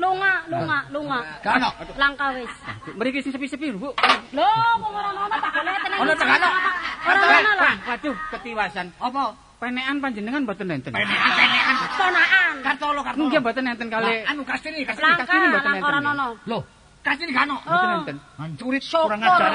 Lunga, 0.00 0.32
lunga, 0.48 0.78
lunga. 0.90 1.18
Gak 1.44 1.54
ono. 1.60 1.70
Langka 1.94 2.26
wis. 2.34 2.52
mriki 2.98 3.20
sing 3.22 3.32
sepi-sepi 3.34 3.70
lho, 3.74 3.78
Bu. 3.78 3.90
Lho, 4.34 4.48
kok 4.50 4.90
ora 4.90 5.08
ono 5.14 5.22
tak 5.30 5.50
golek 5.54 5.76
tenang. 5.84 5.98
Ono 6.02 6.12
tegano. 6.18 6.48
Ora 7.06 7.20
ono 7.38 7.52
lah. 7.54 7.74
Waduh 7.86 8.16
ketiwasan. 8.34 8.86
Apa? 8.98 9.22
Penekan 9.60 9.96
panjenengan 10.00 10.42
mboten 10.48 10.72
enten. 10.72 10.90
Penekan-penekan 10.90 11.76
Ponakan. 12.00 12.52
Kartolo 12.64 13.00
Kartolo. 13.04 13.28
Nggih 13.28 13.40
mboten 13.44 13.64
enten 13.68 13.88
kali. 13.92 14.24
Anu 14.24 14.42
kastini, 14.42 14.82
kastini. 14.88 15.04
Langka, 15.06 15.22
kasih 15.28 15.36
ini 15.38 15.46
mboten 15.52 15.68
langka 15.70 15.86
ora 15.86 15.98
enten. 16.00 16.12
ono. 16.16 16.26
Loh, 16.48 16.62
kastini 17.04 17.30
gak 17.36 17.44
ono. 17.44 17.56
Mboten 17.60 17.90
enten. 18.00 18.16
Hancurit 18.40 18.82
Syukur. 18.82 19.06
kurang 19.12 19.20
ajar. 19.20 19.50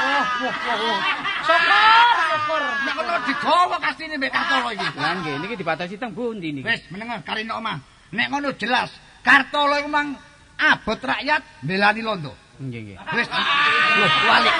Wah, 0.00 0.26
wah, 0.40 0.76
wah. 0.80 1.00
Syukur, 1.44 2.12
syukur. 2.32 2.62
Nek 2.84 2.92
ngono 2.96 3.14
digawa 3.28 3.76
kastini 3.80 4.14
mbek 4.16 4.32
Kartolo 4.32 4.68
iki. 4.72 4.88
Lah 4.96 5.12
nggih 5.20 5.34
niki 5.44 5.54
dipatosi 5.60 5.94
teng 6.00 6.12
pundi 6.16 6.48
niki? 6.56 6.64
Wis 6.64 6.82
menengar 6.88 7.20
karino 7.20 7.60
omah. 7.60 7.76
Nek 8.16 8.26
ngono 8.32 8.56
jelas 8.56 8.88
Kartolo 9.20 9.76
iku 9.76 9.90
mang 9.92 10.16
abot 10.56 11.00
rakyat 11.00 11.42
belani 11.60 12.00
londo. 12.00 12.32
Nggih 12.60 12.80
nggih. 12.80 12.96
Wis 13.12 13.28
loh 13.28 14.12
walik. 14.24 14.56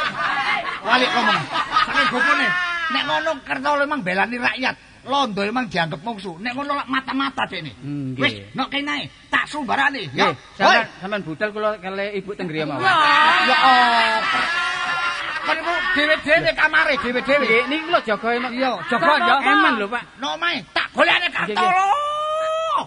Walik 0.84 1.10
ngomong. 1.12 1.42
Saking 1.88 2.06
gopone. 2.12 2.46
Nek 2.92 3.02
ngono 3.08 3.30
Kartolo 3.40 3.80
emang 3.88 4.00
belani 4.04 4.36
rakyat. 4.36 4.76
Londo 5.00 5.40
emang 5.40 5.64
dianggap 5.72 6.04
mungsu. 6.04 6.36
Nek 6.36 6.52
ngono 6.52 6.76
lak 6.76 6.88
mata-mata 6.92 7.48
dekne. 7.48 7.72
Nggih. 7.80 8.20
Wis 8.20 8.32
nok 8.52 8.68
kenae 8.68 9.08
tak 9.32 9.48
sumbarane 9.48 10.12
ya. 10.12 10.28
Nggih, 10.28 10.34
sampean 10.60 10.86
sampean 11.00 11.22
budal 11.24 11.48
kula 11.56 11.80
kali 11.80 12.20
ibu 12.20 12.30
teng 12.36 12.44
griya 12.44 12.68
mawon. 12.68 12.84
Ya 13.48 13.58
ibu 15.58 15.72
dhewe-dhewe 15.94 16.50
kamare 16.54 16.94
dhewe-dhewe. 17.02 17.44
Nggih, 17.46 17.62
niki 17.70 17.84
kula 17.86 18.00
jaga 18.06 18.28
emak. 18.36 18.52
Iya, 18.52 18.70
jaga 18.90 19.12
ya. 19.28 19.34
Eman 19.52 19.74
lho, 19.80 19.86
Pak. 19.88 20.02
Nok 20.20 20.34
mae 20.40 20.58
tak 20.74 20.88
golekane 20.94 21.28
Kartolo. 21.34 21.86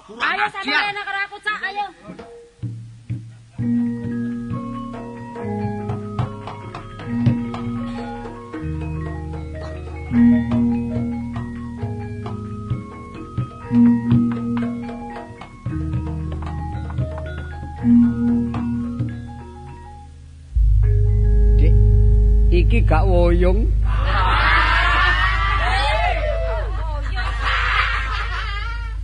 Kurang 0.07 0.25
Ayo 0.33 0.45
sampe 0.49 0.71
ajar. 0.73 0.81
rene 0.89 1.01
karo 1.05 1.19
aku 1.27 1.37
cak 1.45 1.59
ayo. 1.69 1.85
Iki 22.53 22.85
gak 22.85 23.09
woyong. 23.09 23.65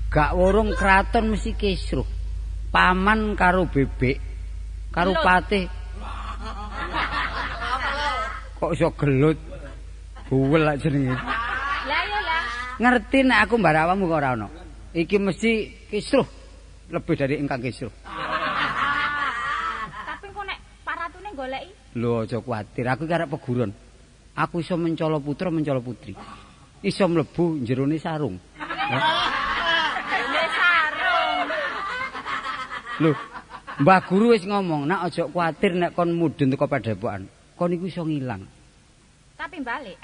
Gak 0.10 0.34
worong 0.38 0.74
kraton 0.78 1.34
mesti 1.34 1.54
kisruh. 1.58 2.06
Paman 2.70 3.34
karo 3.34 3.66
bebek 3.66 4.22
karo 4.93 5.18
patih. 5.22 5.66
Kok 8.62 8.74
iso 8.78 8.89
gelut? 8.93 9.38
Buwel 10.30 10.62
lak 10.62 10.78
jenenge. 10.86 11.18
Lah 11.18 12.02
iya 12.06 12.20
lah. 12.22 12.41
Ngerti 12.78 13.26
nek 13.26 13.50
aku 13.50 13.58
mbara 13.58 13.89
awakmu 13.89 14.06
kok 14.06 14.20
ora 14.22 14.38
ono. 14.38 14.47
Iki 14.93 15.18
mesti 15.18 15.52
kisruh. 15.89 16.28
Lebih 16.89 17.16
dari 17.18 17.41
ingkang 17.41 17.62
kisruh. 17.62 17.89
Tapi 20.06 20.26
kok 20.30 20.43
nek 20.45 20.60
paratune 20.86 21.29
goleki 21.40 21.80
Lho 21.96 22.22
aja 22.22 22.38
kuwatir, 22.38 22.86
aku 22.86 23.10
iki 23.10 23.14
arep 23.18 23.34
peguron. 23.34 23.74
Aku 24.38 24.62
iso 24.62 24.78
mencolo 24.78 25.18
putra, 25.18 25.50
mencolo 25.50 25.82
putri. 25.82 26.14
Iso 26.86 27.10
mlebu 27.10 27.66
jerone 27.66 27.98
sarung. 27.98 28.38
Lho 28.38 30.44
sarung. 30.54 31.50
Lho, 33.02 33.10
Mbah 33.82 34.00
Guru 34.06 34.38
wis 34.38 34.46
ngomong, 34.46 34.86
nak 34.86 35.10
aja 35.10 35.26
kuwatir 35.26 35.74
nek 35.74 35.98
kon 35.98 36.14
mudhun 36.14 36.54
teko 36.54 36.70
padepokan. 36.70 37.26
Kon 37.58 37.74
iku 37.74 37.90
iso 37.90 38.06
ngilang. 38.06 38.46
Tapi 39.34 39.58
balik. 39.64 39.98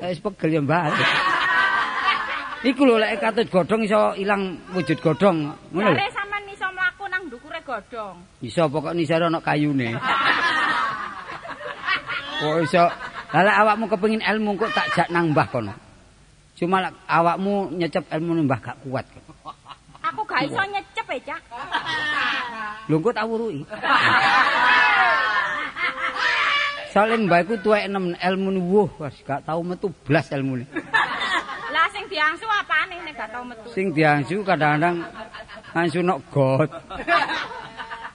Eh, 0.00 0.08
Wis 0.12 0.20
pegel 0.20 0.56
ya, 0.56 0.60
Mbah. 0.60 0.92
Iku 2.68 2.84
lho 2.84 3.00
lek 3.00 3.16
katut 3.16 3.48
godhong 3.48 3.88
iso 3.88 4.12
ilang 4.20 4.60
wujud 4.76 5.00
godhong. 5.00 5.56
Ngono 5.72 5.88
lho. 5.88 5.96
Jare 5.96 6.12
sampean 6.12 6.44
iso 6.52 6.68
mlaku 6.68 7.08
nang 7.08 7.24
ndukure 7.32 7.59
godhong. 7.70 8.18
Iso 8.42 8.66
pokok 8.66 8.94
nisare 8.98 9.30
ana 9.30 9.38
kayune. 9.38 9.94
Kok 12.40 12.56
iso 12.64 12.84
Lah 13.30 13.62
awakmu 13.62 13.86
kepengin 13.86 14.26
ilmu 14.26 14.58
kok 14.58 14.74
tak 14.74 14.90
jak 14.90 15.08
nang 15.14 15.30
Mbah 15.30 15.46
kono. 15.54 15.70
Cuma 16.58 16.82
lek 16.82 16.98
awakmu 17.06 17.70
nyecep 17.78 18.02
ilmu 18.10 18.42
Mbah 18.42 18.58
gak 18.58 18.76
kuat. 18.82 19.06
Aku 20.02 20.26
gak 20.26 20.50
iso 20.50 20.58
nyecep 20.58 21.06
ya, 21.06 21.18
Cak. 21.30 21.40
Lho 22.90 22.98
kok 22.98 23.14
tak 23.14 23.30
wuruki. 23.30 23.62
Soale 26.90 27.14
Mbah 27.22 27.38
iku 27.46 27.54
tuwek 27.62 27.86
enem 27.86 28.18
ilmu 28.18 28.50
wuh, 28.66 28.90
wis 28.98 29.14
gak 29.22 29.46
tau 29.46 29.62
metu 29.62 29.94
blas 30.02 30.26
ilmune. 30.34 30.66
Lah 31.70 31.86
sing 31.94 32.10
diangsu 32.10 32.50
apane 32.50 32.98
nek 33.06 33.14
gak 33.14 33.30
tau 33.30 33.46
metu? 33.46 33.70
Sing 33.70 33.94
diangsu 33.94 34.42
kadang-kadang 34.42 35.06
ngangsu 35.70 36.02
nok 36.02 36.18
got. 36.34 36.70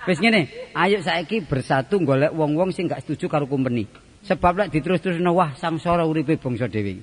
Wis 0.06 0.22
ngene, 0.22 0.42
ayo 0.78 1.02
saiki 1.02 1.42
bersatu 1.42 1.98
golek 2.02 2.30
wong-wong 2.30 2.70
sing 2.70 2.86
gak 2.86 3.02
setuju 3.02 3.26
karo 3.26 3.46
company. 3.50 3.90
Sebab 4.26 4.54
lek 4.58 4.70
diterus-terusno 4.74 5.34
wah 5.34 5.54
sangsara 5.58 6.06
uripe 6.06 6.38
bangsa 6.38 6.70
dhewe. 6.70 7.02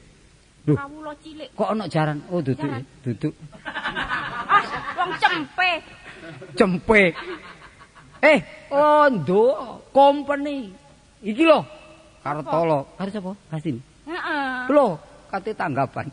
Lho, 0.63 0.79
Kawula 0.79 1.11
cilik. 1.19 1.51
kok 1.59 1.67
ana 1.67 1.91
jaran? 1.91 2.23
Oh, 2.31 2.39
duduk, 2.39 2.63
Jaran. 2.63 2.87
duduk. 3.03 3.35
Ah, 4.53 4.61
wong 4.95 5.11
cempe. 5.17 5.71
Cempe. 6.55 7.03
Eh, 8.21 8.39
oh, 8.71 9.09
ndo 9.11 9.43
company. 9.91 10.71
Iki 11.25 11.43
lho, 11.43 11.65
Kartolo. 12.23 12.95
Karo 12.95 13.11
sapa? 13.11 13.33
Kastin. 13.51 13.81
Heeh. 14.07 14.69
Lho, 14.71 15.01
kate 15.27 15.57
tanggapan. 15.57 16.07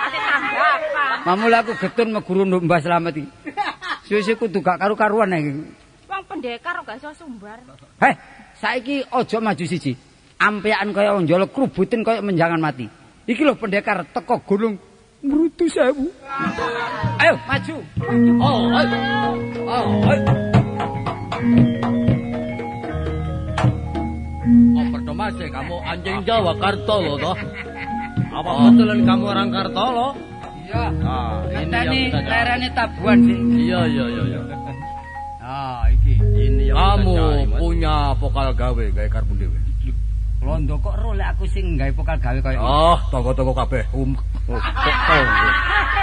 Ate 0.00 0.18
tanggapan. 0.18 1.20
Mamula 1.28 1.60
aku 1.60 1.76
getun 1.76 2.08
meguru 2.10 2.42
nduk 2.48 2.64
Mbah 2.64 2.80
Slamet 2.80 3.14
iki. 3.20 3.28
Suwe-suwe 4.10 4.34
kudu 4.42 4.58
gak 4.58 4.82
karu-karuan 4.82 5.30
iki. 5.38 5.70
Wong 6.10 6.22
pendekar 6.26 6.82
gak 6.82 6.98
iso 6.98 7.14
sumbar. 7.14 7.62
Heh, 8.02 8.14
saiki 8.58 9.06
aja 9.06 9.38
maju 9.38 9.62
siji. 9.62 9.94
Ampekan 10.34 10.90
kaya 10.90 11.14
wong 11.14 11.30
njolo 11.30 11.46
krubutin 11.46 12.02
kaya 12.02 12.18
menjangan 12.18 12.58
mati. 12.58 12.90
Iki 13.30 13.46
lho 13.46 13.54
pendekar 13.54 14.02
teko 14.10 14.42
gunung 14.42 14.82
Mrutu 15.22 15.70
sewu. 15.70 16.10
Ayo 17.22 17.38
maju. 17.46 17.76
Oh, 18.42 18.60
ayo. 18.72 18.98
Oh, 19.68 20.10
ayo. 20.10 20.24
Oh, 24.74 24.86
pertama 24.90 25.24
sih 25.38 25.48
kamu 25.54 25.76
anjing 25.86 26.18
Jawa 26.26 26.56
Kartolo 26.58 27.14
toh. 27.14 27.36
Apa 28.32 28.50
betulan 28.74 29.06
kamu 29.06 29.24
orang 29.28 29.48
Kartolo? 29.54 30.29
Iya. 30.70 30.86
Ah, 31.02 31.42
ini 31.50 31.66
Ngenteni 31.66 32.00
cari. 32.14 32.26
lerane 32.30 32.68
tabuhan 32.70 33.18
sih. 33.26 33.36
Iya, 33.66 33.80
iya, 33.90 34.04
iya, 34.06 34.22
iya. 34.30 34.40
Ah, 35.42 35.82
iki. 35.90 36.14
Ini 36.14 36.70
yang 36.70 36.78
Kamu 36.78 37.14
punya 37.58 38.14
vokal 38.14 38.54
gawe 38.54 38.84
gawe 38.94 39.08
karbu 39.10 39.34
dhewe. 39.34 39.58
Londo 40.40 40.80
kok 40.80 40.96
ro 40.96 41.12
lek 41.12 41.36
aku 41.36 41.44
sing 41.50 41.76
gawe 41.76 41.90
pokal 41.92 42.16
gawe 42.16 42.38
kaya. 42.40 42.56
Oh, 42.62 42.96
toko-toko 43.10 43.52
kabeh. 43.52 43.84
Um. 43.92 44.14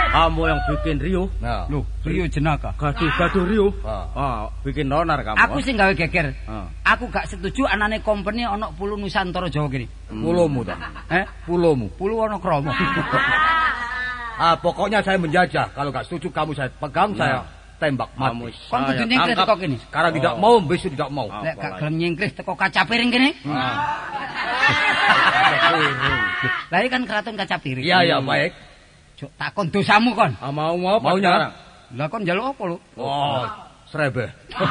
Kamu 0.07 0.41
yang 0.47 0.59
bikin 0.71 0.97
Rio. 1.03 1.27
Nah. 1.43 1.67
Lho, 1.67 1.83
Rio 2.05 2.25
jenaka. 2.31 2.71
Gaduh-gaduh 2.79 3.43
Rio. 3.43 3.67
Ah. 3.83 4.05
Ah, 4.15 4.41
bikin 4.63 4.87
nonar 4.87 5.19
kamu. 5.19 5.35
Aku 5.35 5.59
sing 5.59 5.75
gawe 5.75 5.91
geger. 5.91 6.31
Ah. 6.47 6.69
Aku 6.85 7.09
gak 7.11 7.27
setuju 7.27 7.67
anane 7.67 7.99
company 7.99 8.47
ana 8.47 8.71
pulau 8.71 8.95
Nusantara 8.95 9.49
Jawa 9.51 9.67
kene. 9.67 9.87
Pulomu 10.07 10.63
ta. 10.63 10.75
Eh, 11.11 11.25
Pulomu. 11.43 11.91
pulau 11.99 12.23
ana 12.23 12.39
kromo. 12.39 12.71
Ah, 14.37 14.53
pokoknya 14.55 15.01
saya 15.01 15.17
menjajah. 15.17 15.73
Kalau 15.73 15.89
gak 15.89 16.05
setuju 16.05 16.29
kamu 16.29 16.53
saya 16.53 16.69
pegang, 16.77 17.09
saya 17.17 17.41
tembak 17.77 18.09
Kamu 18.13 18.45
mati. 18.45 18.57
Kon 18.69 18.81
kudu 18.85 18.93
saya 18.93 19.05
nyengkret 19.05 19.33
tangkap. 19.33 19.49
teko 19.49 19.55
kene. 19.57 19.77
Sekarang 19.81 20.11
tidak 20.13 20.33
Oh. 20.33 20.39
mau, 20.41 20.55
besok 20.61 20.89
tidak 20.93 21.09
mau. 21.09 21.27
Ah. 21.29 21.41
Lek 21.41 21.55
gak 21.57 21.71
gelem 21.81 21.95
nyengkris 21.97 22.31
teko 22.37 22.53
kaca 22.53 22.81
piring 22.85 23.09
kene. 23.09 23.29
Ah. 23.49 23.75
Lah 26.73 26.79
kan 26.85 27.01
keraton 27.05 27.35
kaca 27.37 27.57
piring. 27.57 27.83
Iya, 27.85 27.97
iya, 28.05 28.17
baik. 28.21 28.51
Jok 29.17 29.31
takon 29.33 29.73
dosamu 29.73 30.13
kon. 30.13 30.31
Ah, 30.37 30.53
mau 30.53 30.77
mau 30.77 31.01
apa 31.01 31.05
Maunya? 31.09 31.29
sekarang? 31.33 31.53
Lah 31.97 32.05
kon 32.07 32.21
njaluk 32.21 32.45
apa 32.53 32.63
lho? 32.69 32.77
Oh, 32.97 33.43
serebe. 33.89 34.25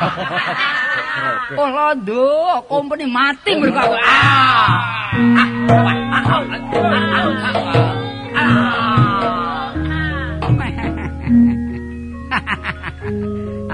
Oh 1.56 1.64
londo, 1.72 2.60
company 2.68 3.08
mati 3.08 3.56
mergo 3.56 3.80
aku. 3.80 3.96
Ah. 4.04 4.76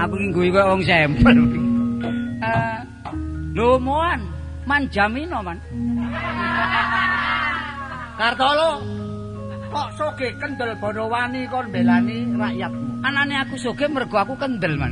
Aku 0.03 0.13
ki 0.19 0.27
guyu 0.35 0.51
kok 0.53 0.67
wong 0.69 0.81
sampel. 0.83 1.37
Eh, 2.43 2.79
Lho 3.55 3.79
moan, 3.79 4.19
man 4.67 4.83
jamino 4.91 5.39
man. 5.39 5.55
Kartolo, 8.19 8.83
kok 9.71 9.87
soge 9.95 10.27
kendel 10.43 10.75
Bonowani 10.75 11.47
kon 11.47 11.71
belani 11.71 12.35
rakyatmu. 12.35 12.99
Anane 13.07 13.35
aku 13.47 13.55
soge 13.55 13.87
mergo 13.87 14.19
aku 14.19 14.35
kendel 14.35 14.75
man. 14.75 14.91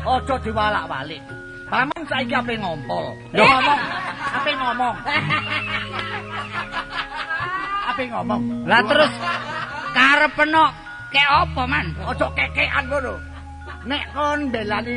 Aja 0.00 0.40
diwalak-walik. 0.40 1.20
Paman 1.68 2.02
saiki 2.08 2.32
ape 2.32 2.56
ngompol. 2.56 3.12
Lho 3.36 3.44
ngomong, 3.44 3.80
ape 4.40 4.50
ngomong. 4.56 4.96
Ape 7.92 8.08
ngomong. 8.08 8.64
Lah 8.64 8.80
terus 8.88 9.12
karepeno 9.92 10.64
kek 11.12 11.28
apa 11.28 11.62
man? 11.68 11.86
Aja 12.00 12.26
kekean 12.32 12.84
ngono. 12.88 13.14
Nek 13.86 14.04
kon 14.16 14.40
belani 14.48 14.96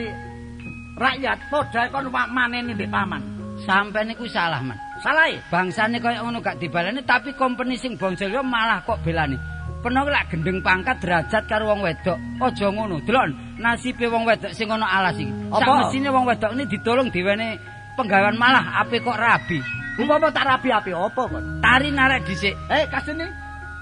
rakyat, 0.96 1.40
padha 1.52 1.92
kon 1.92 2.08
maneni 2.10 2.72
mbek 2.74 2.90
paman. 2.90 3.22
Sampai 3.68 4.04
niku 4.08 4.28
salah 4.28 4.60
man. 4.64 4.80
Salah 5.04 5.32
e? 5.32 5.40
Bangsane 5.52 6.00
kaya 6.00 6.24
ngono 6.24 6.40
gak 6.40 6.60
dibaleni 6.60 7.04
tapi 7.04 7.36
company 7.36 7.76
sing 7.76 7.96
bongcel 8.00 8.32
yo 8.32 8.42
malah 8.44 8.84
kok 8.84 9.00
belani. 9.04 9.36
Peno 9.84 10.02
lak 10.02 10.34
gendeng 10.34 10.66
pangkat 10.66 10.98
derajat 10.98 11.44
karo 11.46 11.70
wong 11.70 11.86
wedok. 11.86 12.18
Aja 12.42 12.68
ngono. 12.74 13.00
Delok 13.06 13.32
nasibe 13.62 14.10
wong 14.10 14.26
wedok 14.26 14.52
sing 14.52 14.72
ana 14.72 14.88
alas 14.88 15.16
iki. 15.20 15.32
Apa? 15.52 15.88
Mesine 15.88 16.10
wong 16.10 16.26
wedok 16.26 16.52
ini 16.58 16.64
ditolong 16.68 17.08
diwene 17.14 17.60
penggawean 17.96 18.36
malah 18.36 18.82
ape 18.82 19.00
kok 19.00 19.16
rabi. 19.16 19.62
Umpama 19.96 20.28
tak 20.34 20.48
rabi 20.48 20.70
ape 20.74 20.92
apa 20.92 21.22
kon? 21.30 21.44
Tari 21.64 21.90
narek 21.96 22.28
dhisik. 22.28 22.56
Eh, 22.68 22.84
kasene. 22.92 23.28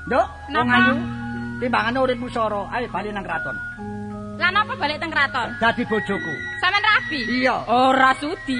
Nduk, 0.05 0.27
wong 0.51 0.67
ayu. 0.69 1.22
Timbangane 1.63 1.95
uripmu 1.95 2.27
soro, 2.27 2.67
ayo 2.75 2.91
bali 2.91 3.07
nang 3.15 3.23
kraton. 3.23 3.55
Lah 4.35 4.51
napa 4.51 4.75
balik 4.75 4.99
teng 4.99 5.07
kraton? 5.07 5.55
Dadi 5.63 5.87
bojoku. 5.87 6.33
Sampeyan 6.59 6.83
rabi? 6.83 7.19
Iya. 7.39 7.55
Ora 7.71 8.11
sudi. 8.19 8.59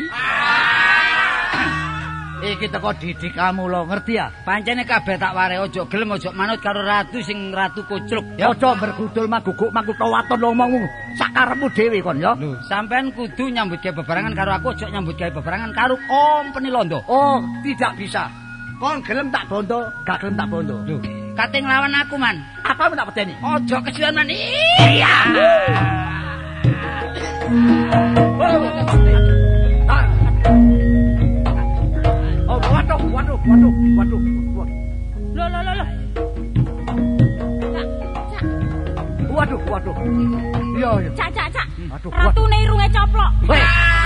Iki 2.48 2.72
teko 2.72 2.96
didik 2.96 3.36
kamu 3.36 3.68
lo, 3.68 3.84
ngerti 3.92 4.16
ya? 4.16 4.32
Pancene 4.48 4.88
kabeh 4.88 5.20
tak 5.20 5.36
ware 5.36 5.60
aja 5.60 5.84
gelem 5.84 6.16
aja 6.16 6.32
manut 6.32 6.64
karo 6.64 6.80
ratu 6.80 7.20
sing 7.20 7.52
ratu 7.52 7.84
kucluk. 7.92 8.24
Ya 8.40 8.56
aja 8.56 8.72
bergudul 8.72 9.28
maguguk 9.28 9.76
magutho 9.76 10.08
waton 10.08 10.40
ngomongmu 10.40 10.88
sakarepmu 11.20 11.68
dhewe 11.76 12.00
kon 12.00 12.24
ya. 12.24 12.40
Sampean 12.72 13.12
kudu 13.12 13.52
nyambut 13.52 13.84
gawe 13.84 14.00
bebarengan 14.00 14.32
karo 14.32 14.56
aku, 14.56 14.80
aja 14.80 14.88
nyambut 14.88 15.20
gawe 15.20 15.32
bebarengan 15.36 15.76
karo 15.76 16.00
company 16.08 16.72
Londo. 16.72 17.04
Oh, 17.12 17.44
tidak 17.68 18.00
bisa. 18.00 18.32
Kon 18.80 19.04
gelem 19.04 19.28
tak 19.28 19.52
bondo, 19.52 19.92
gak 20.08 20.24
gelem 20.24 20.36
tak 20.40 20.48
bondo. 20.48 20.80
Lho, 20.88 21.23
kate 21.34 21.58
nglawan 21.62 21.96
aku 21.98 22.16
man. 22.18 22.38
Apa 22.64 22.94
tak 22.94 23.08
pedeni? 23.10 23.34
Aja 23.42 23.78
kesian 23.82 24.14
man. 24.14 24.30
Iya. 24.30 25.14
Oh, 32.50 32.60
waduh, 32.70 33.00
waduh, 33.14 33.38
waduh, 33.50 33.74
waduh. 33.98 34.22
waduh. 34.58 34.78
Lho 35.34 35.46
lho 35.50 35.60
lho 35.66 35.74
lho. 35.74 35.86
Waduh, 39.34 39.60
waduh. 39.66 39.96
Iya, 40.78 40.90
iya. 41.02 41.12
Cak 41.18 41.30
cak 41.34 41.48
cak. 41.50 41.68
Aduh, 41.98 42.10
Ratune 42.14 42.58
irunge 42.62 42.88
coplok. 42.94 43.32
Weh. 43.50 44.03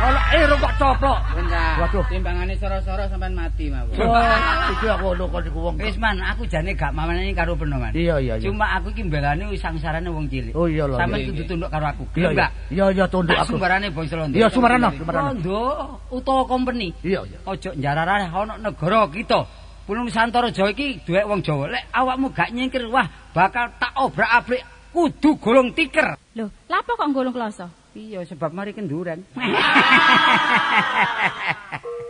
Kalau 0.00 0.22
ero 0.32 0.56
kok 0.56 0.74
coplok. 0.80 1.18
Bentar. 1.36 1.76
Waduh. 1.76 2.04
Timbangane 2.08 2.56
soro-soro 2.56 3.04
sampean 3.12 3.36
mati 3.36 3.68
mawon. 3.68 3.92
Oh, 4.00 4.72
iki 4.72 4.86
aku 4.88 5.12
ngono 5.12 5.24
kok 5.28 5.44
iku 5.44 5.60
wong. 5.60 5.74
Wis 5.76 6.00
man, 6.00 6.16
aku 6.24 6.48
jane 6.48 6.72
gak 6.72 6.96
mamane 6.96 7.36
karo 7.36 7.52
peno 7.52 7.76
man. 7.76 7.92
Iya, 7.92 8.16
iya, 8.16 8.40
iya. 8.40 8.48
Cuma 8.48 8.64
aku 8.80 8.96
iki 8.96 9.04
mbelani 9.04 9.52
sangsarane 9.60 10.08
wong 10.08 10.32
cilik. 10.32 10.56
Oh 10.56 10.64
iya 10.64 10.88
lho. 10.88 10.96
Sampeyan 10.96 11.20
iya, 11.20 11.28
kudu 11.28 11.42
tunduk 11.44 11.68
karo 11.68 11.84
aku. 11.92 12.04
Iya, 12.16 12.32
iya. 12.32 12.48
Iya, 12.72 12.84
iya 12.96 13.04
tunduk 13.12 13.36
Tak 13.36 13.44
aku. 13.44 13.60
Sumbarane 13.60 13.86
bangsa 13.92 14.14
Londo. 14.16 14.36
Iya, 14.40 14.48
Sumarana, 14.48 14.88
Sumarana. 14.96 15.28
Londo 15.36 15.60
utawa 16.08 16.42
company. 16.48 16.96
Iya, 17.04 17.20
iya. 17.28 17.38
Ojo 17.44 17.70
njararane 17.76 18.26
ana 18.32 18.56
negara 18.56 19.04
kita 19.12 19.40
Gunung 19.84 20.08
Santara 20.08 20.48
Jawa 20.48 20.72
iki 20.72 21.04
duwek 21.04 21.28
wong 21.28 21.44
Jawa. 21.44 21.76
Lek 21.76 21.84
awakmu 21.92 22.32
gak 22.32 22.56
nyingkir, 22.56 22.88
wah 22.88 23.04
bakal 23.36 23.68
tak 23.76 23.92
obrak-abrik 24.00 24.64
kudu 24.96 25.36
golong 25.36 25.76
tiker. 25.76 26.16
Lho, 26.38 26.48
lapo 26.72 26.96
kok 26.96 27.04
nggolong 27.10 27.36
kloso? 27.36 27.79
Iya, 27.90 28.22
sebab 28.22 28.54
mari 28.54 28.70
kenduran. 28.70 29.26